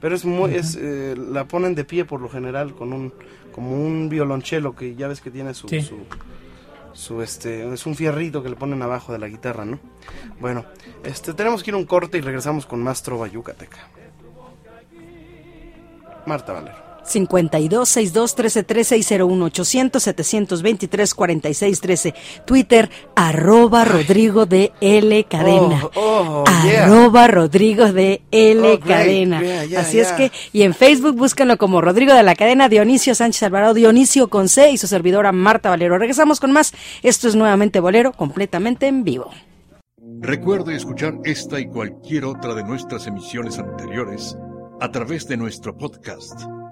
pero 0.00 0.14
es 0.14 0.24
muy 0.24 0.54
es 0.54 0.78
eh, 0.80 1.14
la 1.16 1.44
ponen 1.46 1.74
de 1.74 1.84
pie 1.84 2.04
por 2.04 2.20
lo 2.20 2.28
general 2.28 2.74
con 2.74 2.92
un 2.92 3.12
como 3.52 3.72
un 3.74 4.08
violonchelo 4.08 4.74
que 4.74 4.94
ya 4.94 5.08
ves 5.08 5.20
que 5.20 5.30
tiene 5.30 5.54
su, 5.54 5.68
Sí. 5.68 5.82
su 5.82 5.98
su, 6.92 7.22
este 7.22 7.72
es 7.72 7.86
un 7.86 7.94
fierrito 7.94 8.42
que 8.42 8.48
le 8.48 8.56
ponen 8.56 8.82
abajo 8.82 9.12
de 9.12 9.18
la 9.18 9.28
guitarra 9.28 9.64
no 9.64 9.78
bueno 10.40 10.64
este 11.04 11.34
tenemos 11.34 11.62
que 11.62 11.70
ir 11.70 11.74
a 11.74 11.78
un 11.78 11.86
corte 11.86 12.18
y 12.18 12.20
regresamos 12.20 12.66
con 12.66 12.82
más 12.82 13.02
trova 13.02 13.26
yucateca. 13.26 13.88
Marta 16.26 16.52
Valero 16.52 16.89
52 17.04 17.88
62 17.88 18.34
13 18.34 18.62
13 18.62 18.96
y 18.98 19.20
01 19.20 19.44
800 19.46 20.02
723 20.02 21.14
46 21.14 21.80
13. 21.80 22.14
Twitter, 22.44 22.90
arroba 23.16 23.84
Rodrigo 23.84 24.46
de 24.46 24.72
L 24.80 25.24
Cadena. 25.24 25.84
Oh, 25.94 26.44
oh, 26.46 26.64
yeah. 26.64 26.84
Arroba 26.84 27.26
Rodrigo 27.26 27.92
de 27.92 28.22
L 28.30 28.72
Oh. 28.74 28.80
Cadena. 28.80 29.40
Yeah, 29.40 29.64
yeah, 29.64 29.80
Así 29.80 29.98
es 29.98 30.08
yeah. 30.08 30.16
que, 30.16 30.32
y 30.52 30.62
en 30.62 30.74
Facebook 30.74 31.16
búscanlo 31.16 31.56
como 31.58 31.80
Rodrigo 31.80 32.14
de 32.14 32.22
la 32.22 32.34
Cadena, 32.34 32.68
Dionisio 32.68 33.14
Sánchez 33.14 33.42
Alvarado, 33.44 33.74
Dionisio 33.74 34.28
con 34.28 34.48
C 34.48 34.70
y 34.70 34.78
su 34.78 34.86
servidora 34.86 35.32
Marta 35.32 35.70
Valero. 35.70 35.98
Regresamos 35.98 36.40
con 36.40 36.52
más. 36.52 36.72
Esto 37.02 37.28
es 37.28 37.34
nuevamente 37.36 37.80
Bolero, 37.80 38.12
completamente 38.12 38.86
en 38.86 39.04
vivo. 39.04 39.30
Recuerde 40.20 40.74
escuchar 40.76 41.14
esta 41.24 41.60
y 41.60 41.66
cualquier 41.66 42.24
otra 42.24 42.54
de 42.54 42.64
nuestras 42.64 43.06
emisiones 43.06 43.58
anteriores 43.58 44.36
a 44.80 44.90
través 44.90 45.26
de 45.28 45.36
nuestro 45.36 45.76
podcast, 45.76 46.42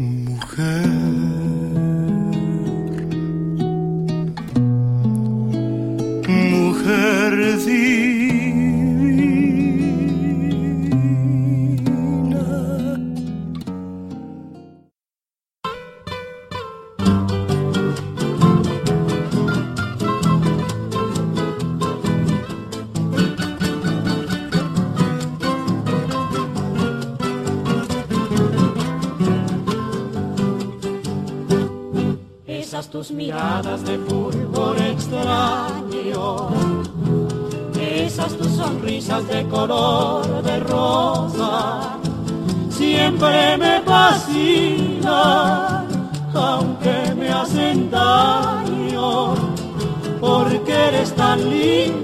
Mujer. 0.00 0.88
Mujer 6.26 7.34
miradas 33.12 33.84
de 33.84 33.98
fulgor 33.98 34.76
extraño, 34.80 36.48
esas 37.78 38.36
tus 38.36 38.52
sonrisas 38.52 39.26
de 39.28 39.46
color 39.48 40.42
de 40.42 40.60
rosa, 40.60 41.98
siempre 42.70 43.56
me 43.56 43.80
fascinan, 43.82 45.08
aunque 46.34 47.14
me 47.16 47.30
hacen 47.30 47.90
daño, 47.90 49.34
porque 50.20 50.72
eres 50.72 51.12
tan 51.14 51.50
linda 51.50 51.99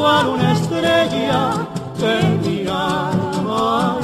cual 0.00 0.28
una 0.28 0.52
estrella 0.52 1.68
que 1.98 2.14
mi 2.42 2.66
alma 2.66 4.00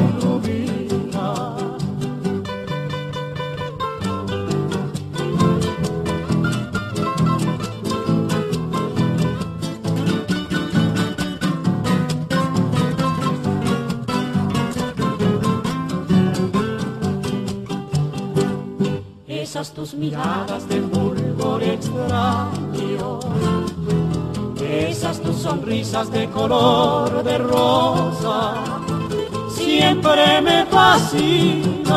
tus 19.72 19.94
miradas 19.94 20.68
de 20.68 20.80
fulgor 20.82 21.62
esas 21.62 21.86
tus 21.86 22.55
sonrisas 25.46 26.10
de 26.10 26.28
color 26.30 27.22
de 27.22 27.38
rosa, 27.38 28.54
siempre 29.48 30.40
me 30.42 30.66
fascinan, 30.66 31.94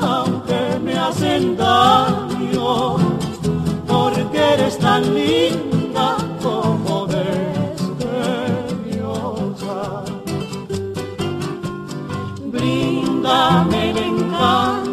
aunque 0.00 0.80
me 0.82 0.96
hacen 0.96 1.54
daño, 1.54 2.96
porque 3.86 4.38
eres 4.54 4.78
tan 4.78 5.02
linda 5.14 6.16
como 6.42 7.06
destellosa. 7.06 8.02
Bríndame 12.50 13.90
el 13.90 13.98
encanto 13.98 14.84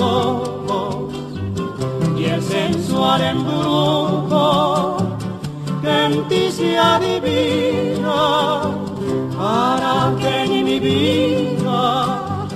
ojos 0.00 1.12
y 2.16 2.24
el 2.24 2.42
sensual 2.42 3.20
embrujo 3.22 4.01
que 6.12 6.18
en 6.18 6.28
ti 6.28 6.52
se 6.52 6.78
adivina 6.78 8.60
para 9.36 10.14
que 10.20 10.48
ni 10.48 10.62
mi 10.64 10.80
vida 10.80 12.46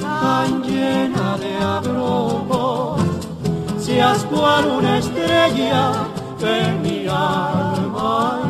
tan 0.00 0.62
llena 0.62 1.38
de 1.38 1.56
abrojos 1.56 3.00
seas 3.78 4.24
cual 4.24 4.66
una 4.66 4.98
estrella 4.98 5.92
que 6.38 6.72
mi 6.82 7.06
alma 7.08 8.46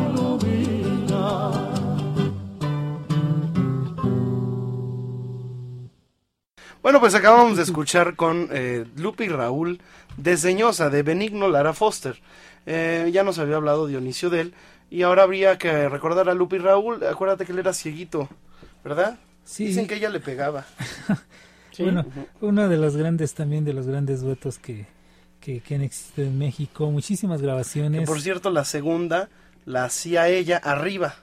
Bueno, 6.87 7.01
pues 7.01 7.15
acabamos 7.15 7.57
de 7.57 7.63
escuchar 7.63 8.15
con 8.15 8.47
eh, 8.49 8.85
Lupe 8.95 9.25
y 9.25 9.27
Raúl 9.27 9.81
Desdeñosa 10.15 10.89
de 10.89 11.03
Benigno 11.03 11.49
Lara 11.49 11.73
Foster. 11.73 12.17
Eh, 12.67 13.09
ya 13.13 13.23
nos 13.23 13.39
había 13.39 13.55
hablado 13.55 13.87
Dionisio 13.87 14.29
de 14.29 14.41
él. 14.41 14.53
Y 14.89 15.01
ahora 15.01 15.23
habría 15.23 15.57
que 15.57 15.89
recordar 15.89 16.29
a 16.29 16.33
Lupe 16.33 16.57
y 16.57 16.59
Raúl. 16.59 17.03
Acuérdate 17.03 17.45
que 17.45 17.53
él 17.53 17.59
era 17.59 17.73
cieguito, 17.73 18.29
¿verdad? 18.83 19.17
Sí. 19.43 19.65
Dicen 19.65 19.87
que 19.87 19.95
ella 19.95 20.09
le 20.09 20.19
pegaba. 20.19 20.65
Bueno, 21.79 22.03
uno 22.41 22.67
de 22.69 22.75
los 22.75 22.97
grandes 22.97 23.35
también, 23.35 23.63
de 23.63 23.71
los 23.71 23.85
grandes 23.85 24.21
duetos 24.21 24.57
que, 24.57 24.87
que, 25.39 25.59
que 25.59 25.75
han 25.75 25.83
existido 25.83 26.27
en 26.27 26.35
México. 26.35 26.89
Muchísimas 26.89 27.39
grabaciones. 27.39 28.07
por 28.07 28.19
cierto, 28.19 28.49
la 28.49 28.65
segunda 28.65 29.29
la 29.63 29.83
hacía 29.83 30.27
ella 30.27 30.57
arriba. 30.57 31.13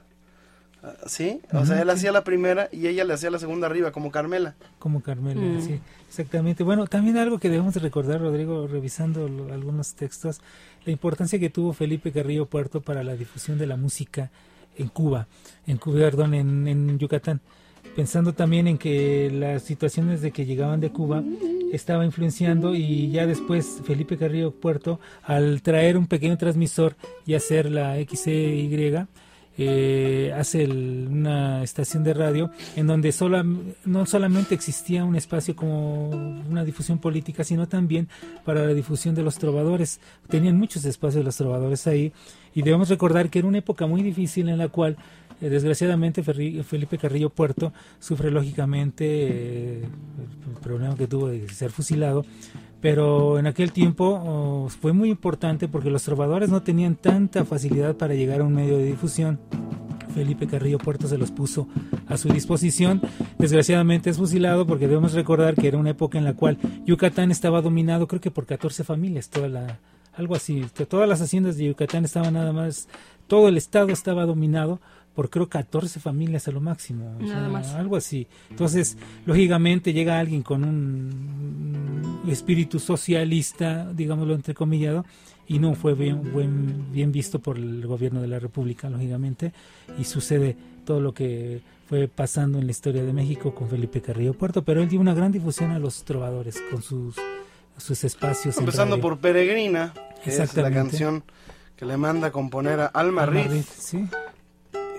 ¿Sí? 1.07 1.41
O 1.53 1.65
sea, 1.65 1.81
él 1.81 1.89
hacía 1.89 2.13
la 2.13 2.25
primera 2.25 2.69
y 2.71 2.89
ella 2.89 3.05
le 3.05 3.15
hacía 3.15 3.31
la 3.31 3.39
segunda 3.39 3.67
arriba, 3.67 3.91
como 3.91 4.11
Carmela. 4.11 4.55
Como 4.79 5.01
Carmela, 5.03 5.41
mm. 5.41 5.63
sí, 5.63 5.81
exactamente. 6.09 6.63
Bueno, 6.63 6.87
también 6.87 7.17
algo 7.17 7.39
que 7.39 7.49
debemos 7.49 7.75
recordar, 7.77 8.21
Rodrigo, 8.21 8.67
revisando 8.67 9.25
algunos 9.25 9.95
textos, 9.95 10.43
la 10.85 10.93
importancia 10.93 11.39
que 11.39 11.51
tuvo 11.51 11.73
Felipe 11.73 12.13
Carrillo 12.13 12.47
Puerto 12.47 12.81
para 12.81 13.03
la 13.03 13.17
difusión 13.17 13.59
de 13.59 13.67
la 13.67 13.77
música 13.77 14.31
en 14.77 14.89
Cuba, 14.89 15.27
en 15.67 15.79
Cuba, 15.79 16.01
perdón, 16.01 16.35
en, 16.35 16.69
en 16.69 16.99
Yucatán. 16.99 17.41
Pensando 17.97 18.33
también 18.33 18.67
en 18.67 18.79
que 18.79 19.31
las 19.33 19.63
situaciones 19.63 20.21
de 20.21 20.33
que 20.33 20.47
llegaban 20.47 20.81
de 20.81 20.91
Cuba 20.91 21.23
estaba 21.73 22.05
influenciando 22.05 22.75
y 22.75 23.11
ya 23.11 23.27
después 23.27 23.83
Felipe 23.85 24.17
Carrillo 24.17 24.53
Puerto, 24.53 25.01
al 25.23 25.63
traer 25.63 25.97
un 25.97 26.07
pequeño 26.07 26.37
transmisor 26.37 26.97
y 27.27 27.35
hacer 27.35 27.71
la 27.71 27.97
XY, 27.97 29.07
eh, 29.57 30.33
hace 30.37 30.67
una 30.67 31.63
estación 31.63 32.03
de 32.03 32.15
radio 32.15 32.51
en 32.77 32.87
donde 32.87 33.13
sola, 33.13 33.45
no 33.85 34.07
solamente 34.07 34.55
existía 34.55 35.05
un 35.05 35.17
espacio 35.17 35.55
como 35.55 36.09
una 36.11 36.65
difusión 36.65 36.99
política, 36.99 37.45
sino 37.45 37.69
también 37.69 38.09
para 38.45 38.67
la 38.67 38.75
difusión 38.75 39.15
de 39.15 39.23
los 39.23 39.39
trovadores. 39.39 40.01
Tenían 40.29 40.59
muchos 40.59 40.85
espacios 40.85 41.25
los 41.25 41.37
trovadores 41.37 41.87
ahí 41.87 42.13
y 42.55 42.63
debemos 42.63 42.89
recordar 42.89 43.31
que 43.31 43.41
era 43.41 43.49
una 43.49 43.59
época 43.59 43.87
muy 43.87 44.03
difícil 44.03 44.49
en 44.49 44.59
la 44.59 44.69
cual 44.69 44.97
eh, 45.41 45.49
desgraciadamente 45.49 46.23
Felipe 46.23 46.99
Carrillo 46.99 47.31
Puerto 47.31 47.73
sufre 47.99 48.31
lógicamente 48.31 49.05
eh, 49.05 49.83
el 49.83 50.61
problema 50.63 50.97
que 50.97 51.07
tuvo 51.07 51.29
de 51.29 51.49
ser 51.49 51.71
fusilado 51.71 52.25
pero 52.85 53.39
en 53.39 53.47
aquel 53.47 53.73
tiempo 53.73 54.21
oh, 54.27 54.69
fue 54.69 54.93
muy 54.93 55.09
importante 55.09 55.69
porque 55.69 55.89
los 55.89 56.03
trovadores 56.03 56.51
no 56.51 56.61
tenían 56.61 56.97
tanta 56.97 57.47
facilidad 57.47 57.97
para 57.97 58.13
llegar 58.13 58.43
a 58.43 58.45
un 58.45 58.53
medio 58.53 58.77
de 58.77 58.85
difusión. 58.85 59.41
Felipe 60.15 60.47
Carrillo 60.47 60.77
Puerto 60.77 61.09
se 61.09 61.17
los 61.17 61.31
puso 61.31 61.67
a 62.07 62.19
su 62.19 62.29
disposición. 62.29 63.01
Desgraciadamente 63.39 64.11
es 64.11 64.19
fusilado 64.19 64.67
porque 64.67 64.87
debemos 64.87 65.15
recordar 65.15 65.55
que 65.55 65.67
era 65.67 65.79
una 65.79 65.89
época 65.89 66.19
en 66.19 66.25
la 66.25 66.35
cual 66.35 66.59
Yucatán 66.85 67.31
estaba 67.31 67.63
dominado 67.63 68.07
creo 68.07 68.21
que 68.21 68.31
por 68.31 68.45
14 68.45 68.85
familias, 68.85 69.31
toda 69.31 69.49
la, 69.49 69.79
algo 70.13 70.35
así, 70.35 70.67
todas 70.87 71.09
las 71.09 71.23
haciendas 71.23 71.57
de 71.57 71.65
Yucatán 71.69 72.05
estaban 72.05 72.35
nada 72.35 72.53
más, 72.53 72.91
todo 73.29 73.49
el 73.49 73.57
estado 73.57 73.89
estaba 73.89 74.27
dominado 74.27 74.79
por 75.15 75.31
creo 75.31 75.49
14 75.49 76.01
familias 76.01 76.49
a 76.49 76.51
lo 76.51 76.61
máximo, 76.61 77.17
algo 77.77 77.97
así. 77.97 78.27
Entonces, 78.51 78.97
lógicamente 79.27 79.93
llega 79.93 80.19
alguien 80.19 80.43
con 80.43 80.65
un 80.65 82.23
espíritu 82.29 82.79
socialista, 82.81 83.93
digámoslo 83.93 84.35
entrecomillado, 84.35 85.05
y 85.47 85.59
no 85.59 85.75
fue 85.75 85.95
bien, 85.95 86.33
buen, 86.33 86.93
bien 86.93 87.13
visto 87.13 87.39
por 87.39 87.59
el 87.59 87.87
gobierno 87.87 88.21
de 88.21 88.29
la 88.29 88.39
República, 88.39 88.89
lógicamente, 88.89 89.53
y 89.99 90.05
sucede 90.05 90.57
todo 90.85 91.01
lo 91.01 91.13
que 91.13 91.61
fue 91.89 92.09
pasando 92.09 92.59
en 92.59 92.67
la 92.67 92.71
historia 92.71 93.05
de 93.05 93.13
México 93.13 93.55
con 93.55 93.69
Felipe 93.69 94.01
Carrillo 94.01 94.35
Puerto, 94.35 94.65
pero 94.65 94.83
él 94.83 94.89
dio 94.89 95.01
una 95.01 95.15
gran 95.15 95.31
difusión 95.31 95.71
a 95.71 95.79
los 95.79 96.05
trovadores 96.05 96.61
con 96.71 96.83
sus, 96.83 97.17
sus 97.77 98.05
espacios. 98.05 98.57
Empezando 98.59 99.01
por 99.01 99.19
Peregrina, 99.19 99.93
que 100.23 100.31
es 100.31 100.57
la 100.57 100.71
canción 100.71 101.23
que 101.77 101.85
le 101.85 101.97
manda 101.97 102.29
a 102.29 102.33
componer 102.33 102.81
a 102.81 102.87
Alma, 102.87 103.27
Riz, 103.27 103.67
sí. 103.67 104.09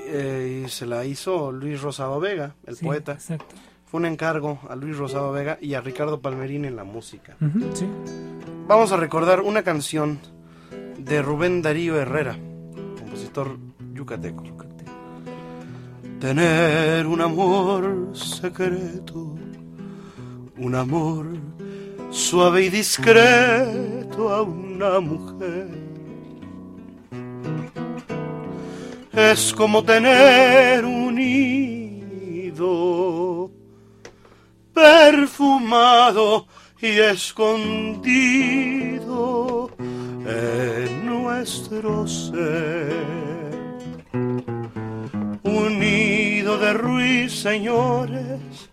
Eh, 0.08 0.64
y 0.66 0.70
se 0.70 0.86
la 0.86 1.06
hizo 1.06 1.52
Luis 1.52 1.82
Rosado 1.82 2.20
Vega, 2.20 2.56
el 2.66 2.76
poeta. 2.78 3.14
Exacto. 3.14 3.56
Fue 3.86 4.00
un 4.00 4.06
encargo 4.06 4.60
a 4.70 4.76
Luis 4.76 4.98
Rosado 4.98 5.32
Vega 5.32 5.58
y 5.62 5.74
a 5.74 5.82
Ricardo 5.82 6.20
Palmerín 6.20 6.66
en 6.66 6.76
la 6.76 6.84
música. 6.84 7.36
sí. 7.74 7.88
Vamos 8.68 8.92
a 8.92 8.98
recordar 8.98 9.42
una 9.42 9.62
canción 9.62 10.20
de 10.98 11.22
Rubén 11.22 11.62
Darío 11.62 12.00
Herrera, 12.00 12.36
compositor 13.00 13.58
yucateco. 13.94 14.44
Tener 16.20 17.06
un 17.06 17.22
amor 17.22 18.10
secreto, 18.14 19.36
un 20.58 20.74
amor 20.76 21.28
suave 22.10 22.64
y 22.64 22.70
discreto 22.70 24.34
a 24.34 24.42
una 24.42 25.00
mujer. 25.00 25.85
Es 29.16 29.54
como 29.54 29.82
tener 29.82 30.84
un 30.84 31.16
nido 31.16 32.56
perfumado 34.74 36.48
y 36.82 36.88
escondido 37.00 38.12
en 39.80 41.06
nuestro 41.06 42.06
ser. 42.06 42.94
Un 45.44 45.80
nido 45.80 46.58
de 46.58 46.74
ruiseñores, 46.74 48.70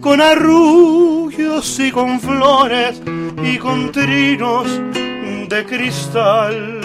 con 0.00 0.20
arrullos 0.20 1.80
y 1.80 1.90
con 1.90 2.20
flores 2.20 3.02
y 3.42 3.58
con 3.58 3.90
trinos 3.90 4.68
de 5.48 5.66
cristal. 5.66 6.79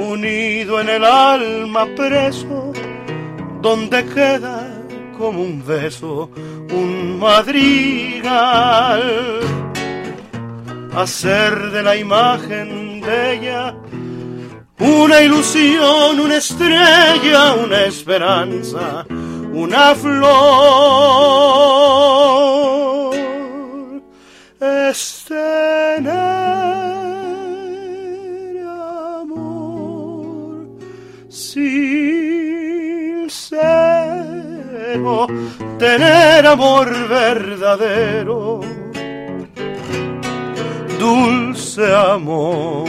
Unido 0.00 0.80
en 0.80 0.88
el 0.88 1.04
alma 1.04 1.86
preso, 1.94 2.72
donde 3.60 4.02
queda 4.06 4.66
como 5.18 5.42
un 5.42 5.62
beso, 5.64 6.30
un 6.72 7.18
madrigal. 7.18 9.02
Hacer 10.96 11.70
de 11.70 11.82
la 11.82 11.96
imagen 11.96 13.00
de 13.02 13.34
ella 13.34 13.74
una 14.78 15.20
ilusión, 15.20 16.18
una 16.18 16.36
estrella, 16.38 17.52
una 17.62 17.84
esperanza, 17.84 19.04
una 19.52 19.94
flor. 19.94 20.30
Es 24.60 25.24
tener 25.28 26.39
tener 35.78 36.46
amor 36.46 36.88
verdadero, 37.08 38.60
dulce 40.98 41.94
amor 41.94 42.88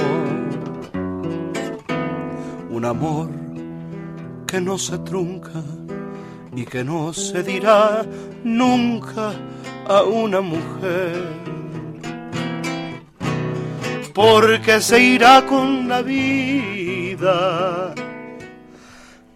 un 2.70 2.86
amor 2.86 3.30
que 4.47 4.59
no 4.59 4.78
se 4.78 4.97
trunca 4.99 5.62
y 6.55 6.66
que 6.66 6.84
no 6.84 7.14
se 7.14 7.43
dirá 7.43 8.03
nunca 8.43 9.32
a 9.88 10.03
una 10.03 10.41
mujer. 10.41 11.22
Porque 14.14 14.82
se 14.82 14.99
irá 15.01 15.45
con 15.45 15.88
la 15.88 16.01
vida 16.01 17.93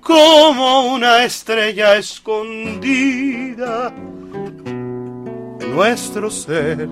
como 0.06 0.94
una 0.94 1.26
estrella 1.26 1.96
escondida 1.96 3.92
en 3.98 5.58
nuestro 5.76 6.30
ser. 6.30 6.88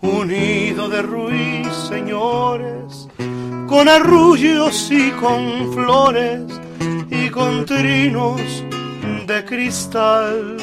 Unido 0.00 0.88
de 0.88 1.02
ruiseñores, 1.02 3.08
con 3.68 3.90
arrullos 3.90 4.90
y 4.90 5.10
con 5.10 5.70
flores 5.74 6.44
y 7.10 7.28
con 7.28 7.66
trinos 7.66 8.40
de 9.26 9.44
cristal. 9.44 10.56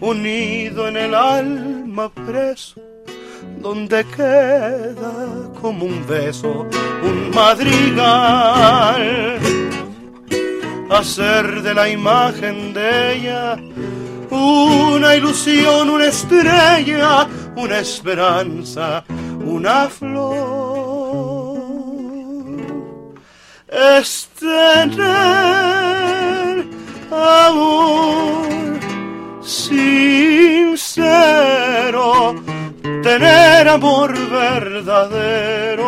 Unido 0.00 0.88
en 0.88 0.96
el 0.96 1.14
alma 1.14 2.08
preso, 2.08 2.80
donde 3.58 4.04
queda 4.04 5.50
como 5.60 5.86
un 5.86 6.06
beso, 6.06 6.66
un 7.02 7.30
madrigal. 7.34 9.02
Hacer 10.90 11.62
de 11.62 11.74
la 11.74 11.88
imagen 11.88 12.74
de 12.74 13.16
ella 13.16 13.56
una 14.30 15.14
ilusión, 15.14 15.90
una 15.90 16.06
estrella, 16.06 17.26
una 17.56 17.78
esperanza, 17.78 19.04
una 19.44 19.88
flor. 19.88 20.74
Es 23.68 24.28
tener 24.38 25.04
amor 27.10 28.44
sincero, 29.42 31.04
tener 33.04 33.68
amor 33.68 34.12
verdadero, 34.30 35.78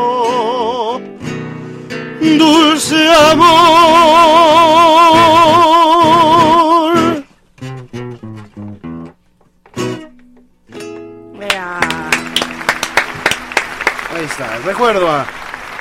dulce 2.20 3.10
amor. 3.32 3.56
Ahí 14.14 14.24
está, 14.24 14.58
recuerdo 14.58 15.10
a 15.10 15.26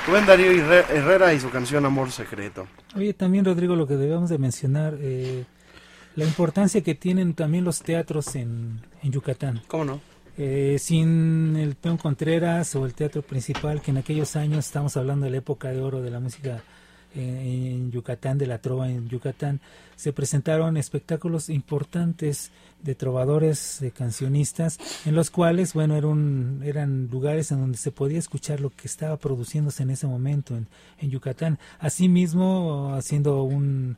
Rubén 0.06 0.24
Darío 0.24 0.50
Herrera 0.50 1.34
y 1.34 1.40
su 1.40 1.50
canción 1.50 1.84
Amor 1.84 2.10
Secreto. 2.12 2.66
Oye, 2.96 3.12
también 3.12 3.44
Rodrigo, 3.44 3.76
lo 3.76 3.86
que 3.86 3.96
debemos 3.96 4.30
de 4.30 4.38
mencionar, 4.38 4.94
eh, 5.00 5.44
la 6.14 6.24
importancia 6.24 6.82
que 6.82 6.94
tienen 6.94 7.34
también 7.34 7.64
los 7.64 7.82
teatros 7.82 8.36
en, 8.36 8.80
en 9.02 9.12
Yucatán. 9.12 9.60
¿Cómo 9.68 9.84
no? 9.84 10.15
Eh, 10.38 10.76
sin 10.78 11.56
el 11.56 11.76
Peón 11.76 11.96
Contreras 11.96 12.74
o 12.76 12.84
el 12.84 12.92
teatro 12.92 13.22
principal, 13.22 13.80
que 13.80 13.90
en 13.90 13.96
aquellos 13.96 14.36
años 14.36 14.66
estamos 14.66 14.96
hablando 14.96 15.24
de 15.24 15.30
la 15.30 15.38
época 15.38 15.70
de 15.70 15.80
oro 15.80 16.02
de 16.02 16.10
la 16.10 16.20
música 16.20 16.62
eh, 17.14 17.72
en 17.74 17.90
Yucatán, 17.90 18.36
de 18.36 18.46
la 18.46 18.58
trova 18.58 18.90
en 18.90 19.08
Yucatán, 19.08 19.60
se 19.94 20.12
presentaron 20.12 20.76
espectáculos 20.76 21.48
importantes 21.48 22.50
de 22.82 22.94
trovadores, 22.94 23.78
de 23.80 23.90
cancionistas, 23.92 24.78
en 25.06 25.14
los 25.14 25.30
cuales, 25.30 25.72
bueno, 25.72 25.96
eran, 25.96 26.60
eran 26.62 27.08
lugares 27.10 27.50
en 27.50 27.60
donde 27.60 27.78
se 27.78 27.90
podía 27.90 28.18
escuchar 28.18 28.60
lo 28.60 28.68
que 28.68 28.88
estaba 28.88 29.16
produciéndose 29.16 29.84
en 29.84 29.90
ese 29.90 30.06
momento 30.06 30.54
en, 30.54 30.68
en 30.98 31.10
Yucatán. 31.10 31.58
Asimismo, 31.78 32.92
haciendo 32.94 33.42
un, 33.42 33.96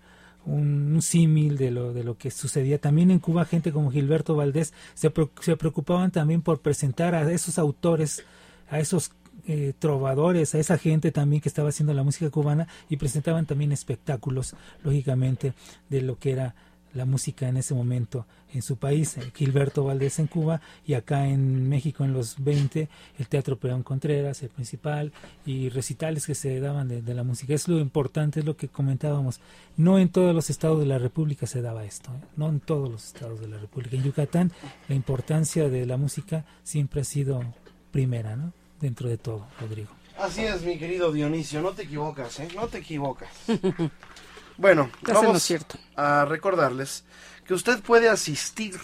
un, 0.49 1.01
símil 1.03 1.57
de 1.57 1.71
lo, 1.71 1.93
de 1.93 2.03
lo 2.03 2.17
que 2.17 2.31
sucedía. 2.31 2.79
También 2.79 3.11
en 3.11 3.21
Cuba 3.21 3.45
gente 3.45 3.73
como 3.73 3.91
Gilberto 3.91 4.35
Valdés 4.35 4.73
se, 4.95 5.13
se 5.41 5.57
preocupaban 5.57 6.11
también 6.11 6.43
por 6.43 6.61
presentar 6.61 7.15
a 7.15 7.31
esos 7.31 7.59
autores, 7.59 8.25
a 8.71 8.81
esos 8.81 9.13
eh, 9.47 9.73
trovadores, 9.79 10.55
a 10.55 10.59
esa 10.59 10.77
gente 10.77 11.13
también 11.13 11.41
que 11.41 11.49
estaba 11.49 11.71
haciendo 11.71 11.95
la 11.95 12.03
música 12.03 12.29
cubana 12.31 12.69
y 12.91 12.97
presentaban 12.97 13.47
también 13.47 13.73
espectáculos, 13.73 14.55
lógicamente, 14.83 15.55
de 15.89 16.03
lo 16.03 16.19
que 16.19 16.33
era 16.33 16.55
la 16.95 17.05
música 17.05 17.49
en 17.49 17.57
ese 17.57 17.74
momento 17.74 18.26
en 18.55 18.62
su 18.62 18.76
país, 18.76 19.16
Gilberto 19.34 19.84
Valdés 19.84 20.18
en 20.18 20.26
Cuba 20.26 20.61
y 20.86 20.95
acá 20.95 21.26
en 21.26 21.68
México 21.68 22.05
en 22.05 22.12
los 22.12 22.43
20, 22.43 22.89
el 23.18 23.28
Teatro 23.28 23.59
Peón 23.59 23.82
Contreras, 23.82 24.43
el 24.43 24.49
principal, 24.49 25.12
y 25.45 25.68
recitales 25.68 26.26
que 26.26 26.34
se 26.34 26.59
daban 26.61 26.89
de, 26.89 27.03
de, 27.03 27.14
la 27.14 27.24
música. 27.24 27.55
Es 27.55 27.68
lo 27.68 27.78
importante, 27.78 28.41
es 28.41 28.47
lo 28.47 28.57
que 28.57 28.68
comentábamos. 28.68 29.41
No 29.76 29.99
en 29.99 30.09
todos 30.09 30.34
los 30.34 30.51
estados 30.51 30.80
de 30.80 30.86
la 30.86 30.99
República 30.99 31.47
se 31.47 31.61
daba 31.61 31.84
esto, 31.84 32.11
¿eh? 32.11 32.26
no 32.36 32.49
en 32.49 32.61
todos 32.61 32.91
los 32.91 33.07
estados 33.07 33.41
de 33.41 33.49
la 33.49 33.59
República. 33.59 33.97
En 33.97 34.05
Yucatán 34.05 34.53
la 34.89 34.95
importancia 34.95 35.68
de 35.68 35.86
la 35.86 35.97
música 35.97 36.45
siempre 36.62 37.03
ha 37.03 37.05
sido 37.05 37.43
primera, 37.91 38.36
¿no? 38.36 38.53
Dentro 38.80 39.09
de 39.09 39.18
todo, 39.18 39.47
Rodrigo. 39.61 39.91
Así 40.18 40.43
es, 40.43 40.62
mi 40.62 40.78
querido 40.78 41.12
Dionisio, 41.12 41.61
no 41.62 41.72
te 41.72 41.82
equivocas, 41.82 42.41
¿eh? 42.41 42.49
No 42.55 42.66
te 42.68 42.78
equivocas. 42.78 43.28
Bueno, 44.59 44.91
vamos 45.03 45.41
cierto. 45.45 45.79
a 45.95 46.25
recordarles 46.25 47.05
que 47.47 47.55
usted 47.55 47.81
puede 47.81 48.09
asistir 48.09 48.75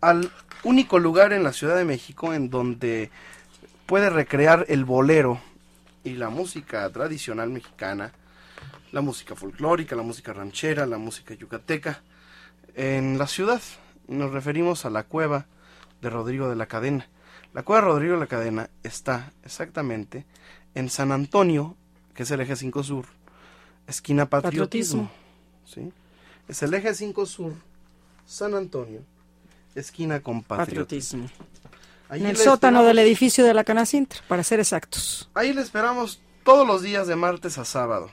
al 0.00 0.30
único 0.62 1.00
lugar 1.00 1.32
en 1.32 1.42
la 1.42 1.52
Ciudad 1.52 1.74
de 1.74 1.84
México 1.84 2.32
en 2.32 2.48
donde 2.48 3.10
puede 3.86 4.08
recrear 4.08 4.66
el 4.68 4.84
bolero 4.84 5.40
y 6.04 6.10
la 6.10 6.30
música 6.30 6.88
tradicional 6.90 7.50
mexicana, 7.50 8.12
la 8.92 9.00
música 9.00 9.34
folclórica, 9.34 9.96
la 9.96 10.04
música 10.04 10.32
ranchera, 10.32 10.86
la 10.86 10.96
música 10.96 11.34
yucateca, 11.34 12.02
en 12.76 13.18
la 13.18 13.26
ciudad. 13.26 13.60
Nos 14.06 14.30
referimos 14.30 14.84
a 14.84 14.90
la 14.90 15.02
cueva 15.02 15.46
de 16.00 16.08
Rodrigo 16.08 16.48
de 16.48 16.54
la 16.54 16.66
Cadena. 16.66 17.08
La 17.52 17.64
cueva 17.64 17.82
de 17.82 17.88
Rodrigo 17.88 18.14
de 18.14 18.20
la 18.20 18.26
Cadena 18.28 18.70
está 18.84 19.32
exactamente 19.42 20.24
en 20.76 20.88
San 20.88 21.10
Antonio, 21.10 21.76
que 22.14 22.22
es 22.22 22.30
el 22.30 22.42
eje 22.42 22.54
5 22.54 22.84
sur, 22.84 23.06
esquina 23.90 24.26
patriotismo. 24.26 25.10
¿sí? 25.64 25.92
Es 26.48 26.62
el 26.62 26.74
eje 26.74 26.94
5 26.94 27.26
sur, 27.26 27.52
San 28.26 28.54
Antonio, 28.54 29.02
esquina 29.74 30.20
con 30.20 30.42
patriotismo. 30.42 31.28
en 32.10 32.26
el 32.26 32.36
sótano 32.36 32.82
del 32.82 32.98
edificio 32.98 33.44
de 33.44 33.54
la 33.54 33.64
Canacintra, 33.64 34.20
para 34.26 34.42
ser 34.42 34.60
exactos. 34.60 35.28
Ahí 35.34 35.52
le 35.52 35.60
esperamos 35.60 36.20
todos 36.44 36.66
los 36.66 36.82
días 36.82 37.06
de 37.06 37.16
martes 37.16 37.58
a 37.58 37.64
sábado. 37.64 38.10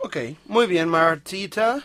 Ok, 0.05 0.17
muy 0.47 0.67
bien, 0.67 0.89
Martita. 0.89 1.83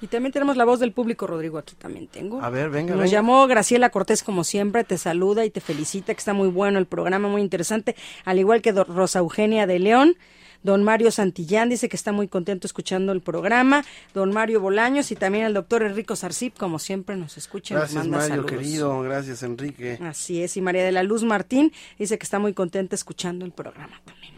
Y 0.00 0.06
también 0.06 0.32
tenemos 0.32 0.56
la 0.56 0.64
voz 0.64 0.78
del 0.78 0.92
público, 0.92 1.26
Rodrigo, 1.26 1.58
aquí 1.58 1.74
también 1.74 2.06
tengo. 2.06 2.40
A 2.40 2.50
ver, 2.50 2.70
venga, 2.70 2.94
Nos 2.94 3.10
llamó 3.10 3.46
Graciela 3.48 3.90
Cortés, 3.90 4.22
como 4.22 4.44
siempre, 4.44 4.84
te 4.84 4.96
saluda 4.96 5.44
y 5.44 5.50
te 5.50 5.60
felicita, 5.60 6.14
que 6.14 6.18
está 6.18 6.32
muy 6.32 6.48
bueno 6.48 6.78
el 6.78 6.86
programa, 6.86 7.28
muy 7.28 7.42
interesante, 7.42 7.96
al 8.24 8.38
igual 8.38 8.62
que 8.62 8.72
Rosa 8.72 9.18
Eugenia 9.18 9.66
de 9.66 9.78
León. 9.80 10.16
Don 10.62 10.82
Mario 10.82 11.12
Santillán 11.12 11.68
dice 11.68 11.88
que 11.88 11.94
está 11.94 12.10
muy 12.10 12.26
contento 12.26 12.66
escuchando 12.66 13.12
el 13.12 13.20
programa. 13.20 13.84
Don 14.12 14.32
Mario 14.32 14.60
Bolaños 14.60 15.10
y 15.12 15.16
también 15.16 15.44
el 15.44 15.54
doctor 15.54 15.84
Enrico 15.84 16.16
Sarcip, 16.16 16.56
como 16.56 16.80
siempre, 16.80 17.16
nos 17.16 17.36
escucha. 17.36 17.76
Gracias, 17.76 17.94
nos 17.94 18.08
manda 18.08 18.28
Mario, 18.28 18.46
querido. 18.46 19.00
Gracias, 19.02 19.44
Enrique. 19.44 19.98
Así 20.02 20.42
es. 20.42 20.56
Y 20.56 20.60
María 20.60 20.84
de 20.84 20.90
la 20.90 21.04
Luz 21.04 21.22
Martín 21.22 21.72
dice 21.96 22.18
que 22.18 22.24
está 22.24 22.40
muy 22.40 22.54
contenta 22.54 22.96
escuchando 22.96 23.44
el 23.44 23.52
programa 23.52 24.00
también. 24.04 24.34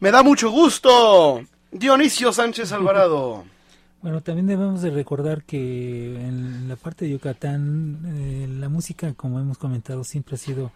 Me 0.00 0.10
da 0.10 0.22
mucho 0.22 0.50
gusto. 0.50 1.42
Dionisio 1.78 2.32
Sánchez 2.32 2.72
Alvarado. 2.72 3.44
Bueno, 4.02 4.20
también 4.20 4.46
debemos 4.46 4.82
de 4.82 4.90
recordar 4.90 5.42
que 5.42 6.14
en 6.14 6.68
la 6.68 6.76
parte 6.76 7.06
de 7.06 7.12
Yucatán 7.12 7.98
eh, 8.04 8.46
la 8.48 8.68
música, 8.68 9.14
como 9.14 9.40
hemos 9.40 9.58
comentado, 9.58 10.04
siempre 10.04 10.36
ha 10.36 10.38
sido 10.38 10.70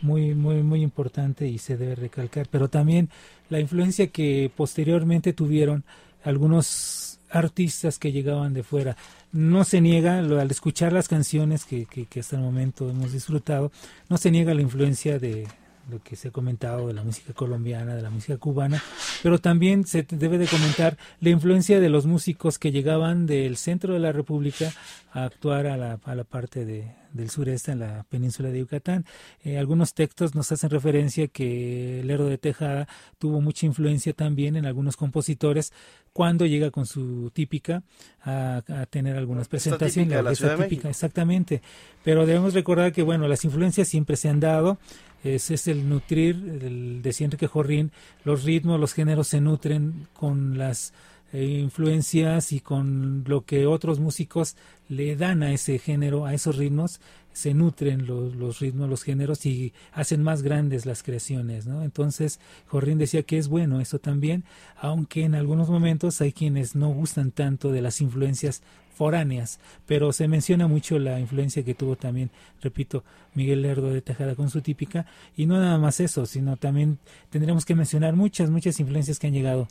muy, 0.00 0.34
muy, 0.34 0.62
muy 0.62 0.80
importante 0.80 1.46
y 1.46 1.58
se 1.58 1.76
debe 1.76 1.94
recalcar, 1.94 2.46
pero 2.50 2.68
también 2.68 3.10
la 3.50 3.60
influencia 3.60 4.06
que 4.06 4.50
posteriormente 4.56 5.34
tuvieron 5.34 5.84
algunos 6.24 7.18
artistas 7.28 7.98
que 7.98 8.12
llegaban 8.12 8.54
de 8.54 8.62
fuera. 8.62 8.96
No 9.30 9.64
se 9.64 9.82
niega, 9.82 10.20
al 10.20 10.50
escuchar 10.50 10.92
las 10.92 11.08
canciones 11.08 11.66
que, 11.66 11.84
que, 11.84 12.06
que 12.06 12.20
hasta 12.20 12.36
el 12.36 12.42
momento 12.42 12.88
hemos 12.88 13.12
disfrutado, 13.12 13.72
no 14.08 14.16
se 14.16 14.30
niega 14.30 14.54
la 14.54 14.62
influencia 14.62 15.18
de, 15.18 15.48
lo 15.90 16.02
que 16.02 16.16
se 16.16 16.28
ha 16.28 16.30
comentado 16.30 16.88
de 16.88 16.94
la 16.94 17.02
música 17.02 17.32
colombiana, 17.32 17.94
de 17.94 18.02
la 18.02 18.10
música 18.10 18.36
cubana, 18.38 18.82
pero 19.22 19.38
también 19.38 19.86
se 19.86 20.06
debe 20.08 20.38
de 20.38 20.46
comentar 20.46 20.96
la 21.20 21.30
influencia 21.30 21.80
de 21.80 21.88
los 21.88 22.06
músicos 22.06 22.58
que 22.58 22.72
llegaban 22.72 23.26
del 23.26 23.56
centro 23.56 23.94
de 23.94 24.00
la 24.00 24.12
República 24.12 24.72
a 25.12 25.24
actuar 25.24 25.66
a 25.66 25.76
la, 25.76 25.98
a 26.04 26.14
la 26.14 26.24
parte 26.24 26.64
de, 26.64 26.92
del 27.12 27.30
sureste, 27.30 27.72
en 27.72 27.80
la 27.80 28.04
península 28.08 28.50
de 28.50 28.60
Yucatán. 28.60 29.04
Eh, 29.42 29.58
algunos 29.58 29.94
textos 29.94 30.34
nos 30.34 30.50
hacen 30.52 30.70
referencia 30.70 31.28
que 31.28 32.02
Lerdo 32.04 32.28
de 32.28 32.38
Tejada 32.38 32.88
tuvo 33.18 33.40
mucha 33.40 33.66
influencia 33.66 34.12
también 34.12 34.56
en 34.56 34.66
algunos 34.66 34.96
compositores 34.96 35.72
cuando 36.12 36.46
llega 36.46 36.70
con 36.70 36.86
su 36.86 37.30
típica 37.32 37.82
a, 38.22 38.62
tener 38.90 39.16
algunas 39.16 39.48
presentaciones. 39.48 40.22
la 40.22 40.56
típica, 40.56 40.88
exactamente. 40.88 41.62
Pero 42.04 42.26
debemos 42.26 42.54
recordar 42.54 42.92
que, 42.92 43.02
bueno, 43.02 43.28
las 43.28 43.44
influencias 43.44 43.88
siempre 43.88 44.16
se 44.16 44.28
han 44.28 44.40
dado 44.40 44.78
es, 45.24 45.50
es 45.50 45.68
el 45.68 45.88
nutrir, 45.88 46.36
el, 46.62 47.02
decía 47.02 47.26
Enrique 47.26 47.46
Jorrín, 47.46 47.92
los 48.24 48.44
ritmos, 48.44 48.80
los 48.80 48.92
géneros 48.92 49.28
se 49.28 49.40
nutren 49.40 50.06
con 50.14 50.58
las 50.58 50.92
eh, 51.32 51.44
influencias 51.44 52.52
y 52.52 52.60
con 52.60 53.24
lo 53.26 53.44
que 53.44 53.66
otros 53.66 54.00
músicos 54.00 54.56
le 54.88 55.14
dan 55.14 55.42
a 55.42 55.52
ese 55.52 55.78
género, 55.78 56.26
a 56.26 56.34
esos 56.34 56.56
ritmos, 56.56 57.00
se 57.32 57.54
nutren 57.54 58.06
los, 58.06 58.34
los, 58.34 58.58
ritmos, 58.58 58.88
los 58.88 59.04
géneros 59.04 59.46
y 59.46 59.72
hacen 59.92 60.22
más 60.24 60.42
grandes 60.42 60.86
las 60.86 61.04
creaciones, 61.04 61.66
¿no? 61.66 61.84
Entonces, 61.84 62.40
Jorrín 62.66 62.98
decía 62.98 63.22
que 63.22 63.38
es 63.38 63.46
bueno 63.46 63.80
eso 63.80 64.00
también, 64.00 64.44
aunque 64.76 65.22
en 65.22 65.36
algunos 65.36 65.70
momentos 65.70 66.20
hay 66.20 66.32
quienes 66.32 66.74
no 66.74 66.88
gustan 66.88 67.30
tanto 67.30 67.70
de 67.70 67.82
las 67.82 68.00
influencias 68.00 68.62
foráneas, 69.00 69.60
pero 69.86 70.12
se 70.12 70.28
menciona 70.28 70.68
mucho 70.68 70.98
la 70.98 71.18
influencia 71.18 71.64
que 71.64 71.72
tuvo 71.72 71.96
también, 71.96 72.30
repito, 72.60 73.02
Miguel 73.32 73.62
Lerdo 73.62 73.88
de 73.88 74.02
Tejada 74.02 74.34
con 74.34 74.50
su 74.50 74.60
típica, 74.60 75.06
y 75.34 75.46
no 75.46 75.58
nada 75.58 75.78
más 75.78 76.00
eso, 76.00 76.26
sino 76.26 76.58
también 76.58 76.98
tendremos 77.30 77.64
que 77.64 77.74
mencionar 77.74 78.14
muchas, 78.14 78.50
muchas 78.50 78.78
influencias 78.78 79.18
que 79.18 79.28
han 79.28 79.32
llegado 79.32 79.68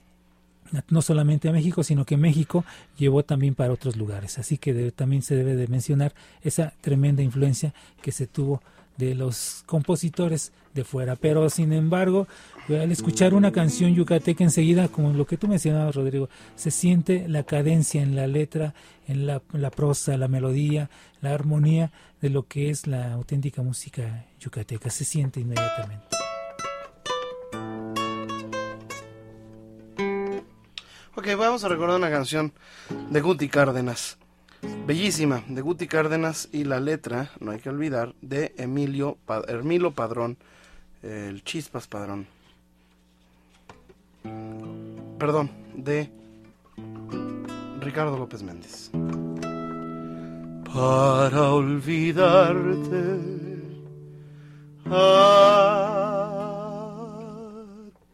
no 0.89 1.03
solamente 1.03 1.47
a 1.47 1.51
México, 1.51 1.83
sino 1.83 2.05
que 2.05 2.17
México 2.17 2.65
llevó 2.97 3.21
también 3.21 3.53
para 3.53 3.71
otros 3.71 3.97
lugares. 3.97 4.39
Así 4.39 4.57
que 4.57 4.91
también 4.93 5.21
se 5.21 5.35
debe 5.35 5.55
de 5.55 5.67
mencionar 5.67 6.15
esa 6.41 6.73
tremenda 6.81 7.21
influencia 7.21 7.71
que 8.01 8.11
se 8.11 8.25
tuvo 8.25 8.63
de 8.99 9.15
los 9.15 9.63
compositores 9.65 10.51
de 10.73 10.83
fuera. 10.83 11.15
Pero 11.15 11.49
sin 11.49 11.71
embargo, 11.71 12.27
al 12.67 12.91
escuchar 12.91 13.33
una 13.33 13.51
canción 13.51 13.95
yucateca 13.95 14.43
enseguida, 14.43 14.89
como 14.89 15.13
lo 15.13 15.25
que 15.25 15.37
tú 15.37 15.47
mencionabas, 15.47 15.95
Rodrigo, 15.95 16.29
se 16.55 16.69
siente 16.69 17.27
la 17.27 17.43
cadencia 17.43 18.03
en 18.03 18.15
la 18.15 18.27
letra, 18.27 18.73
en 19.07 19.25
la, 19.25 19.41
la 19.53 19.71
prosa, 19.71 20.17
la 20.17 20.27
melodía, 20.27 20.89
la 21.21 21.33
armonía 21.33 21.91
de 22.21 22.29
lo 22.29 22.43
que 22.43 22.69
es 22.69 22.87
la 22.87 23.13
auténtica 23.13 23.63
música 23.63 24.25
yucateca. 24.39 24.89
Se 24.89 25.05
siente 25.05 25.39
inmediatamente. 25.39 26.05
Ok, 31.15 31.27
vamos 31.37 31.63
a 31.63 31.69
recordar 31.69 31.97
una 31.97 32.11
canción 32.11 32.53
de 33.09 33.21
Guti 33.21 33.47
Cárdenas. 33.47 34.18
Bellísima, 34.85 35.43
de 35.47 35.61
Guti 35.61 35.87
Cárdenas 35.87 36.49
y 36.51 36.63
la 36.63 36.79
letra, 36.79 37.31
no 37.39 37.51
hay 37.51 37.59
que 37.59 37.69
olvidar, 37.69 38.13
de 38.21 38.53
Emilio 38.57 39.17
Padrón, 39.93 40.37
el 41.03 41.43
Chispas 41.43 41.87
Padrón. 41.87 42.27
Perdón, 45.17 45.49
de 45.75 46.09
Ricardo 47.79 48.17
López 48.17 48.43
Méndez. 48.43 48.91
Para 50.73 51.51
olvidarte 51.51 53.19
a 54.85 55.69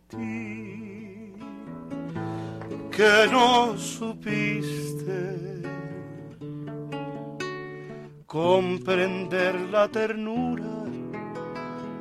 ti 0.09 1.33
que 2.91 3.27
no 3.31 3.77
supiste 3.77 5.34
comprender 8.35 9.55
la 9.71 9.87
ternura 9.87 10.83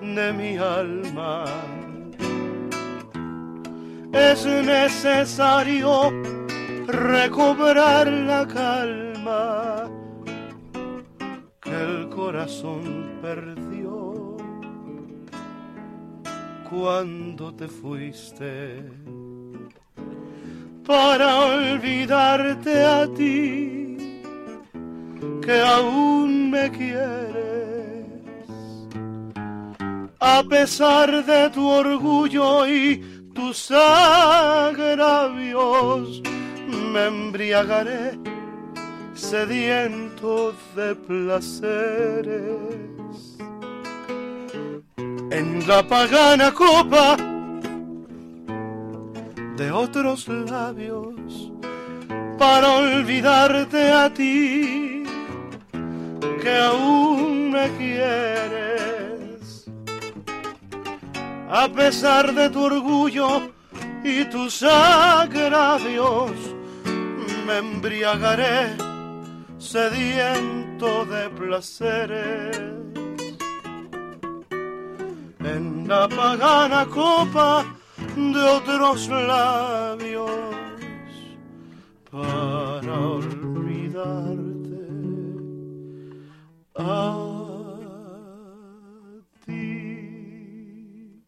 de 0.00 0.32
mi 0.32 0.56
alma. 0.56 1.44
Es 4.12 4.44
necesario 4.44 6.10
recobrar 6.88 8.08
la 8.08 8.48
calma 8.48 9.88
que 11.60 11.70
el 11.70 12.08
corazón 12.08 13.12
perdió 13.22 14.36
cuando 16.68 17.54
te 17.54 17.68
fuiste 17.68 18.82
para 20.84 21.28
olvidarte 21.46 22.82
a 22.82 23.06
ti 23.14 23.93
que 25.44 25.60
aún 25.60 26.50
me 26.50 26.70
quieres, 26.70 28.14
a 30.18 30.42
pesar 30.48 31.24
de 31.24 31.50
tu 31.50 31.68
orgullo 31.68 32.66
y 32.66 33.28
tus 33.34 33.70
agravios 33.70 35.42
me 36.92 37.06
embriagaré 37.06 38.18
sediento 39.14 40.54
de 40.74 40.94
placeres. 40.94 42.32
En 45.30 45.66
la 45.68 45.82
pagana 45.86 46.52
copa 46.52 47.16
de 49.56 49.70
otros 49.70 50.26
labios 50.28 51.52
para 52.38 52.70
olvidarte 52.78 53.90
a 53.90 54.12
ti 54.12 54.93
que 56.44 56.54
aún 56.56 57.50
me 57.52 57.66
quieres. 57.78 59.64
A 61.48 61.66
pesar 61.68 62.34
de 62.34 62.50
tu 62.50 62.64
orgullo 62.64 63.28
y 64.04 64.24
tus 64.26 64.62
agravios, 64.62 66.32
me 67.46 67.56
embriagaré 67.58 68.76
sediento 69.58 71.06
de 71.06 71.30
placeres. 71.30 72.58
En 75.54 75.88
la 75.88 76.08
pagana 76.08 76.84
copa 76.86 77.64
de 78.16 78.42
otros 78.58 79.08
labios 79.08 80.30
para 82.10 82.96
a 86.76 87.30
ti. 89.44 91.20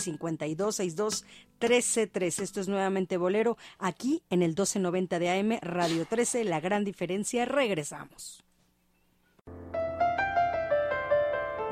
5262-1313. 1.59 2.41
Esto 2.41 2.59
es 2.59 2.67
nuevamente 2.67 3.15
Bolero, 3.17 3.57
aquí 3.79 4.23
en 4.29 4.41
el 4.41 4.49
1290 4.49 5.19
de 5.19 5.29
AM, 5.29 5.57
Radio 5.61 6.05
13, 6.05 6.43
La 6.43 6.59
Gran 6.59 6.83
Diferencia. 6.83 7.45
Regresamos. 7.45 8.43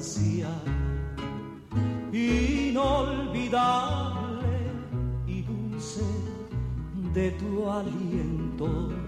Fragancia 0.00 0.48
inolvidable 2.12 2.80
y 5.26 5.42
dulce 5.42 6.02
de 7.14 7.30
tu 7.32 7.68
aliento. 7.70 8.99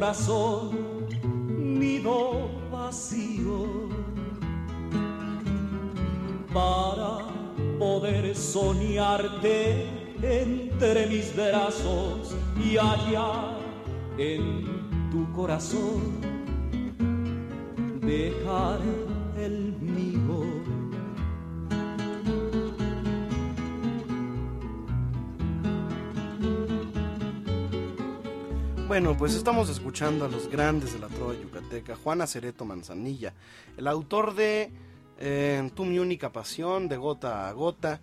Corazón 0.00 0.70
nido 1.58 2.48
vacío 2.72 3.66
para 6.54 7.18
poder 7.78 8.34
soñarte 8.34 9.86
entre 10.22 11.06
mis 11.06 11.36
brazos 11.36 12.34
y 12.64 12.78
allá 12.78 13.58
en 14.16 15.10
tu 15.10 15.30
corazón 15.32 16.00
dejar 18.00 18.80
Bueno, 28.90 29.16
pues 29.16 29.36
estamos 29.36 29.68
escuchando 29.70 30.24
a 30.24 30.28
los 30.28 30.50
grandes 30.50 30.94
de 30.94 30.98
la 30.98 31.06
trova 31.06 31.32
yucateca, 31.32 31.94
Juan 31.94 32.22
Acereto 32.22 32.64
Manzanilla, 32.64 33.32
el 33.76 33.86
autor 33.86 34.34
de 34.34 34.72
eh, 35.20 35.70
Tu 35.76 35.84
mi 35.84 36.00
única 36.00 36.32
pasión, 36.32 36.88
de 36.88 36.96
gota 36.96 37.48
a 37.48 37.52
gota. 37.52 38.00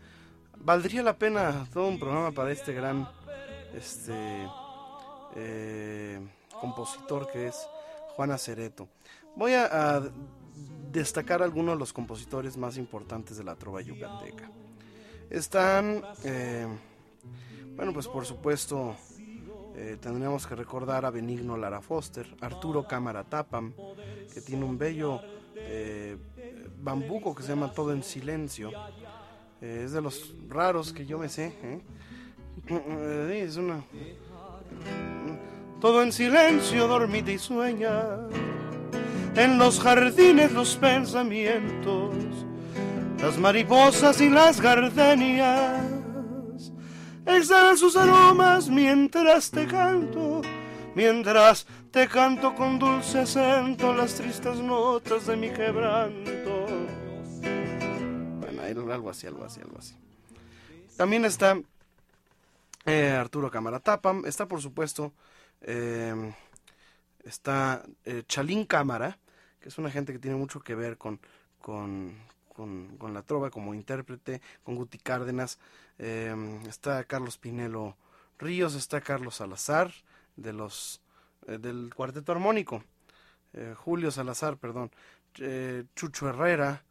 Valdría 0.56 1.04
la 1.04 1.18
pena 1.18 1.68
todo 1.74 1.90
un 1.90 2.00
programa 2.00 2.32
para 2.32 2.54
este 2.54 2.72
gran 2.72 3.06
este 3.76 4.48
eh, 5.36 6.26
compositor 6.62 7.30
que 7.34 7.48
es 7.48 7.68
Juan 8.16 8.32
Acereto. 8.32 8.88
Voy 9.36 9.56
a, 9.56 10.02
destacar 10.90 11.44
algunos 11.44 11.76
de 11.76 11.80
los 11.80 11.92
compositores 11.92 12.56
más 12.56 12.78
importantes 12.78 13.36
de 13.36 13.44
la 13.44 13.56
trova 13.56 13.82
yucateca. 13.82 14.50
Están, 15.30 16.02
eh, 16.24 16.66
bueno, 17.76 17.92
pues 17.92 18.08
por 18.08 18.26
supuesto, 18.26 18.96
eh, 19.78 19.98
tendríamos 20.02 20.48
que 20.48 20.56
recordar 20.56 21.06
a 21.06 21.12
Benigno 21.12 21.56
Lara 21.56 21.82
Foster, 21.82 22.26
Arturo 22.42 22.88
Cámara 22.88 23.24
Tapam, 23.24 23.74
que 24.34 24.42
tiene 24.42 24.66
un 24.66 24.76
bello 24.76 25.22
eh, 25.56 26.18
bambuco 26.82 27.36
que 27.36 27.44
se 27.44 27.50
llama 27.50 27.72
Todo 27.72 27.94
en 27.94 28.02
Silencio. 28.02 28.72
Eh, 29.62 29.84
es 29.86 29.92
de 29.92 30.02
los 30.02 30.34
raros 30.50 30.92
que 30.92 31.06
yo 31.06 31.20
me 31.20 31.30
sé. 31.30 31.54
Es 33.32 33.58
una. 33.58 33.84
Todo 35.80 36.02
en 36.02 36.12
silencio, 36.12 36.88
dormite 36.88 37.34
y 37.34 37.38
sueña. 37.38 38.18
En 39.36 39.60
los 39.60 39.80
jardines 39.80 40.52
los 40.52 40.76
pensamientos 40.76 42.16
las 43.22 43.38
mariposas 43.38 44.22
y 44.22 44.30
las 44.30 44.62
gardenias 44.62 45.97
exhalan 47.28 47.78
sus 47.78 47.96
aromas 47.96 48.70
mientras 48.70 49.52
te 49.52 49.68
canto, 49.68 50.42
mientras 50.96 51.68
te 51.92 52.08
canto 52.08 52.56
con 52.56 52.80
dulce 52.80 53.20
acento 53.20 53.94
las 53.94 54.16
tristes 54.16 54.58
notas 54.58 55.28
de 55.28 55.36
mi 55.36 55.50
quebranto. 55.50 56.68
Bueno, 58.40 58.94
algo 58.94 59.10
así, 59.10 59.28
algo 59.28 59.44
así, 59.44 59.62
algo 59.62 59.78
así. 59.78 59.96
También 60.96 61.26
está 61.26 61.60
eh, 62.86 63.12
Arturo 63.12 63.52
Camaratapa, 63.52 64.16
está 64.26 64.48
por 64.48 64.62
supuesto, 64.62 65.14
eh, 65.62 66.34
está 67.26 67.84
eh, 68.06 68.24
Chalín 68.28 68.66
Cámara, 68.66 69.20
que 69.60 69.70
es 69.70 69.78
una 69.78 69.92
gente 69.92 70.14
que 70.14 70.20
tiene 70.20 70.38
mucho 70.38 70.62
que 70.62 70.74
ver 70.74 70.98
con, 70.98 71.20
con, 71.60 72.16
con, 72.56 73.14
la 73.14 73.22
trova 73.22 73.52
como 73.52 73.74
intérprete, 73.74 74.42
con 74.64 74.76
Guti 74.76 74.98
Cárdenas, 74.98 75.60
em, 75.98 76.62
está 76.68 77.04
Carlos 77.04 77.38
Pinelo 77.38 77.96
Ríos, 78.40 78.76
está 78.76 79.02
Carlos 79.02 79.36
Salazar, 79.36 79.92
de 80.36 80.54
los, 80.54 81.02
eh, 81.48 81.58
del 81.58 81.92
cuarteto 81.94 82.32
armónico, 82.32 82.84
eh, 83.54 83.74
Julio 83.76 84.12
Salazar, 84.12 84.58
perdón, 84.58 84.92
eh, 85.40 85.86
Chucho 85.96 86.30
Herrera, 86.30 86.84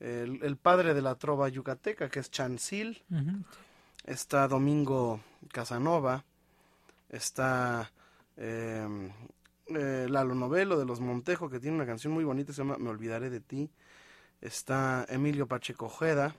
el, 0.00 0.58
padre 0.58 0.92
de 0.92 1.00
la 1.00 1.14
trova 1.14 1.48
yucateca, 1.48 2.10
que 2.10 2.20
es 2.20 2.30
Chancil, 2.30 3.02
está 4.04 4.46
Domingo 4.48 5.20
Casanova, 5.50 6.24
está 7.08 7.90
em, 8.36 9.10
Lalo 9.68 10.34
Novelo 10.34 10.78
de 10.78 10.84
los 10.84 11.00
Montejo, 11.00 11.48
que 11.48 11.58
tiene 11.58 11.76
una 11.76 11.86
canción 11.86 12.12
muy 12.12 12.24
bonita, 12.24 12.52
se 12.52 12.58
llama 12.58 12.76
Me 12.76 12.90
Olvidaré 12.90 13.30
de 13.30 13.40
Ti, 13.40 13.70
está 14.42 15.06
Emilio 15.08 15.46
Pacheco 15.46 15.86
Ojeda, 15.86 16.36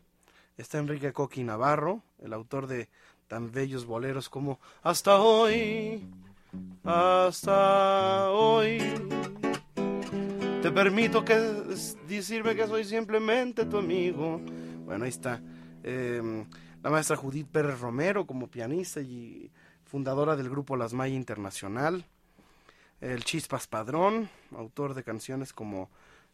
está 0.57 0.77
Enrique 0.77 1.14
Coqui 1.14 1.44
Navarro, 1.44 2.02
el 2.19 2.34
autor 2.34 2.68
de 2.68 2.90
tan 3.27 3.52
bellos 3.52 3.86
boleros 3.86 4.30
como 4.30 4.60
Hasta 4.84 5.19
hoy, 5.19 6.07
hasta 6.84 8.32
hoy. 8.32 8.77
Te 10.61 10.72
permito 10.72 11.23
que 11.23 11.36
decirme 12.07 12.56
que 12.56 12.68
soy 12.68 12.86
simplemente 12.86 13.65
tu 13.65 13.77
amigo. 13.77 14.41
Bueno, 14.86 15.03
ahí 15.03 15.10
está. 15.10 15.41
Em, 15.84 16.45
la 16.82 16.90
maestra 16.90 17.15
Judith 17.15 17.48
Pérez 17.48 17.80
Romero 17.80 18.26
como 18.26 18.48
pianista 18.48 19.02
y 19.02 19.52
fundadora 19.84 20.36
del 20.36 20.49
grupo 20.49 20.76
Las 20.76 20.94
Maya 20.94 21.15
Internacional. 21.15 22.06
El 23.02 23.23
Chispas 23.23 23.68
Padrón, 23.68 24.30
autor 24.56 24.94
de 24.94 25.03
canciones 25.03 25.53
como 25.53 25.90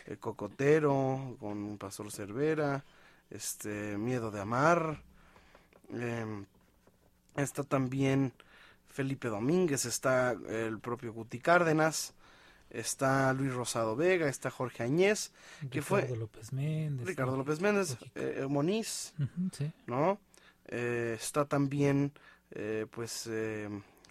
el 0.06 0.18
Cocotero, 0.19 1.35
con 1.39 1.77
Pastor 1.77 2.11
Cervera, 2.11 2.85
este, 3.31 3.97
Miedo 3.97 4.29
de 4.31 4.41
Amar. 4.41 5.01
Em, 5.89 6.45
está 7.35 7.63
también 7.63 8.33
Felipe 8.87 9.29
Domínguez, 9.29 9.85
está 9.85 10.31
el 10.31 10.79
propio 10.79 11.13
Guti 11.13 11.39
Cárdenas, 11.39 12.13
está 12.69 13.33
Luis 13.33 13.53
Rosado 13.53 13.95
Vega, 13.95 14.27
está 14.27 14.49
Jorge 14.49 14.83
Añez, 14.83 15.31
que 15.69 15.81
fue 15.81 16.07
López 16.15 16.53
Méndez, 16.53 17.07
Ricardo 17.07 17.37
López 17.37 17.59
Méndez, 17.61 17.97
eh, 18.15 18.39
eh, 18.39 18.47
Moniz, 18.47 19.13
¿no? 19.87 20.19
Eh, 20.67 21.17
está 21.19 21.45
también, 21.45 22.13
pues, 22.91 23.29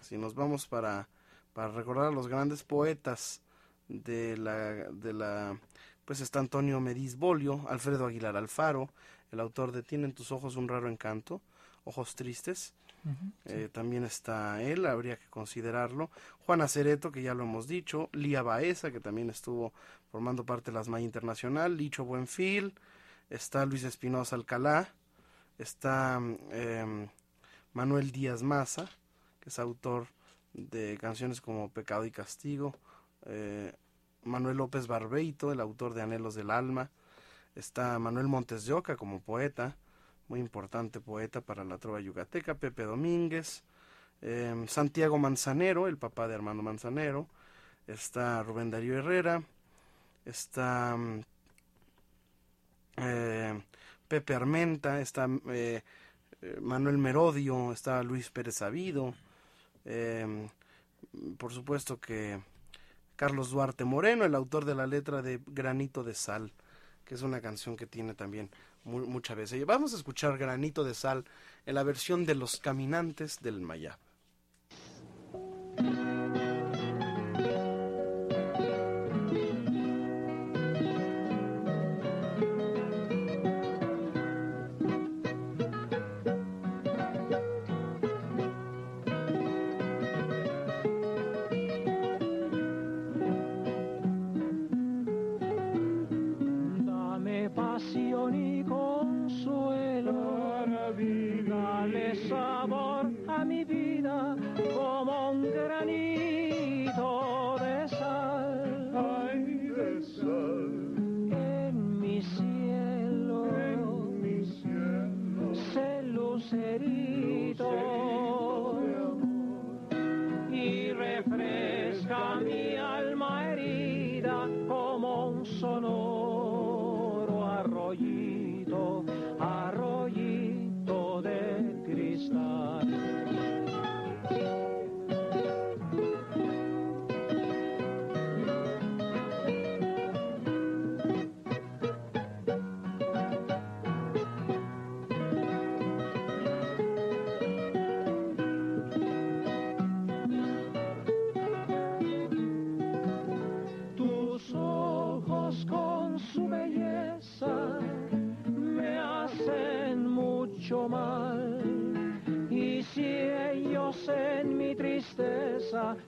si 0.01 0.17
nos 0.17 0.35
vamos 0.35 0.67
para, 0.67 1.07
para 1.53 1.69
recordar 1.69 2.05
a 2.05 2.11
los 2.11 2.27
grandes 2.27 2.63
poetas 2.63 3.41
de 3.87 4.37
la, 4.37 4.71
de 4.91 5.13
la 5.13 5.59
pues 6.11 6.19
está 6.19 6.39
Antonio 6.39 6.81
Mediz 6.81 7.15
Bolio, 7.15 7.65
Alfredo 7.69 8.05
Aguilar 8.05 8.35
Alfaro, 8.35 8.89
el 9.31 9.39
autor 9.39 9.71
de 9.71 9.81
Tienen 9.81 10.11
tus 10.11 10.33
ojos 10.33 10.57
un 10.57 10.67
raro 10.67 10.89
encanto, 10.89 11.39
Ojos 11.85 12.17
Tristes. 12.17 12.73
Eh, 13.45 13.69
también 13.71 14.03
está 14.03 14.61
él, 14.61 14.85
habría 14.87 15.15
que 15.15 15.29
considerarlo. 15.29 16.09
Juana 16.45 16.67
Cereto, 16.67 17.13
que 17.13 17.21
ya 17.21 17.33
lo 17.33 17.43
hemos 17.43 17.65
dicho. 17.65 18.09
Lía 18.11 18.41
Baeza, 18.41 18.91
que 18.91 18.99
también 18.99 19.29
estuvo 19.29 19.71
formando 20.11 20.45
parte 20.45 20.71
de 20.71 20.75
las 20.75 20.89
MAI 20.89 21.05
Internacional. 21.05 21.77
Licho 21.77 22.03
Buenfil. 22.03 22.73
Está 23.29 23.65
Luis 23.65 23.85
Espinosa 23.85 24.35
Alcalá. 24.35 24.93
Está 25.59 26.19
em, 26.51 27.07
Manuel 27.71 28.11
Díaz 28.11 28.43
Maza, 28.43 28.89
que 29.39 29.47
es 29.47 29.59
autor 29.59 30.07
de 30.51 30.97
canciones 30.99 31.39
como 31.39 31.69
Pecado 31.69 32.03
y 32.03 32.11
Castigo. 32.11 32.75
Eh, 33.27 33.71
Manuel 34.23 34.57
López 34.57 34.87
Barbeito, 34.87 35.51
el 35.51 35.59
autor 35.59 35.93
de 35.93 36.01
Anhelos 36.01 36.35
del 36.35 36.51
Alma. 36.51 36.89
Está 37.55 37.97
Manuel 37.99 38.27
Montes 38.27 38.65
de 38.65 38.73
Oca 38.73 38.95
como 38.95 39.21
poeta, 39.21 39.75
muy 40.27 40.39
importante 40.39 40.99
poeta 40.99 41.41
para 41.41 41.63
la 41.63 41.77
trova 41.77 41.99
yucateca. 41.99 42.55
Pepe 42.55 42.83
Domínguez. 42.83 43.63
Em, 44.21 44.67
Santiago 44.67 45.17
Manzanero, 45.17 45.87
el 45.87 45.97
papá 45.97 46.27
de 46.27 46.35
Armando 46.35 46.63
Manzanero. 46.63 47.27
Está 47.87 48.43
Rubén 48.43 48.69
Darío 48.69 48.97
Herrera. 48.97 49.43
Está 50.23 50.97
eh, 52.97 53.61
Pepe 54.07 54.35
Armenta. 54.35 55.01
Está 55.01 55.27
eh, 55.49 55.81
Manuel 56.61 56.97
Merodio. 56.97 57.71
Está 57.73 58.03
Luis 58.03 58.29
Pérez 58.29 58.55
Sabido. 58.55 59.13
Em, 59.83 60.47
por 61.37 61.51
supuesto 61.51 61.99
que 61.99 62.39
Carlos 63.21 63.51
Duarte 63.51 63.85
Moreno, 63.85 64.25
el 64.25 64.33
autor 64.33 64.65
de 64.65 64.73
la 64.73 64.87
letra 64.87 65.21
de 65.21 65.39
Granito 65.45 66.03
de 66.03 66.15
Sal, 66.15 66.51
que 67.05 67.13
es 67.13 67.21
una 67.21 67.39
canción 67.39 67.77
que 67.77 67.85
tiene 67.85 68.15
también 68.15 68.49
mucha 68.83 69.35
veces. 69.35 69.63
Vamos 69.63 69.93
a 69.93 69.97
escuchar 69.97 70.39
Granito 70.39 70.83
de 70.83 70.95
Sal 70.95 71.23
en 71.67 71.75
la 71.75 71.83
versión 71.83 72.25
de 72.25 72.33
Los 72.33 72.57
Caminantes 72.57 73.39
del 73.39 73.61
Mayab. 73.61 73.99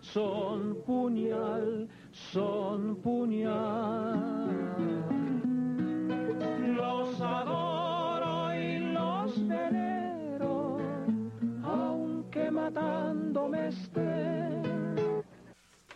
Son 0.02 0.84
puñal, 0.86 1.88
son 2.12 2.96
puñal. 2.98 4.50
Los 6.76 7.22
adoro 7.22 8.56
y 8.56 8.80
los 8.80 9.48
venero, 9.48 10.78
aunque 11.64 12.52
matándome 12.52 13.70
estén. 13.70 15.24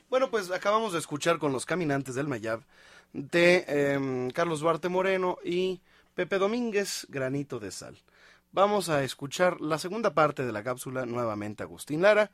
Bueno, 0.09 0.29
pues 0.29 0.49
acabamos 0.51 0.93
de 0.93 0.99
escuchar 0.99 1.37
con 1.37 1.51
los 1.51 1.65
caminantes 1.65 2.15
del 2.15 2.27
Mayab 2.27 2.61
de 3.11 3.65
em, 3.67 4.29
Carlos 4.31 4.61
Duarte 4.61 4.89
Moreno 4.89 5.37
y 5.43 5.81
Pepe 6.15 6.37
Domínguez, 6.37 7.05
Granito 7.09 7.59
de 7.59 7.71
Sal. 7.71 7.97
Vamos 8.53 8.89
a 8.89 9.03
escuchar 9.03 9.59
la 9.59 9.77
segunda 9.77 10.13
parte 10.13 10.45
de 10.45 10.51
la 10.53 10.63
cápsula 10.63 11.05
nuevamente 11.05 11.63
Agustín 11.63 12.01
Lara 12.01 12.31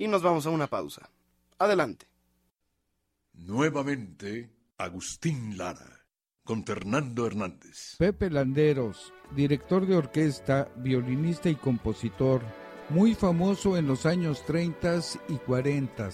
y 0.00 0.08
nos 0.08 0.22
vamos 0.22 0.46
a 0.46 0.50
una 0.50 0.66
pausa. 0.66 1.10
Adelante. 1.58 2.06
Nuevamente 3.34 4.50
Agustín 4.78 5.58
Lara 5.58 6.06
con 6.42 6.64
Fernando 6.64 7.26
Hernández. 7.26 7.96
Pepe 7.98 8.30
Landeros, 8.30 9.12
director 9.36 9.86
de 9.86 9.96
orquesta, 9.96 10.68
violinista 10.76 11.50
y 11.50 11.54
compositor, 11.54 12.40
muy 12.88 13.14
famoso 13.14 13.76
en 13.76 13.86
los 13.86 14.06
años 14.06 14.42
30 14.46 15.00
y 15.28 15.36
40. 15.36 16.08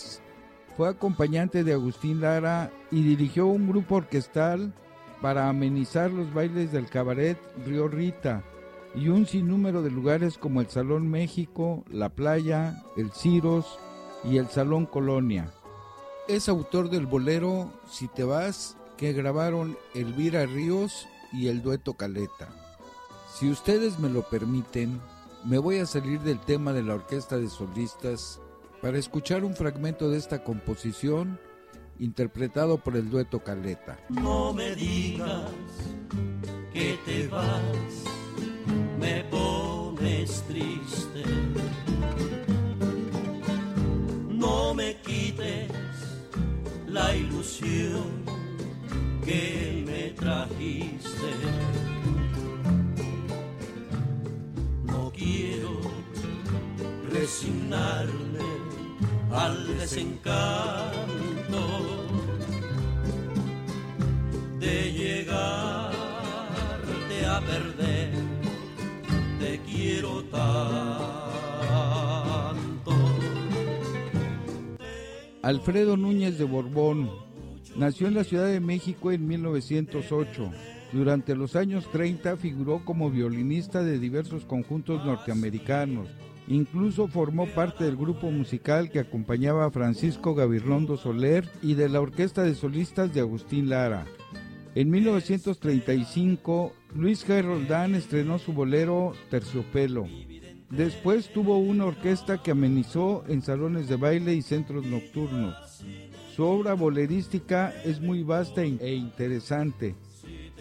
Fue 0.76 0.88
acompañante 0.88 1.62
de 1.62 1.72
Agustín 1.72 2.20
Lara 2.20 2.72
y 2.90 3.04
dirigió 3.04 3.46
un 3.46 3.68
grupo 3.68 3.94
orquestal 3.94 4.74
para 5.22 5.48
amenizar 5.48 6.10
los 6.10 6.34
bailes 6.34 6.72
del 6.72 6.88
cabaret 6.88 7.38
Río 7.64 7.86
Rita 7.86 8.42
y 8.96 9.08
un 9.08 9.26
sinnúmero 9.26 9.82
de 9.82 9.90
lugares 9.90 10.38
como 10.38 10.60
el 10.60 10.68
Salón 10.68 11.08
México, 11.08 11.84
La 11.90 12.08
Playa, 12.08 12.82
el 12.96 13.12
Ciros 13.12 13.78
y 14.24 14.38
el 14.38 14.48
Salón 14.48 14.86
Colonia. 14.86 15.52
Es 16.26 16.48
autor 16.48 16.90
del 16.90 17.06
bolero 17.06 17.70
Si 17.88 18.08
te 18.08 18.24
vas, 18.24 18.76
que 18.96 19.12
grabaron 19.12 19.76
Elvira 19.94 20.46
Ríos 20.46 21.06
y 21.32 21.48
el 21.48 21.62
dueto 21.62 21.94
Caleta. 21.94 22.48
Si 23.34 23.50
ustedes 23.50 23.98
me 23.98 24.08
lo 24.08 24.22
permiten, 24.22 24.98
me 25.44 25.58
voy 25.58 25.78
a 25.78 25.86
salir 25.86 26.20
del 26.20 26.40
tema 26.40 26.72
de 26.72 26.82
la 26.82 26.94
orquesta 26.94 27.36
de 27.36 27.48
solistas 27.48 28.40
para 28.80 28.98
escuchar 28.98 29.44
un 29.44 29.54
fragmento 29.54 30.08
de 30.08 30.16
esta 30.16 30.42
composición 30.42 31.38
interpretado 31.98 32.78
por 32.78 32.96
el 32.96 33.10
dueto 33.10 33.40
Caleta. 33.40 33.98
No 34.08 34.52
me 34.52 34.74
digas 34.74 35.50
que 36.72 36.98
te 37.04 37.28
vas, 37.28 38.04
me 39.06 39.22
pones 39.30 40.42
triste. 40.48 41.22
No 44.42 44.74
me 44.74 44.96
quites 45.06 45.70
la 46.88 47.14
ilusión 47.14 48.08
que 49.24 49.84
me 49.88 50.02
trajiste. 50.22 51.30
No 54.92 55.12
quiero 55.20 55.74
resignarme 57.12 58.48
al 59.30 59.78
desencanto 59.78 61.62
de 64.58 64.92
llegarte 65.00 65.96
a 67.34 67.40
perder. 67.40 68.25
Alfredo 75.42 75.96
Núñez 75.96 76.38
de 76.38 76.44
Borbón 76.44 77.08
nació 77.76 78.08
en 78.08 78.14
la 78.14 78.24
Ciudad 78.24 78.46
de 78.46 78.58
México 78.58 79.12
en 79.12 79.28
1908. 79.28 80.50
Durante 80.92 81.36
los 81.36 81.56
años 81.56 81.88
30 81.92 82.36
figuró 82.36 82.84
como 82.84 83.10
violinista 83.10 83.82
de 83.84 83.98
diversos 83.98 84.44
conjuntos 84.44 85.04
norteamericanos. 85.04 86.08
Incluso 86.48 87.06
formó 87.08 87.46
parte 87.46 87.84
del 87.84 87.96
grupo 87.96 88.30
musical 88.30 88.90
que 88.90 89.00
acompañaba 89.00 89.66
a 89.66 89.70
Francisco 89.70 90.34
Gavirlondo 90.34 90.96
Soler 90.96 91.48
y 91.62 91.74
de 91.74 91.88
la 91.88 92.00
orquesta 92.00 92.42
de 92.42 92.54
solistas 92.54 93.14
de 93.14 93.20
Agustín 93.20 93.68
Lara. 93.68 94.04
En 94.76 94.90
1935, 94.90 96.74
Luis 96.94 97.26
G. 97.26 97.42
Roldán 97.42 97.94
estrenó 97.94 98.38
su 98.38 98.52
bolero 98.52 99.14
Terciopelo. 99.30 100.06
Después 100.68 101.32
tuvo 101.32 101.56
una 101.56 101.86
orquesta 101.86 102.42
que 102.42 102.50
amenizó 102.50 103.24
en 103.26 103.40
salones 103.40 103.88
de 103.88 103.96
baile 103.96 104.34
y 104.34 104.42
centros 104.42 104.84
nocturnos. 104.84 105.82
Su 106.34 106.44
obra 106.44 106.74
bolerística 106.74 107.70
es 107.86 108.02
muy 108.02 108.22
vasta 108.22 108.64
e 108.64 108.94
interesante, 108.94 109.94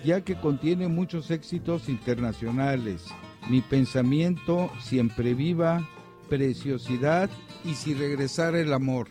ya 0.05 0.21
que 0.21 0.35
contiene 0.35 0.87
muchos 0.87 1.29
éxitos 1.29 1.89
internacionales. 1.89 3.03
Mi 3.49 3.59
pensamiento 3.59 4.71
siempre 4.79 5.33
viva, 5.33 5.85
preciosidad 6.29 7.29
y 7.65 7.73
si 7.73 7.93
regresara 7.93 8.61
el 8.61 8.71
amor. 8.71 9.09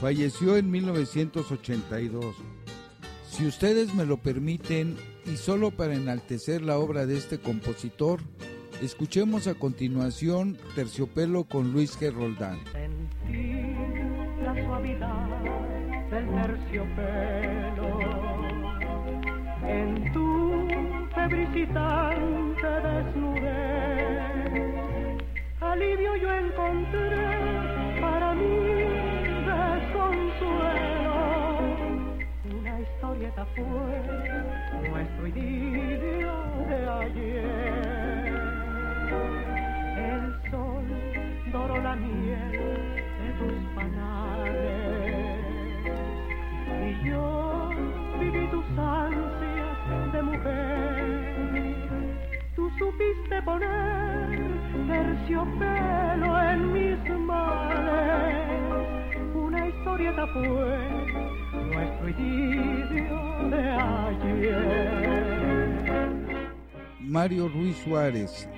Falleció 0.00 0.56
en 0.56 0.68
1982. 0.68 2.34
Si 3.36 3.46
ustedes 3.46 3.94
me 3.94 4.06
lo 4.06 4.16
permiten, 4.16 4.96
y 5.26 5.36
solo 5.36 5.70
para 5.70 5.94
enaltecer 5.94 6.62
la 6.62 6.78
obra 6.78 7.04
de 7.04 7.18
este 7.18 7.38
compositor, 7.38 8.20
escuchemos 8.80 9.46
a 9.46 9.52
continuación 9.52 10.56
Terciopelo 10.74 11.44
con 11.44 11.70
Luis 11.70 12.00
G. 12.00 12.14
Roldán. 12.14 12.60
La 14.42 14.54
suavidad 14.64 15.28
del 16.10 16.30
terciopelo 16.30 18.00
en 19.68 20.12
tu 20.14 20.66
febricitante 21.14 22.66
desnudez. 22.88 24.16
Alivio 25.60 26.16
yo 26.16 26.32
encontré 26.32 27.25
historieta 33.36 33.46
fue 33.54 34.88
nuestro 34.88 35.26
idilio 35.26 36.32
de 36.68 36.88
ayer. 36.88 38.34
El 39.98 40.50
sol 40.50 40.84
doró 41.52 41.82
la 41.82 41.96
miel 41.96 42.52
de 43.20 43.28
tus 43.38 43.54
panales 43.74 44.56
y 46.82 47.08
yo 47.08 47.70
viví 48.20 48.48
tus 48.50 48.64
ansias 48.78 50.12
de 50.12 50.22
mujer. 50.22 51.04
Tú 52.54 52.70
supiste 52.78 53.42
poner 53.42 54.40
terciopelo 54.88 56.42
en 56.42 56.72
mis 56.72 56.98
males. 57.20 58.46
Una 59.34 59.68
historieta 59.68 60.26
fue 60.28 61.06
nuestro 61.64 62.08
idilio 62.08 63.48
de 63.50 63.70
ayer. 63.70 65.16
Mario 67.00 67.48
Ruiz 67.48 67.76
Suárez, 67.84 68.48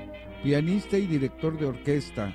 pianista 0.42 0.96
y 0.98 1.06
director 1.06 1.58
de 1.58 1.66
orquesta, 1.66 2.34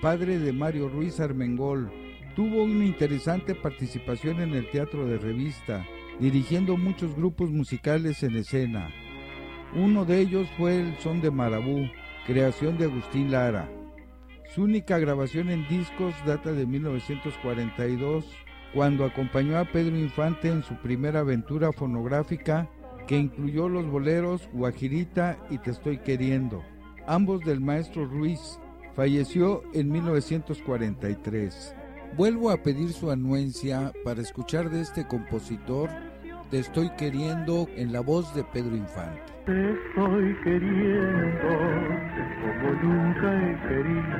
padre 0.00 0.38
de 0.38 0.52
Mario 0.52 0.88
Ruiz 0.88 1.20
Armengol, 1.20 1.90
tuvo 2.36 2.62
una 2.62 2.84
interesante 2.84 3.54
participación 3.54 4.40
en 4.40 4.54
el 4.54 4.70
teatro 4.70 5.06
de 5.06 5.18
revista, 5.18 5.84
dirigiendo 6.20 6.76
muchos 6.76 7.14
grupos 7.16 7.50
musicales 7.50 8.22
en 8.22 8.36
escena. 8.36 8.90
Uno 9.74 10.04
de 10.04 10.20
ellos 10.20 10.48
fue 10.56 10.80
el 10.80 10.96
Son 10.98 11.20
de 11.20 11.30
Marabú, 11.30 11.88
creación 12.26 12.78
de 12.78 12.84
Agustín 12.84 13.30
Lara. 13.32 13.68
Su 14.54 14.62
única 14.62 14.98
grabación 14.98 15.50
en 15.50 15.66
discos 15.68 16.14
data 16.24 16.52
de 16.52 16.64
1942, 16.64 18.24
cuando 18.74 19.04
acompañó 19.04 19.58
a 19.58 19.64
Pedro 19.64 19.96
Infante 19.96 20.48
en 20.48 20.62
su 20.62 20.74
primera 20.76 21.20
aventura 21.20 21.72
fonográfica 21.72 22.68
que 23.06 23.16
incluyó 23.16 23.68
los 23.68 23.86
boleros 23.86 24.48
Guajirita 24.52 25.38
y 25.50 25.58
Te 25.58 25.70
estoy 25.70 25.98
queriendo, 25.98 26.62
ambos 27.06 27.40
del 27.44 27.60
maestro 27.60 28.06
Ruiz. 28.06 28.60
Falleció 28.94 29.62
en 29.72 29.90
1943. 29.90 31.74
Vuelvo 32.16 32.50
a 32.50 32.62
pedir 32.62 32.92
su 32.92 33.10
anuencia 33.10 33.92
para 34.04 34.20
escuchar 34.20 34.70
de 34.70 34.80
este 34.80 35.06
compositor 35.06 35.88
Te 36.50 36.58
estoy 36.58 36.90
queriendo 36.90 37.68
en 37.76 37.92
la 37.92 38.00
voz 38.00 38.34
de 38.34 38.44
Pedro 38.44 38.76
Infante. 38.76 39.22
Te 39.46 39.70
estoy 39.72 40.36
queriendo 40.44 41.48
como 42.42 42.72
nunca 42.82 43.34
he 43.34 43.68
querido. 43.68 44.18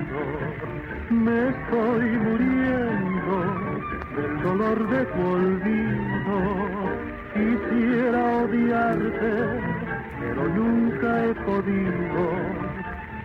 Me 1.10 1.48
estoy 1.50 2.06
muriendo 2.18 3.77
del 4.18 4.42
dolor 4.42 4.88
de 4.90 5.04
tu 5.06 5.20
olvido. 5.20 6.36
Quisiera 7.34 8.38
odiarte, 8.44 9.32
pero 10.18 10.48
nunca 10.48 11.24
he 11.24 11.34
podido. 11.34 12.22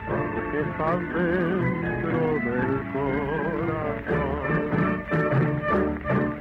Porque 0.07 0.61
estás 0.61 0.99
dentro 1.13 2.17
del 2.45 2.71
corazón. 2.93 4.43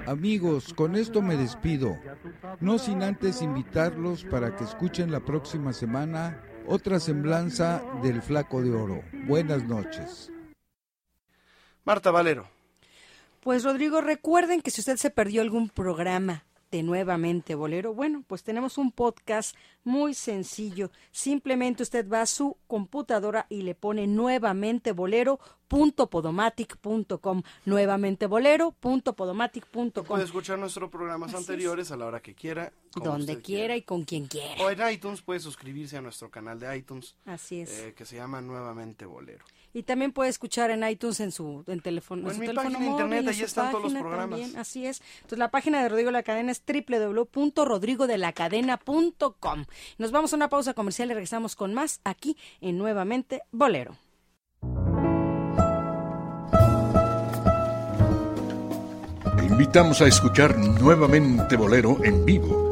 Amigos, 0.07 0.74
con 0.74 0.97
esto 0.97 1.23
me 1.23 1.37
despido, 1.37 1.97
no 2.61 2.79
sin 2.79 3.03
antes 3.03 3.41
invitarlos 3.41 4.24
para 4.24 4.55
que 4.57 4.65
escuchen 4.65 5.11
la 5.11 5.20
próxima 5.20 5.73
semana 5.73 6.43
otra 6.66 7.01
semblanza 7.01 7.83
del 8.03 8.20
Flaco 8.20 8.61
de 8.61 8.74
Oro. 8.74 9.03
Buenas 9.27 9.65
noches. 9.65 10.31
Marta 11.85 12.11
Valero. 12.11 12.62
Pues 13.43 13.64
Rodrigo, 13.64 14.01
recuerden 14.01 14.62
que 14.62 14.70
si 14.70 14.81
usted 14.81 14.97
se 14.97 15.10
perdió 15.10 15.43
algún 15.43 15.69
programa 15.69 16.44
de 16.70 16.82
Nuevamente 16.85 17.55
Bolero, 17.55 17.93
bueno, 17.93 18.24
pues 18.27 18.43
tenemos 18.44 18.78
un 18.78 18.93
podcast 18.93 19.55
Muy 19.85 20.14
sencillo. 20.14 20.90
Simplemente 21.10 21.82
usted 21.82 22.09
va 22.09 22.23
a 22.23 22.27
su 22.27 22.56
computadora 22.69 23.47
y 23.51 23.60
le 23.62 23.74
pone 23.74 24.06
nuevamente 24.06 24.93
bolero.podomatic.com. 24.93 27.43
Nuevamente 27.66 28.27
bolero.podomatic.com. 28.27 30.05
Puede 30.06 30.24
escuchar 30.24 30.56
nuestros 30.59 30.89
programas 30.89 31.31
Así 31.31 31.36
es. 31.43 31.48
anteriores 31.48 31.90
a 31.90 31.97
la 31.97 32.06
hora 32.06 32.23
que 32.23 32.35
quiera. 32.36 32.73
Donde 32.94 33.32
usted 33.32 33.44
quiera 33.44 33.77
y 33.77 33.82
con 33.82 34.05
quien 34.05 34.28
quiera. 34.28 34.62
O 34.64 34.70
en 34.70 34.89
iTunes 34.89 35.20
puede 35.20 35.40
suscribirse 35.40 35.97
a 35.97 36.01
nuestro 36.01 36.31
canal 36.31 36.60
de 36.60 36.74
iTunes. 36.77 37.16
Así 37.27 37.60
es. 37.62 37.77
eh, 37.81 37.93
que 37.94 38.05
se 38.06 38.14
llama 38.16 38.40
Nuevamente 38.40 39.05
Bolero. 39.05 39.44
Y 39.74 39.85
también 39.85 40.12
puede 40.12 40.28
escuchar 40.31 40.70
en 40.70 40.86
iTunes 40.89 41.20
en 41.20 41.32
su 41.32 41.65
en 41.66 41.81
teléfono. 41.81 42.27
O 42.27 42.31
en 42.31 42.35
su 42.35 42.40
mi 42.40 42.47
teléfono 42.47 42.70
página 42.70 42.85
de 42.85 42.90
móvil, 42.90 43.07
internet, 43.07 43.23
en 43.23 43.28
ahí 43.28 43.43
están 43.43 43.70
todos 43.70 43.85
los 43.85 43.93
programas. 43.94 44.40
también, 44.40 44.59
así 44.59 44.85
es. 44.86 45.01
Entonces 45.16 45.39
la 45.39 45.51
página 45.51 45.82
de 45.82 45.89
Rodrigo 45.89 46.09
de 46.09 46.12
la 46.12 46.23
Cadena 46.23 46.53
es 46.53 46.62
www.rodrigodelacadena.com. 46.66 49.65
Nos 49.99 50.11
vamos 50.11 50.32
a 50.32 50.36
una 50.36 50.49
pausa 50.49 50.73
comercial 50.74 51.11
y 51.11 51.15
regresamos 51.15 51.57
con 51.57 51.74
más 51.74 52.01
aquí 52.05 52.36
en 52.61 52.78
Nuevamente 52.78 53.43
Bolero. 53.51 53.97
Te 59.36 59.44
invitamos 59.44 60.01
a 60.03 60.07
escuchar 60.07 60.57
nuevamente 60.59 61.57
Bolero 61.57 61.99
en 62.05 62.24
vivo, 62.24 62.72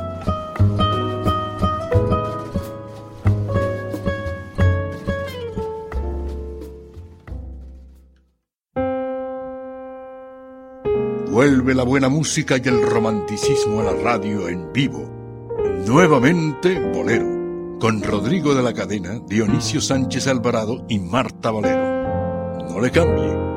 Vuelve 11.61 11.75
la 11.75 11.83
buena 11.83 12.09
música 12.09 12.57
y 12.57 12.67
el 12.67 12.81
romanticismo 12.81 13.81
a 13.81 13.83
la 13.83 13.93
radio 13.93 14.49
en 14.49 14.73
vivo. 14.73 15.07
Nuevamente 15.85 16.79
Bolero, 16.91 17.77
con 17.79 18.01
Rodrigo 18.01 18.55
de 18.55 18.63
la 18.63 18.73
Cadena, 18.73 19.19
Dionisio 19.27 19.79
Sánchez 19.79 20.25
Alvarado 20.25 20.83
y 20.89 20.97
Marta 20.97 21.51
Valero. 21.51 22.67
No 22.67 22.81
le 22.81 22.89
cambie. 22.89 23.50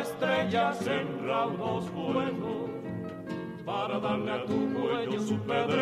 Estrellas 0.00 0.86
en 0.86 1.26
raudos 1.26 1.92
vuelos 1.92 2.70
para 3.64 3.98
darle 3.98 4.32
a 4.32 4.44
tu 4.44 4.72
cuello 4.72 5.20
su 5.20 5.38
pedrería. 5.40 5.81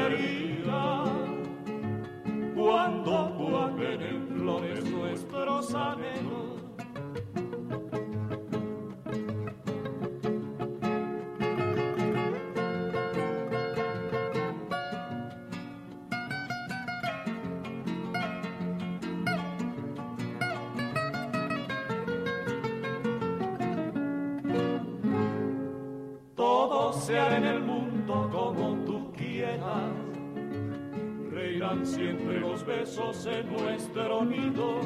Siempre 31.83 32.41
los 32.41 32.65
besos 32.65 33.27
en 33.27 33.53
nuestro 33.53 34.25
nido 34.25 34.81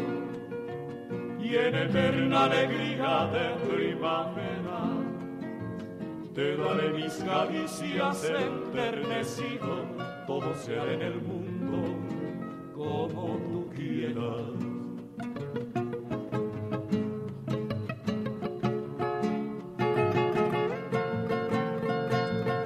y 1.40 1.54
en 1.56 1.74
eterna 1.74 2.44
alegría 2.44 3.26
de 3.26 3.74
primavera. 3.74 4.80
Te 6.34 6.56
daré 6.56 6.90
mis 6.90 7.14
caricias 7.14 8.24
enternecido, 8.24 9.86
todo 10.26 10.54
sea 10.54 10.84
en 10.92 11.02
el 11.02 11.20
mundo 11.20 11.54
como 12.74 13.38
tú 13.38 13.70
quieras. 13.74 14.74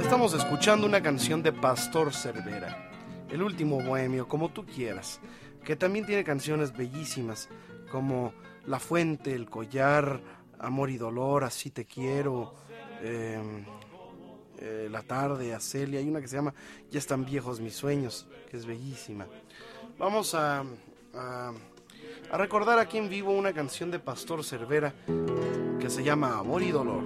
Estamos 0.00 0.32
escuchando 0.32 0.86
una 0.86 1.02
canción 1.02 1.42
de 1.42 1.52
Pastor 1.52 2.12
Cervera, 2.12 2.87
el 3.30 3.42
último 3.42 3.80
bohemio, 3.82 4.26
como 4.28 4.50
tú 4.50 4.64
quieras, 4.64 5.20
que 5.64 5.76
también 5.76 6.06
tiene 6.06 6.24
canciones 6.24 6.76
bellísimas 6.76 7.48
como 7.90 8.32
La 8.66 8.78
Fuente, 8.78 9.34
El 9.34 9.48
Collar, 9.48 10.20
Amor 10.58 10.90
y 10.90 10.96
Dolor, 10.96 11.44
Así 11.44 11.70
Te 11.70 11.84
Quiero, 11.84 12.54
eh, 13.02 13.40
eh, 14.58 14.88
La 14.90 15.02
Tarde, 15.02 15.54
Acelia, 15.54 16.00
hay 16.00 16.08
una 16.08 16.20
que 16.20 16.28
se 16.28 16.36
llama 16.36 16.54
Ya 16.90 16.98
están 16.98 17.24
viejos 17.24 17.60
mis 17.60 17.74
sueños, 17.74 18.26
que 18.50 18.56
es 18.56 18.66
bellísima. 18.66 19.26
Vamos 19.98 20.34
a, 20.34 20.64
a, 21.14 21.52
a 22.30 22.36
recordar 22.38 22.78
aquí 22.78 22.98
en 22.98 23.08
vivo 23.08 23.32
una 23.32 23.52
canción 23.52 23.90
de 23.90 23.98
Pastor 23.98 24.44
Cervera 24.44 24.94
que 25.80 25.90
se 25.90 26.02
llama 26.02 26.38
Amor 26.38 26.62
y 26.62 26.70
Dolor. 26.70 27.02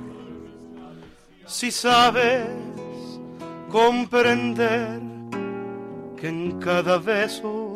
Si 1.47 1.70
sabes 1.70 2.47
comprender 3.70 5.11
que 6.23 6.28
en 6.28 6.61
cada 6.61 6.99
beso 6.99 7.74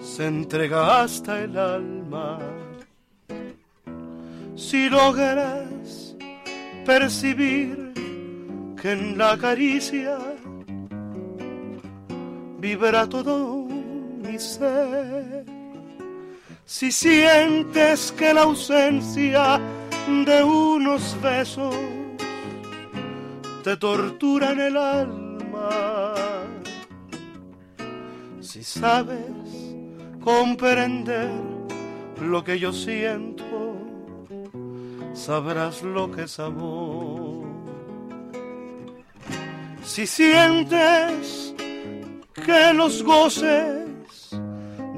se 0.00 0.26
entrega 0.26 1.02
hasta 1.02 1.40
el 1.40 1.56
alma. 1.56 2.40
Si 4.56 4.90
logras 4.90 6.16
percibir 6.84 7.92
que 8.76 8.90
en 8.90 9.16
la 9.16 9.38
caricia 9.38 10.18
vibra 12.58 13.08
todo 13.08 13.68
mi 14.24 14.36
ser. 14.36 15.44
Si 16.64 16.90
sientes 16.90 18.10
que 18.18 18.34
la 18.34 18.42
ausencia 18.42 19.60
de 20.26 20.42
unos 20.42 21.16
besos 21.22 21.76
te 23.62 23.76
torturan 23.76 24.58
el 24.58 24.76
alma. 24.76 26.01
Si 28.52 28.62
sabes 28.62 29.32
comprender 30.22 31.30
lo 32.20 32.44
que 32.44 32.58
yo 32.58 32.70
siento, 32.70 33.78
sabrás 35.14 35.82
lo 35.82 36.12
que 36.12 36.24
es 36.24 36.38
amor. 36.38 37.46
Si 39.82 40.06
sientes 40.06 41.54
que 42.44 42.74
los 42.74 43.02
goces 43.02 43.88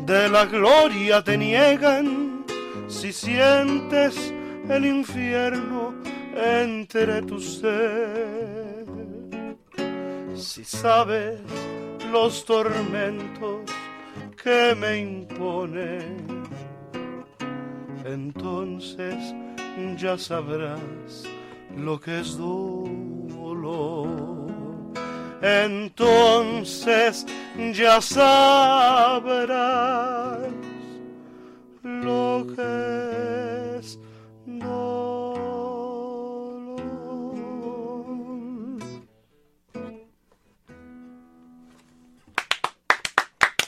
de 0.05 0.29
la 0.29 0.47
gloria 0.47 1.23
te 1.23 1.39
niegan, 1.39 2.45
si 2.89 3.13
sientes 3.13 4.35
el 4.69 4.85
infierno 4.85 5.95
entre 6.35 7.23
tu 7.23 7.39
ser. 7.39 8.85
Si 10.35 10.65
sabes 10.65 11.39
los 12.15 12.45
tormentos 12.45 13.63
que 14.41 14.73
me 14.77 14.99
imponen, 14.99 16.45
entonces 18.05 19.35
ya 19.97 20.17
sabrás 20.17 21.25
lo 21.77 21.99
que 21.99 22.21
es 22.21 22.39
dolor. 22.39 23.99
Entonces 25.43 27.27
ya 27.73 28.01
sabrás 28.01 29.19
lo 31.83 32.47
que 32.55 33.79
es 33.81 33.99
dolor. 34.47 35.34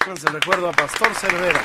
Pues 0.07 0.25
el 0.25 0.33
recuerdo 0.33 0.69
a 0.69 0.73
Pastor 0.73 1.13
Cervera. 1.15 1.61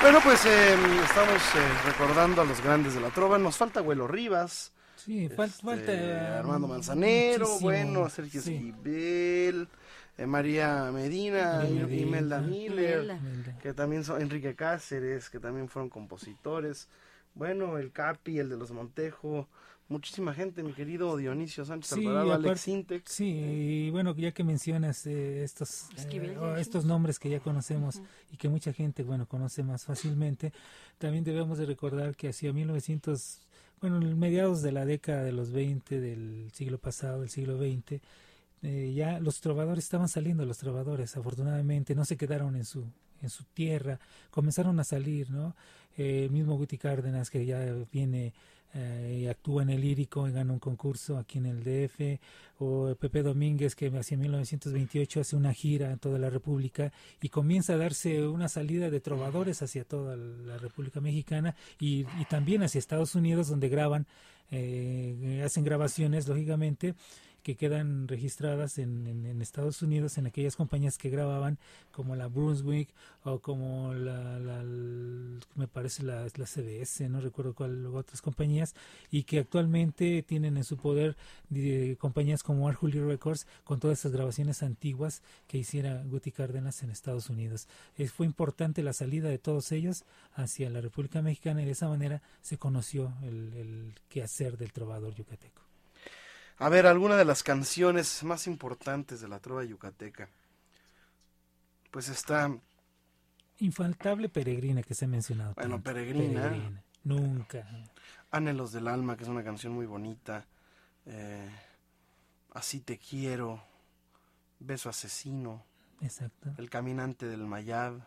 Bueno, 0.00 0.18
pues 0.22 0.44
eh, 0.46 0.74
estamos 1.04 1.42
eh, 1.54 1.68
recordando 1.86 2.40
a 2.42 2.44
los 2.44 2.60
grandes 2.62 2.94
de 2.94 3.00
la 3.00 3.10
trova. 3.10 3.38
Nos 3.38 3.56
falta 3.56 3.80
Abuelo 3.80 4.06
Rivas. 4.08 4.72
Sí, 4.96 5.28
fal- 5.28 5.46
este, 5.48 5.62
falta. 5.62 6.38
Armando 6.38 6.66
Manzanero, 6.68 7.40
muchísimo. 7.46 7.60
bueno, 7.70 8.08
Sergio 8.08 8.40
Sí. 8.40 8.54
Esquivel, 8.56 9.68
eh, 10.16 10.26
María 10.26 10.90
Medina, 10.92 11.64
y- 11.68 12.00
Imelda 12.02 12.40
Medina. 12.40 12.40
Miller, 12.40 13.04
Imelda. 13.04 13.14
Imelda. 13.16 13.58
que 13.58 13.74
también 13.74 14.04
son 14.04 14.22
Enrique 14.22 14.54
Cáceres, 14.54 15.28
que 15.30 15.38
también 15.40 15.68
fueron 15.68 15.90
compositores. 15.90 16.88
Bueno, 17.34 17.76
el 17.78 17.92
Capi, 17.92 18.38
el 18.38 18.48
de 18.48 18.56
los 18.56 18.70
Montejo, 18.70 19.48
muchísima 19.88 20.34
gente, 20.34 20.62
mi 20.62 20.72
querido 20.72 21.16
Dionisio 21.16 21.64
Sánchez 21.64 21.94
Sí, 21.94 22.06
Alvarado, 22.06 22.32
Alex 22.32 22.60
Sintek. 22.60 23.06
Sí, 23.06 23.24
y 23.26 23.90
bueno, 23.90 24.14
ya 24.16 24.32
que 24.32 24.44
mencionas 24.44 25.06
eh, 25.06 25.44
estos, 25.44 25.88
eh, 25.96 26.54
estos 26.58 26.84
nombres 26.84 27.18
que 27.18 27.30
ya 27.30 27.40
conocemos 27.40 28.00
y 28.32 28.36
que 28.36 28.48
mucha 28.48 28.72
gente, 28.72 29.02
bueno, 29.02 29.26
conoce 29.26 29.62
más 29.62 29.84
fácilmente, 29.84 30.52
también 30.98 31.24
debemos 31.24 31.58
de 31.58 31.66
recordar 31.66 32.16
que 32.16 32.28
hacia 32.28 32.52
1900, 32.52 33.40
bueno, 33.80 33.96
en 33.98 34.18
mediados 34.18 34.62
de 34.62 34.72
la 34.72 34.84
década 34.84 35.22
de 35.22 35.32
los 35.32 35.52
20 35.52 36.00
del 36.00 36.50
siglo 36.52 36.78
pasado, 36.78 37.20
del 37.20 37.30
siglo 37.30 37.58
20, 37.58 38.00
eh, 38.62 38.92
ya 38.94 39.20
los 39.20 39.40
trovadores 39.40 39.84
estaban 39.84 40.08
saliendo, 40.08 40.46
los 40.46 40.58
trovadores, 40.58 41.16
afortunadamente, 41.16 41.94
no 41.94 42.04
se 42.04 42.16
quedaron 42.16 42.56
en 42.56 42.64
su 42.64 42.86
en 43.24 43.30
su 43.30 43.44
tierra, 43.44 43.98
comenzaron 44.30 44.78
a 44.78 44.84
salir, 44.84 45.30
¿no? 45.30 45.56
Eh, 45.96 46.24
el 46.24 46.30
mismo 46.30 46.56
Guti 46.56 46.78
Cárdenas 46.78 47.30
que 47.30 47.44
ya 47.44 47.74
viene 47.90 48.34
eh, 48.74 49.20
y 49.22 49.26
actúa 49.28 49.62
en 49.62 49.70
el 49.70 49.80
lírico 49.80 50.26
y 50.26 50.32
gana 50.32 50.52
un 50.52 50.58
concurso 50.58 51.16
aquí 51.16 51.38
en 51.38 51.46
el 51.46 51.62
DF, 51.62 52.20
o 52.58 52.94
Pepe 52.96 53.22
Domínguez 53.22 53.74
que 53.74 53.86
hacia 53.86 54.16
1928 54.16 55.20
hace 55.20 55.36
una 55.36 55.52
gira 55.52 55.92
en 55.92 55.98
toda 55.98 56.18
la 56.18 56.28
República 56.30 56.92
y 57.22 57.28
comienza 57.28 57.74
a 57.74 57.76
darse 57.76 58.26
una 58.26 58.48
salida 58.48 58.90
de 58.90 59.00
trovadores 59.00 59.62
hacia 59.62 59.84
toda 59.84 60.16
la 60.16 60.58
República 60.58 61.00
Mexicana 61.00 61.54
y, 61.78 62.06
y 62.20 62.24
también 62.28 62.62
hacia 62.62 62.78
Estados 62.78 63.14
Unidos 63.14 63.48
donde 63.48 63.68
graban, 63.68 64.06
eh, 64.50 65.42
hacen 65.44 65.64
grabaciones 65.64 66.26
lógicamente 66.28 66.94
que 67.44 67.56
quedan 67.56 68.08
registradas 68.08 68.78
en, 68.78 69.40
Estados 69.42 69.82
Unidos 69.82 70.16
en 70.16 70.26
aquellas 70.26 70.56
compañías 70.56 70.96
que 70.96 71.10
grababan 71.10 71.58
como 71.92 72.16
la 72.16 72.26
Brunswick 72.26 72.88
o 73.22 73.38
como 73.40 73.92
la, 73.92 74.38
la- 74.40 74.64
me 75.54 75.68
parece 75.68 76.02
la, 76.02 76.26
CBS 76.28 77.06
no 77.10 77.20
recuerdo 77.20 77.54
cuál 77.54 77.84
otras 77.86 78.22
compañías 78.22 78.74
y 79.10 79.24
que 79.24 79.38
actualmente 79.40 80.22
tienen 80.22 80.56
en 80.56 80.64
su 80.64 80.78
poder 80.78 81.16
de- 81.50 81.96
compañías 82.00 82.42
como 82.42 82.66
Arjuli 82.66 82.98
Records 82.98 83.46
con 83.62 83.78
todas 83.78 83.98
esas 83.98 84.12
grabaciones 84.12 84.62
antiguas 84.62 85.22
que 85.46 85.58
hiciera 85.58 86.02
Guti 86.02 86.32
Cárdenas 86.32 86.82
en 86.82 86.90
Estados 86.90 87.28
Unidos. 87.28 87.68
Eh, 87.98 88.08
fue 88.08 88.24
importante 88.24 88.82
la 88.82 88.94
salida 88.94 89.28
de 89.28 89.38
todos 89.38 89.70
ellos 89.70 90.04
hacia 90.34 90.70
la 90.70 90.80
República 90.80 91.20
Mexicana 91.20 91.60
y 91.62 91.66
de 91.66 91.72
esa 91.72 91.88
manera 91.88 92.22
se 92.40 92.56
conoció 92.56 93.12
el, 93.22 93.52
el 93.54 93.94
quehacer 94.08 94.56
del 94.56 94.72
trovador 94.72 95.14
yucateco 95.14 95.63
A 96.58 96.68
ver, 96.68 96.86
alguna 96.86 97.16
de 97.16 97.24
las 97.24 97.42
canciones 97.42 98.22
más 98.22 98.46
importantes 98.46 99.20
de 99.20 99.28
la 99.28 99.40
trova 99.40 99.64
yucateca. 99.64 100.28
Pues 101.90 102.08
está, 102.08 102.56
infaltable 103.58 104.28
peregrina 104.28 104.82
que 104.82 104.94
se 104.94 105.04
ha 105.04 105.08
mencionado. 105.08 105.54
Bueno, 105.54 105.76
tanto. 105.76 105.84
Peregrina. 105.92 106.82
Nunca. 107.04 107.66
Anhelos 108.30 108.72
del 108.72 108.88
Alma, 108.88 109.16
que 109.16 109.24
es 109.24 109.28
una 109.28 109.44
canción 109.44 109.72
muy 109.72 109.86
bonita. 109.86 110.46
eh, 111.06 111.48
Así 112.52 112.80
te 112.80 112.98
quiero. 112.98 113.62
Beso 114.60 114.88
asesino. 114.88 115.64
Exacto. 116.00 116.52
El 116.56 116.70
caminante 116.70 117.26
del 117.26 117.44
Mayab. 117.46 118.00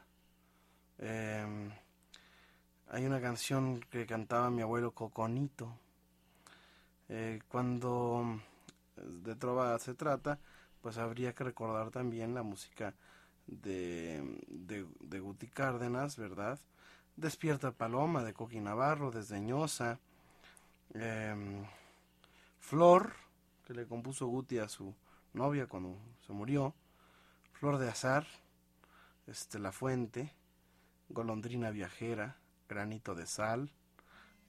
eh, 1.00 1.70
hay 2.90 3.06
una 3.06 3.20
canción 3.20 3.82
que 3.90 4.06
cantaba 4.06 4.50
mi 4.50 4.62
abuelo 4.62 4.92
Coconito. 4.94 5.78
Eh, 7.10 7.40
cuando 7.48 8.42
de 8.96 9.36
trova 9.36 9.78
se 9.80 9.94
trata, 9.94 10.40
pues 10.82 10.98
habría 10.98 11.34
que 11.34 11.44
recordar 11.44 11.92
también 11.92 12.34
la 12.34 12.44
música 12.44 12.94
de, 13.48 14.42
de, 14.50 15.20
Guti 15.20 15.48
Cárdenas, 15.48 16.18
¿verdad? 16.18 16.60
Despierta 17.16 17.72
Paloma 17.72 18.24
de 18.24 18.34
Coqui 18.34 18.60
Navarro, 18.60 19.12
Desdeñosa. 19.12 20.00
em, 20.94 21.66
Flor, 22.60 23.14
que 23.66 23.74
le 23.74 23.88
compuso 23.88 24.28
Guti 24.28 24.60
a 24.60 24.68
su 24.70 24.94
novia 25.34 25.68
cuando 25.68 25.98
se 26.26 26.34
murió. 26.34 26.74
Flor 27.54 27.78
de 27.78 27.90
Azar, 27.90 28.26
este, 29.26 29.60
La 29.60 29.72
Fuente, 29.72 30.34
Golondrina 31.10 31.72
Viajera, 31.72 32.38
Granito 32.70 33.16
de 33.16 33.26
Sal, 33.26 33.72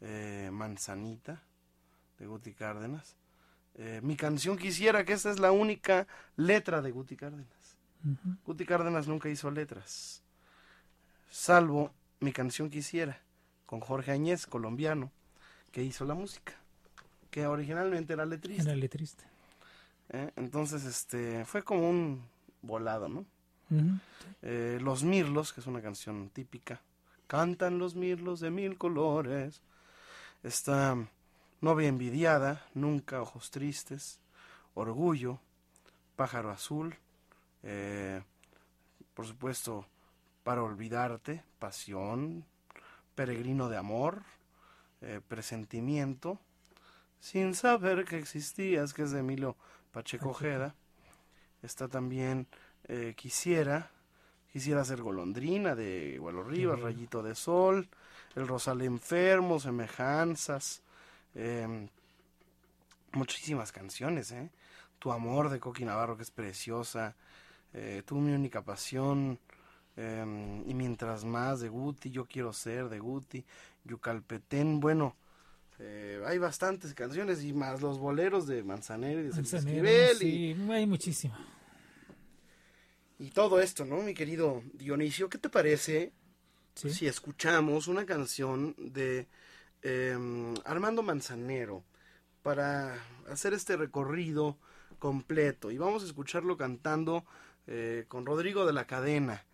eh, 0.01 0.51
Manzanita, 0.53 1.43
de 2.19 2.27
Guti 2.27 2.53
Cárdenas. 2.53 3.17
Eh, 3.75 4.01
mi 4.03 4.17
canción 4.17 4.59
quisiera 4.59 5.05
que 5.05 5.13
esta 5.13 5.31
es 5.31 5.39
la 5.39 5.53
única 5.53 6.07
letra 6.37 6.83
de 6.83 6.91
Guti 6.91 7.17
Cárdenas. 7.17 7.77
Guti 8.45 8.65
Cárdenas 8.65 9.09
nunca 9.09 9.29
hizo 9.29 9.51
letras, 9.51 10.23
salvo 11.31 11.93
mi 12.21 12.33
canción 12.33 12.71
quisiera, 12.71 13.21
con 13.67 13.81
Jorge 13.81 14.13
Añez, 14.13 14.47
colombiano, 14.47 15.11
que 15.73 15.83
hizo 15.83 16.05
la 16.05 16.15
música, 16.15 16.55
que 17.31 17.47
originalmente 17.47 18.13
era 18.13 18.25
letrista. 18.25 18.63
Era 18.63 18.77
letrista. 18.77 19.25
¿eh? 20.11 20.31
Entonces, 20.37 20.85
este, 20.85 21.45
fue 21.45 21.63
como 21.63 21.89
un 21.89 22.25
volado, 22.63 23.09
¿no? 23.09 23.25
Eh, 24.43 24.79
los 24.81 25.05
Mirlos, 25.05 25.53
que 25.53 25.61
es 25.61 25.67
una 25.67 25.83
canción 25.83 26.31
típica. 26.31 26.81
Cantan 27.27 27.79
los 27.79 27.95
Mirlos 27.95 28.41
de 28.41 28.51
mil 28.51 28.79
colores. 28.79 29.61
Está 30.43 30.97
Novia 31.61 31.89
envidiada, 31.89 32.65
Nunca 32.75 33.21
ojos 33.21 33.51
tristes. 33.51 34.21
Orgullo, 34.75 35.41
Pájaro 36.17 36.51
azul. 36.51 36.95
eh, 37.63 38.23
por 39.15 39.27
supuesto, 39.27 39.87
Para 40.45 40.63
olvidarte, 40.63 41.43
Pasión. 41.59 42.45
Peregrino 43.15 43.69
de 43.69 43.77
amor. 43.77 44.23
eh, 45.01 45.21
presentimiento. 45.29 46.41
Sin 47.21 47.55
saber 47.55 48.05
que 48.05 48.19
existías, 48.19 48.93
que 48.95 49.03
es 49.03 49.11
de 49.13 49.21
Emilio 49.21 49.57
Pacheco 49.93 50.31
Ojeda. 50.31 50.75
Está 51.63 51.89
también 51.89 52.47
eh, 52.85 53.15
Quisiera, 53.17 53.91
Quisiera 54.53 54.85
ser 54.85 55.03
golondrina 55.03 55.75
de 55.75 56.17
Gualo 56.19 56.43
Rivas. 56.43 56.81
Rayito 56.81 57.23
de 57.23 57.35
Sol, 57.35 57.89
El 58.35 58.49
Rosal 58.49 58.83
Enfermo, 58.83 59.61
Semejanzas, 59.61 60.83
em, 61.39 61.89
muchísimas 63.13 63.73
canciones, 63.73 64.33
¿eh? 64.33 64.51
Tu 64.99 65.13
amor 65.13 65.49
de 65.51 65.61
Coqui 65.61 65.85
Navarro, 65.85 66.17
que 66.17 66.25
es 66.25 66.31
preciosa, 66.31 67.15
eh, 67.73 68.03
Tú 68.05 68.17
mi 68.17 68.33
única 68.33 68.63
pasión, 68.63 69.39
em, 69.97 70.69
y 70.69 70.75
mientras 70.75 71.25
más 71.25 71.61
de 71.61 71.69
Guti, 71.69 72.11
Yo 72.11 72.25
quiero 72.27 72.53
ser 72.53 72.89
de 72.89 72.99
Guti, 72.99 73.45
Yucalpetén, 73.85 74.81
bueno, 74.81 75.15
eh, 75.79 76.21
hay 76.27 76.39
bastantes 76.39 76.93
canciones 76.95 77.45
y 77.45 77.53
más 77.53 77.81
los 77.81 77.99
boleros 77.99 78.47
de 78.49 78.65
Manzanero 78.65 79.21
y 79.21 79.25
de 79.25 79.33
Sergio 79.33 79.53
Manzanero, 79.59 79.89
Esquivel 79.89 80.23
y- 80.29 80.55
sí, 80.55 80.73
hay 80.73 80.87
muchísimo. 80.87 81.37
y 83.21 83.31
todo 83.31 83.61
esto, 83.61 83.85
¿no, 83.85 83.97
mi 84.03 84.15
querido 84.15 84.63
Dionisio? 84.75 85.29
¿Qué 85.29 85.39
te 85.39 85.49
parece 85.51 86.13
Sí. 86.75 86.91
si 86.91 87.07
escuchamos 87.09 87.89
una 87.89 88.07
canción 88.07 88.75
de 88.79 89.27
em, 89.83 90.55
Armando 90.65 91.03
Manzanero 91.03 91.85
para 92.43 92.97
hacer 93.31 93.53
este 93.53 93.77
recorrido 93.77 94.57
completo? 94.99 95.71
Y 95.71 95.79
vamos 95.79 96.03
a 96.03 96.07
escucharlo 96.07 96.57
cantando 96.57 97.25
eh, 97.67 98.05
con 98.09 98.27
Rodrigo 98.27 98.67
de 98.67 98.73
la 98.73 98.87
Cadena. 98.87 99.45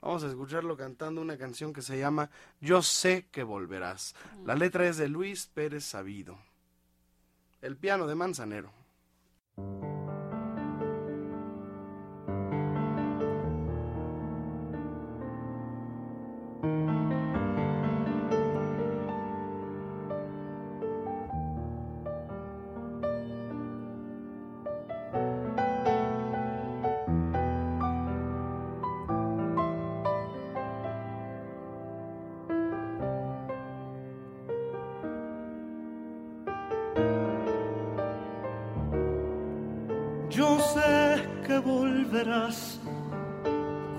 Vamos 0.00 0.22
a 0.22 0.28
escucharlo 0.28 0.76
cantando 0.76 1.22
una 1.22 1.38
canción 1.38 1.72
que 1.72 1.80
se 1.80 1.98
llama 1.98 2.30
Yo 2.60 2.82
sé 2.82 3.26
que 3.30 3.42
volverás. 3.42 4.14
La 4.44 4.54
letra 4.54 4.86
es 4.86 4.98
de 4.98 5.08
Luis 5.08 5.46
Pérez 5.46 5.84
Sabido. 5.84 6.38
El 7.62 7.76
piano 7.76 8.06
de 8.06 8.14
Manzanero. 8.14 8.70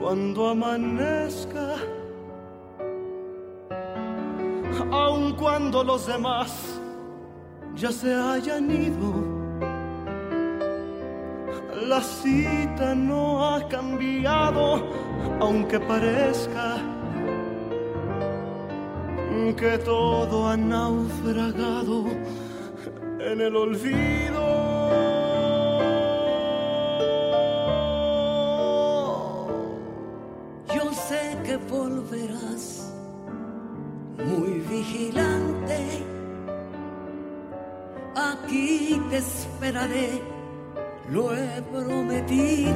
Cuando 0.06 0.49
amanezca, 0.49 1.77
aun 4.91 5.34
cuando 5.34 5.84
los 5.84 6.06
demás 6.06 6.80
ya 7.73 7.91
se 7.91 8.14
hayan 8.14 8.69
ido. 8.69 9.11
La 11.88 12.02
cita 12.02 12.94
no 12.94 13.48
ha 13.48 13.68
cambiado, 13.68 14.84
aunque 15.40 15.80
parezca 15.80 16.77
que 19.57 19.80
todo 19.80 20.49
ha 20.49 20.56
naufragado 20.56 22.06
en 23.22 23.41
el 23.41 23.56
olvido. 23.56 24.24
Esperaré, 39.16 40.22
lo 41.10 41.34
he 41.34 41.62
prometido. 41.72 42.74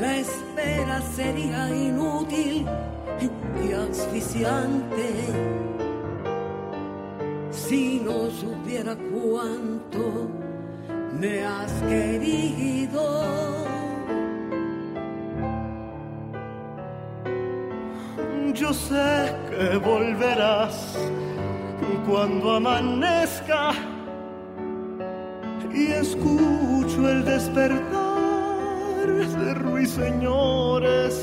La 0.00 0.16
espera 0.16 1.02
sería 1.02 1.68
inútil 1.68 2.66
y 3.20 3.72
asfixiante 3.72 5.08
si 7.50 8.00
no 8.00 8.30
supiera 8.30 8.96
cuánto 8.96 10.28
me 11.20 11.44
has 11.44 11.72
querido. 11.82 13.02
Yo 18.54 18.72
sé 18.72 19.34
que 19.50 19.76
volverás 19.76 20.96
cuando 22.06 22.54
amanezca 22.54 23.72
y 25.72 25.92
escucho 25.92 27.08
el 27.08 27.24
despertar 27.24 28.18
de 29.06 29.54
ruiseñores 29.54 31.14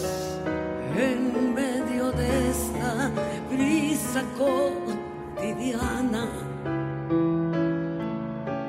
en 0.97 1.53
medio 1.53 2.11
de 2.11 2.49
esta 2.49 3.11
brisa 3.51 4.23
cotidiana. 4.37 6.27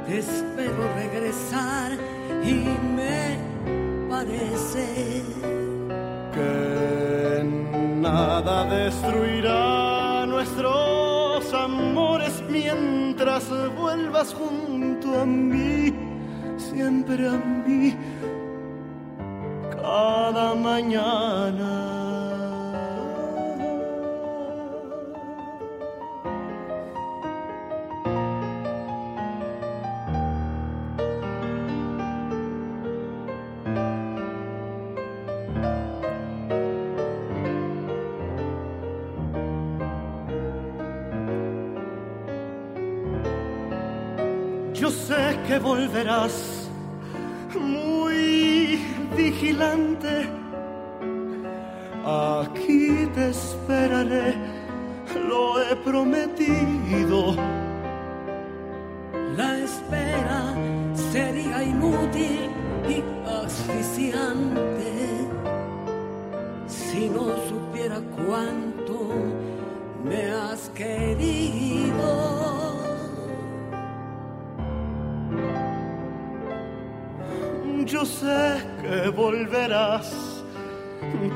Espero 0.08 0.82
regresar 0.94 1.92
y 2.42 2.54
me 2.96 3.38
parece 4.08 5.22
que 6.34 7.44
nada 8.00 8.64
destruirá 8.64 10.26
amores 11.52 12.42
mientras 12.48 13.44
vuelvas 13.76 14.34
junto 14.34 15.20
a 15.20 15.24
mí, 15.24 15.92
siempre 16.56 17.28
a 17.28 17.32
mí, 17.66 17.94
cada 19.82 20.54
mañana. 20.54 22.35
Volverás 45.66 46.68
muy 47.60 48.78
vigilante. 49.16 50.28
Aquí 52.04 53.08
te 53.14 53.30
esperaré, 53.30 54.34
lo 55.28 55.60
he 55.60 55.74
prometido. 55.88 57.34
La 59.36 59.58
espera 59.58 60.54
sería 61.12 61.64
inútil 61.64 62.48
y 62.88 63.02
asfixiante 63.44 64.92
si 66.68 67.08
no 67.08 67.24
supiera 67.48 67.98
cuánto 68.16 68.94
me 70.04 70.30
has 70.30 70.68
querido. 70.70 72.35
Yo 77.86 78.04
sé 78.04 78.56
que 78.82 79.08
volverás 79.10 80.12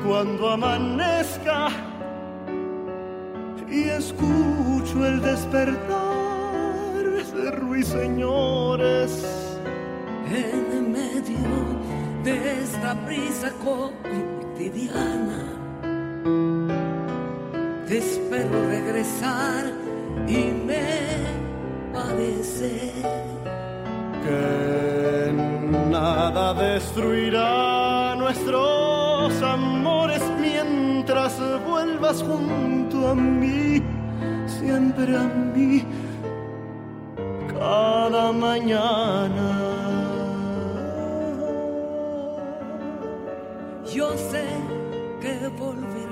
cuando 0.05 0.49
amanezca 0.49 1.69
y 3.69 3.83
escucho 3.83 5.05
el 5.05 5.21
despertar 5.21 7.05
de 7.33 7.51
ruiseñores 7.51 9.23
en 10.29 10.91
medio 10.91 11.79
de 12.25 12.63
esta 12.63 12.95
prisa 13.05 13.49
cotidiana. 13.63 15.45
Te 17.87 17.97
espero 17.97 18.67
regresar 18.67 19.71
y 20.27 20.51
me 20.67 20.83
parece 21.93 22.91
que 24.23 25.00
nada 26.01 26.53
destruirá 26.55 28.15
nuestros 28.15 29.39
amores 29.43 30.23
mientras 30.39 31.39
vuelvas 31.63 32.23
junto 32.23 33.09
a 33.09 33.15
mí, 33.15 33.83
siempre 34.47 35.15
a 35.15 35.27
mí, 35.55 35.85
cada 37.53 38.31
mañana. 38.31 39.49
Yo 43.93 44.09
sé 44.31 44.45
que 45.21 45.35
volverás. 45.59 46.10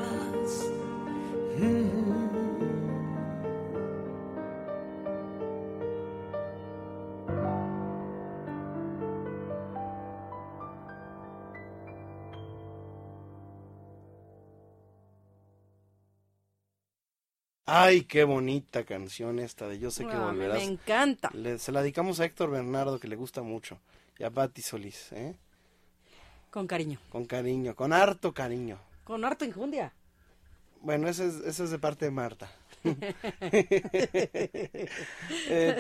Ay, 17.72 18.04
qué 18.04 18.24
bonita 18.24 18.84
canción 18.84 19.40
esta 19.40 19.68
de 19.68 19.78
Yo 19.80 19.92
sé 19.92 20.06
que 20.08 20.16
volverás. 20.16 20.58
Me 20.58 20.64
encanta. 20.64 21.30
Le- 21.34 21.60
se 21.60 21.72
la 21.72 21.82
dedicamos 21.82 22.20
a 22.20 22.26
Héctor 22.26 22.50
Bernardo, 22.50 23.00
que 23.00 23.08
le 23.08 23.16
gusta 23.16 23.42
mucho. 23.42 23.78
Y 24.18 24.24
a 24.24 24.32
Patti 24.32 24.62
Solís, 24.62 25.12
¿eh? 25.12 25.36
Con 26.50 26.66
cariño. 26.68 27.00
Con 27.12 27.26
cariño, 27.26 27.76
con 27.76 27.94
harto 27.94 28.34
cariño. 28.34 28.80
Con 29.04 29.24
harto 29.24 29.46
injundia. 29.46 29.94
Bueno, 30.82 31.08
ese 31.08 31.28
es, 31.28 31.36
ese 31.36 31.66
es 31.66 31.70
de 31.72 31.78
parte 31.80 32.06
de 32.06 32.12
Marta. 32.12 32.50
Eh, 32.84 34.76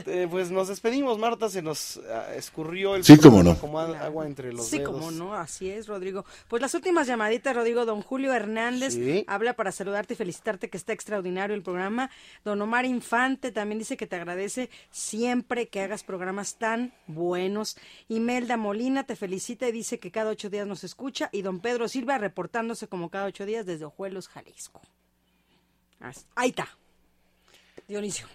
eh, 0.05 0.27
pues 0.29 0.51
nos 0.51 0.67
despedimos, 0.67 1.17
Marta, 1.17 1.49
se 1.49 1.61
nos 1.61 1.97
ah, 2.09 2.33
escurrió 2.35 2.95
el 2.95 3.03
Sí, 3.03 3.17
cómo 3.17 3.43
no. 3.43 3.57
como 3.57 3.79
agua 3.79 4.25
entre 4.25 4.53
los 4.53 4.67
Sí, 4.67 4.79
dedos. 4.79 4.93
como 4.93 5.11
no, 5.11 5.33
así 5.33 5.69
es, 5.69 5.87
Rodrigo. 5.87 6.25
Pues 6.47 6.61
las 6.61 6.73
últimas 6.73 7.07
llamaditas, 7.07 7.55
Rodrigo, 7.55 7.85
don 7.85 8.01
Julio 8.01 8.33
Hernández 8.33 8.93
Sí. 8.93 9.23
habla 9.27 9.53
para 9.55 9.71
saludarte 9.71 10.13
y 10.13 10.17
felicitarte 10.17 10.69
que 10.69 10.77
está 10.77 10.93
extraordinario 10.93 11.55
el 11.55 11.63
programa. 11.63 12.09
Don 12.43 12.61
Omar 12.61 12.85
Infante 12.85 13.51
también 13.51 13.79
dice 13.79 13.97
que 13.97 14.07
te 14.07 14.15
agradece 14.15 14.69
siempre 14.91 15.67
que 15.67 15.81
hagas 15.81 16.03
programas 16.03 16.55
tan 16.55 16.93
buenos. 17.07 17.77
Imelda 18.07 18.57
Molina 18.57 19.05
te 19.05 19.15
felicita 19.15 19.67
y 19.67 19.71
dice 19.71 19.99
que 19.99 20.11
cada 20.11 20.31
ocho 20.31 20.49
días 20.49 20.67
nos 20.67 20.83
escucha. 20.83 21.29
Y 21.31 21.41
don 21.41 21.59
Pedro 21.59 21.87
Silva 21.87 22.17
reportándose 22.17 22.87
como 22.87 23.09
cada 23.09 23.25
ocho 23.25 23.45
días 23.45 23.65
desde 23.65 23.85
Ojuelos, 23.85 24.27
Jalisco. 24.27 24.81
Ahí 26.35 26.49
está. 26.49 26.67
Dionisio. 27.89 28.27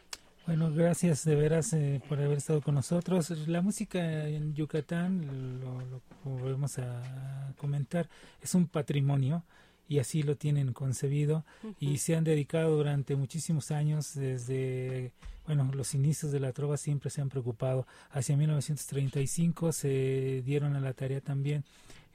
Bueno, 0.46 0.70
gracias 0.70 1.24
de 1.24 1.36
veras 1.36 1.72
eh, 1.72 2.02
por 2.08 2.20
haber 2.20 2.36
estado 2.36 2.60
con 2.60 2.74
nosotros. 2.74 3.30
La 3.46 3.62
música 3.62 4.28
en 4.28 4.52
Yucatán, 4.52 5.60
lo, 5.60 5.80
lo 5.80 6.02
volvemos 6.24 6.78
a 6.78 7.54
comentar, 7.56 8.10
es 8.42 8.54
un 8.54 8.66
patrimonio 8.66 9.44
y 9.88 9.98
así 9.98 10.22
lo 10.22 10.36
tienen 10.36 10.72
concebido 10.72 11.44
y 11.78 11.98
se 11.98 12.16
han 12.16 12.24
dedicado 12.24 12.76
durante 12.76 13.16
muchísimos 13.16 13.70
años 13.70 14.14
desde 14.14 15.12
bueno 15.46 15.70
los 15.74 15.94
inicios 15.94 16.32
de 16.32 16.40
la 16.40 16.52
trova 16.52 16.76
siempre 16.76 17.10
se 17.10 17.20
han 17.20 17.28
preocupado 17.28 17.86
hacia 18.10 18.36
1935 18.36 19.72
se 19.72 20.42
dieron 20.44 20.74
a 20.74 20.80
la 20.80 20.94
tarea 20.94 21.20
también 21.20 21.64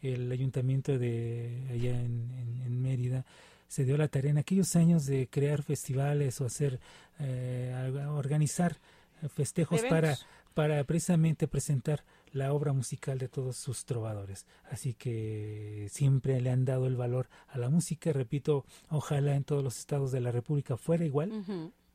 el 0.02 0.32
ayuntamiento 0.32 0.98
de 0.98 1.68
allá 1.72 2.02
en, 2.02 2.82
Mérida 2.82 3.26
se 3.70 3.86
dio 3.86 3.96
la 3.96 4.10
tarea 4.10 4.32
en 4.32 4.40
aquellos 4.40 4.76
años 4.76 5.06
de 5.06 5.30
crear 5.30 5.64
festivales 5.64 6.42
o 6.42 6.46
hacer, 6.46 6.80
eh, 7.20 7.94
organizar 8.10 8.78
festejos 9.34 9.82
para, 9.84 10.18
para 10.54 10.84
precisamente 10.84 11.48
presentar 11.48 12.04
la 12.32 12.52
obra 12.54 12.74
musical 12.74 13.18
de 13.20 13.28
todos 13.28 13.58
sus 13.58 13.86
trovadores. 13.86 14.46
Así 14.72 14.94
que 14.94 15.88
siempre 15.92 16.42
le 16.42 16.50
han 16.50 16.66
dado 16.66 16.88
el 16.88 16.96
valor 16.96 17.30
a 17.48 17.58
la 17.58 17.70
música. 17.70 18.12
Repito, 18.12 18.66
ojalá 18.90 19.36
en 19.36 19.44
todos 19.44 19.64
los 19.64 19.78
estados 19.80 20.12
de 20.12 20.22
la 20.22 20.32
República 20.32 20.76
fuera 20.76 21.06
igual, 21.06 21.32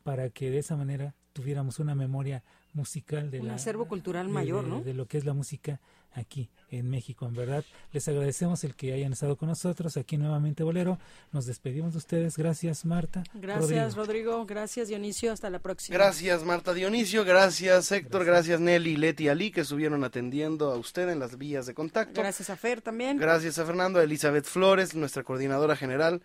para 0.02 0.30
que 0.30 0.50
de 0.50 0.58
esa 0.58 0.76
manera 0.76 1.14
tuviéramos 1.32 1.80
una 1.80 1.94
memoria 1.94 2.44
musical 2.72 3.30
de 3.30 3.40
un 3.40 3.48
la, 3.48 3.54
acervo 3.54 3.86
cultural 3.86 4.28
mayor, 4.28 4.64
¿no? 4.64 4.80
De 4.80 4.94
lo 4.94 5.06
que 5.06 5.18
es 5.18 5.24
la 5.24 5.34
música 5.34 5.80
aquí 6.14 6.48
en 6.70 6.88
México. 6.90 7.26
En 7.26 7.34
verdad, 7.34 7.64
les 7.92 8.06
agradecemos 8.08 8.64
el 8.64 8.74
que 8.74 8.92
hayan 8.92 9.12
estado 9.12 9.36
con 9.36 9.48
nosotros 9.48 9.96
aquí 9.96 10.16
nuevamente 10.16 10.62
Bolero. 10.62 10.98
Nos 11.32 11.46
despedimos 11.46 11.92
de 11.92 11.98
ustedes. 11.98 12.36
Gracias, 12.36 12.84
Marta. 12.84 13.22
Gracias, 13.34 13.94
Rodrigo. 13.94 14.44
Gracias, 14.46 14.88
Dionisio. 14.88 15.32
Hasta 15.32 15.50
la 15.50 15.58
próxima. 15.58 15.96
Gracias, 15.96 16.44
Marta 16.44 16.72
Dionisio. 16.72 17.24
Gracias, 17.24 17.90
Héctor. 17.92 18.24
Gracias, 18.24 18.60
Nelly, 18.60 18.96
Leti, 18.96 19.28
Ali, 19.28 19.50
que 19.50 19.62
estuvieron 19.62 20.04
atendiendo 20.04 20.72
a 20.72 20.76
usted 20.76 21.08
en 21.08 21.18
las 21.18 21.38
vías 21.38 21.66
de 21.66 21.74
contacto. 21.74 22.20
Gracias 22.20 22.50
a 22.50 22.56
Fer 22.56 22.80
también. 22.80 23.18
Gracias 23.18 23.58
a 23.58 23.64
Fernando, 23.64 24.00
a 24.00 24.04
Elizabeth 24.04 24.44
Flores, 24.44 24.94
nuestra 24.94 25.22
coordinadora 25.22 25.76
general. 25.76 26.22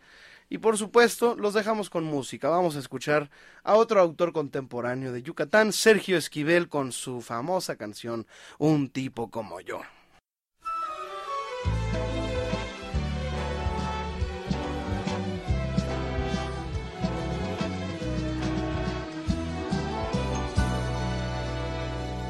Y 0.49 0.57
por 0.57 0.77
supuesto, 0.77 1.35
los 1.35 1.53
dejamos 1.53 1.91
con 1.91 2.03
música. 2.03 2.49
Vamos 2.49 2.75
a 2.75 2.79
escuchar 2.79 3.29
a 3.63 3.75
otro 3.75 4.01
autor 4.01 4.33
contemporáneo 4.33 5.11
de 5.11 5.21
Yucatán, 5.21 5.71
Sergio 5.71 6.17
Esquivel, 6.17 6.67
con 6.67 6.91
su 6.91 7.21
famosa 7.21 7.75
canción 7.75 8.25
Un 8.57 8.89
tipo 8.89 9.29
como 9.29 9.61
yo. 9.61 9.81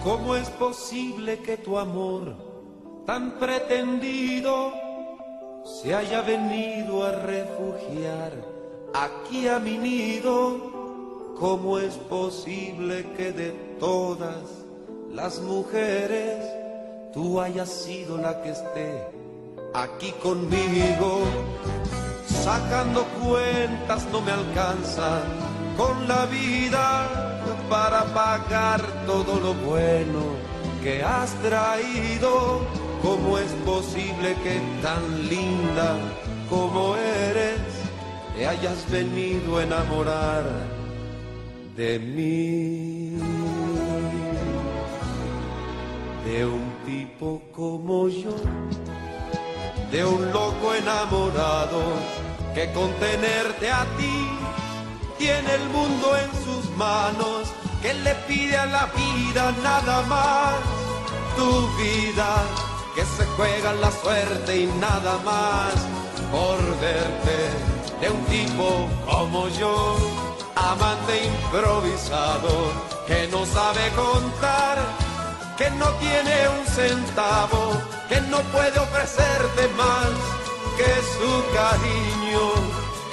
¿Cómo 0.03 0.35
es 0.35 0.49
posible 0.51 1.39
que 1.39 1.57
tu 1.57 1.77
amor 1.77 2.35
tan 3.05 3.37
pretendido 3.37 4.88
se 5.63 5.93
haya 5.93 6.21
venido 6.21 7.03
a 7.03 7.11
refugiar 7.11 8.31
aquí 8.93 9.47
a 9.47 9.59
mi 9.59 9.77
nido, 9.77 11.35
¿cómo 11.39 11.79
es 11.79 11.95
posible 11.95 13.05
que 13.15 13.31
de 13.31 13.51
todas 13.79 14.43
las 15.11 15.39
mujeres 15.39 16.43
tú 17.13 17.39
hayas 17.39 17.69
sido 17.69 18.17
la 18.17 18.41
que 18.41 18.51
esté 18.51 19.07
aquí 19.73 20.11
conmigo? 20.23 21.23
Sacando 22.25 23.05
cuentas 23.23 24.07
no 24.11 24.21
me 24.21 24.31
alcanza 24.31 25.21
con 25.77 26.07
la 26.07 26.25
vida 26.25 27.29
para 27.69 28.03
pagar 28.05 28.81
todo 29.05 29.39
lo 29.39 29.53
bueno 29.53 30.49
que 30.81 31.03
has 31.03 31.31
traído 31.41 32.61
¿Cómo 33.01 33.37
es 33.37 33.51
posible 33.65 34.35
que 34.43 34.59
tan 34.81 35.29
linda 35.29 35.95
como 36.49 36.95
eres 36.95 37.61
te 38.35 38.45
hayas 38.45 38.89
venido 38.91 39.57
a 39.57 39.63
enamorar 39.63 40.43
de 41.77 41.97
mí? 41.99 43.17
De 46.25 46.45
un 46.45 46.73
tipo 46.85 47.41
como 47.55 48.09
yo, 48.09 48.35
de 49.91 50.05
un 50.05 50.31
loco 50.31 50.73
enamorado 50.75 51.81
que 52.53 52.71
con 52.73 52.91
tenerte 52.95 53.71
a 53.71 53.85
ti 53.97 54.27
tiene 55.17 55.55
el 55.55 55.69
mundo 55.69 56.17
en 56.17 56.31
sus 56.43 56.69
manos, 56.75 57.47
que 57.81 57.93
le 57.93 58.13
pide 58.27 58.57
a 58.57 58.65
la 58.65 58.85
vida 58.87 59.53
nada 59.63 60.01
más 60.03 60.55
tu 61.37 61.67
vida 61.77 62.43
que 62.99 63.05
se 63.05 63.25
juega 63.37 63.71
la 63.73 63.91
suerte 63.91 64.59
y 64.59 64.65
nada 64.77 65.17
más 65.23 65.73
por 66.33 66.59
verte 66.81 67.37
de 68.01 68.09
un 68.09 68.25
tipo 68.25 68.89
como 69.09 69.47
yo, 69.47 69.95
amante 70.55 71.23
improvisado, 71.23 72.73
que 73.07 73.29
no 73.31 73.45
sabe 73.45 73.89
contar, 73.95 74.79
que 75.57 75.69
no 75.81 75.87
tiene 76.03 76.35
un 76.59 76.65
centavo, 76.65 77.71
que 78.09 78.19
no 78.31 78.39
puede 78.51 78.77
ofrecerte 78.77 79.69
más 79.77 80.09
que 80.77 80.91
su 81.15 81.31
cariño, 81.55 82.51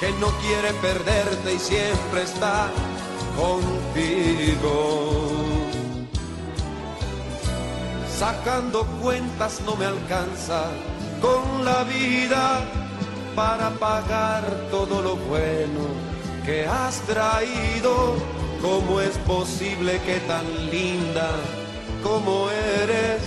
que 0.01 0.11
no 0.19 0.27
quiere 0.41 0.73
perderte 0.81 1.53
y 1.53 1.59
siempre 1.59 2.23
está 2.23 2.69
contigo. 3.37 5.46
Sacando 8.17 8.83
cuentas 8.99 9.61
no 9.63 9.75
me 9.75 9.85
alcanza 9.85 10.63
con 11.21 11.63
la 11.63 11.83
vida 11.83 12.65
para 13.35 13.69
pagar 13.69 14.43
todo 14.71 15.03
lo 15.03 15.17
bueno 15.17 15.85
que 16.43 16.65
has 16.65 16.99
traído. 17.01 18.15
¿Cómo 18.59 19.01
es 19.01 19.15
posible 19.19 20.01
que 20.01 20.19
tan 20.21 20.45
linda 20.71 21.29
como 22.01 22.49
eres 22.81 23.21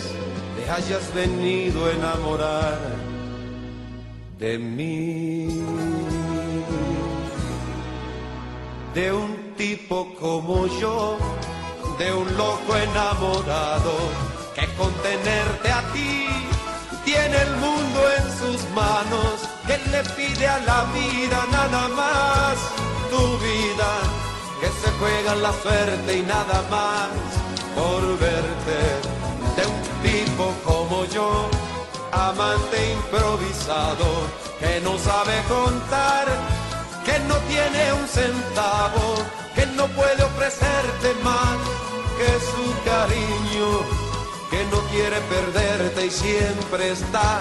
te 0.56 0.68
hayas 0.68 1.14
venido 1.14 1.86
a 1.86 1.92
enamorar 1.92 2.78
de 4.40 4.58
mí? 4.58 5.62
De 8.92 9.12
un 9.12 9.54
tipo 9.56 10.12
como 10.18 10.66
yo, 10.80 11.16
de 11.96 12.12
un 12.12 12.36
loco 12.36 12.74
enamorado 12.76 14.39
que 14.61 14.66
con 14.74 14.93
tenerte 15.03 15.73
a 15.73 15.82
ti 15.93 16.27
tiene 17.05 17.37
el 17.37 17.57
mundo 17.57 18.01
en 18.19 18.27
sus 18.39 18.70
manos, 18.70 19.35
que 19.66 19.78
le 19.91 20.03
pide 20.16 20.47
a 20.47 20.59
la 20.61 20.85
vida 20.93 21.47
nada 21.51 21.89
más 21.89 22.57
tu 23.11 23.23
vida, 23.39 23.91
que 24.61 24.69
se 24.81 24.91
juega 24.99 25.35
la 25.37 25.53
suerte 25.62 26.19
y 26.19 26.23
nada 26.23 26.62
más 26.70 27.09
por 27.74 28.03
verte 28.19 28.78
de 29.57 29.62
un 29.74 29.82
tipo 30.03 30.53
como 30.65 31.05
yo, 31.07 31.49
amante 32.12 32.93
improvisado, 32.93 34.07
que 34.59 34.81
no 34.82 34.99
sabe 34.99 35.43
contar, 35.49 36.27
que 37.07 37.19
no 37.20 37.37
tiene 37.49 37.93
un 37.95 38.07
centavo, 38.07 39.07
que 39.55 39.66
no 39.78 39.87
puede 39.89 40.23
ofrecerte 40.23 41.15
más 41.24 41.57
que 42.19 42.31
su 42.51 42.65
cariño 42.85 43.99
que 44.51 44.64
no 44.66 44.81
quiere 44.90 45.20
perderte 45.20 46.06
y 46.06 46.10
siempre 46.10 46.90
está 46.90 47.40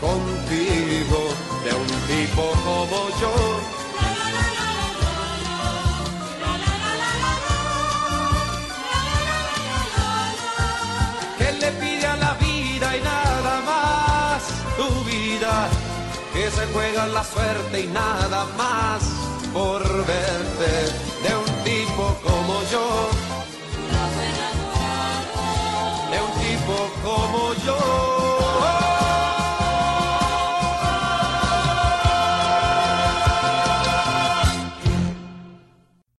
contigo, 0.00 1.20
de 1.64 1.72
un 1.74 1.90
tipo 2.08 2.42
como 2.64 3.08
yo. 3.20 3.34
Que 11.38 11.52
le 11.52 11.72
pide 11.72 12.06
a 12.06 12.16
la 12.16 12.34
vida 12.34 12.96
y 12.96 13.00
nada 13.02 13.60
más 13.70 14.42
tu 14.76 15.04
vida, 15.04 15.68
que 16.32 16.50
se 16.50 16.66
juega 16.72 17.06
la 17.06 17.24
suerte 17.24 17.80
y 17.82 17.86
nada 17.86 18.46
más 18.56 19.02
por 19.52 19.82
verte, 20.06 21.09
yo. 27.70 27.99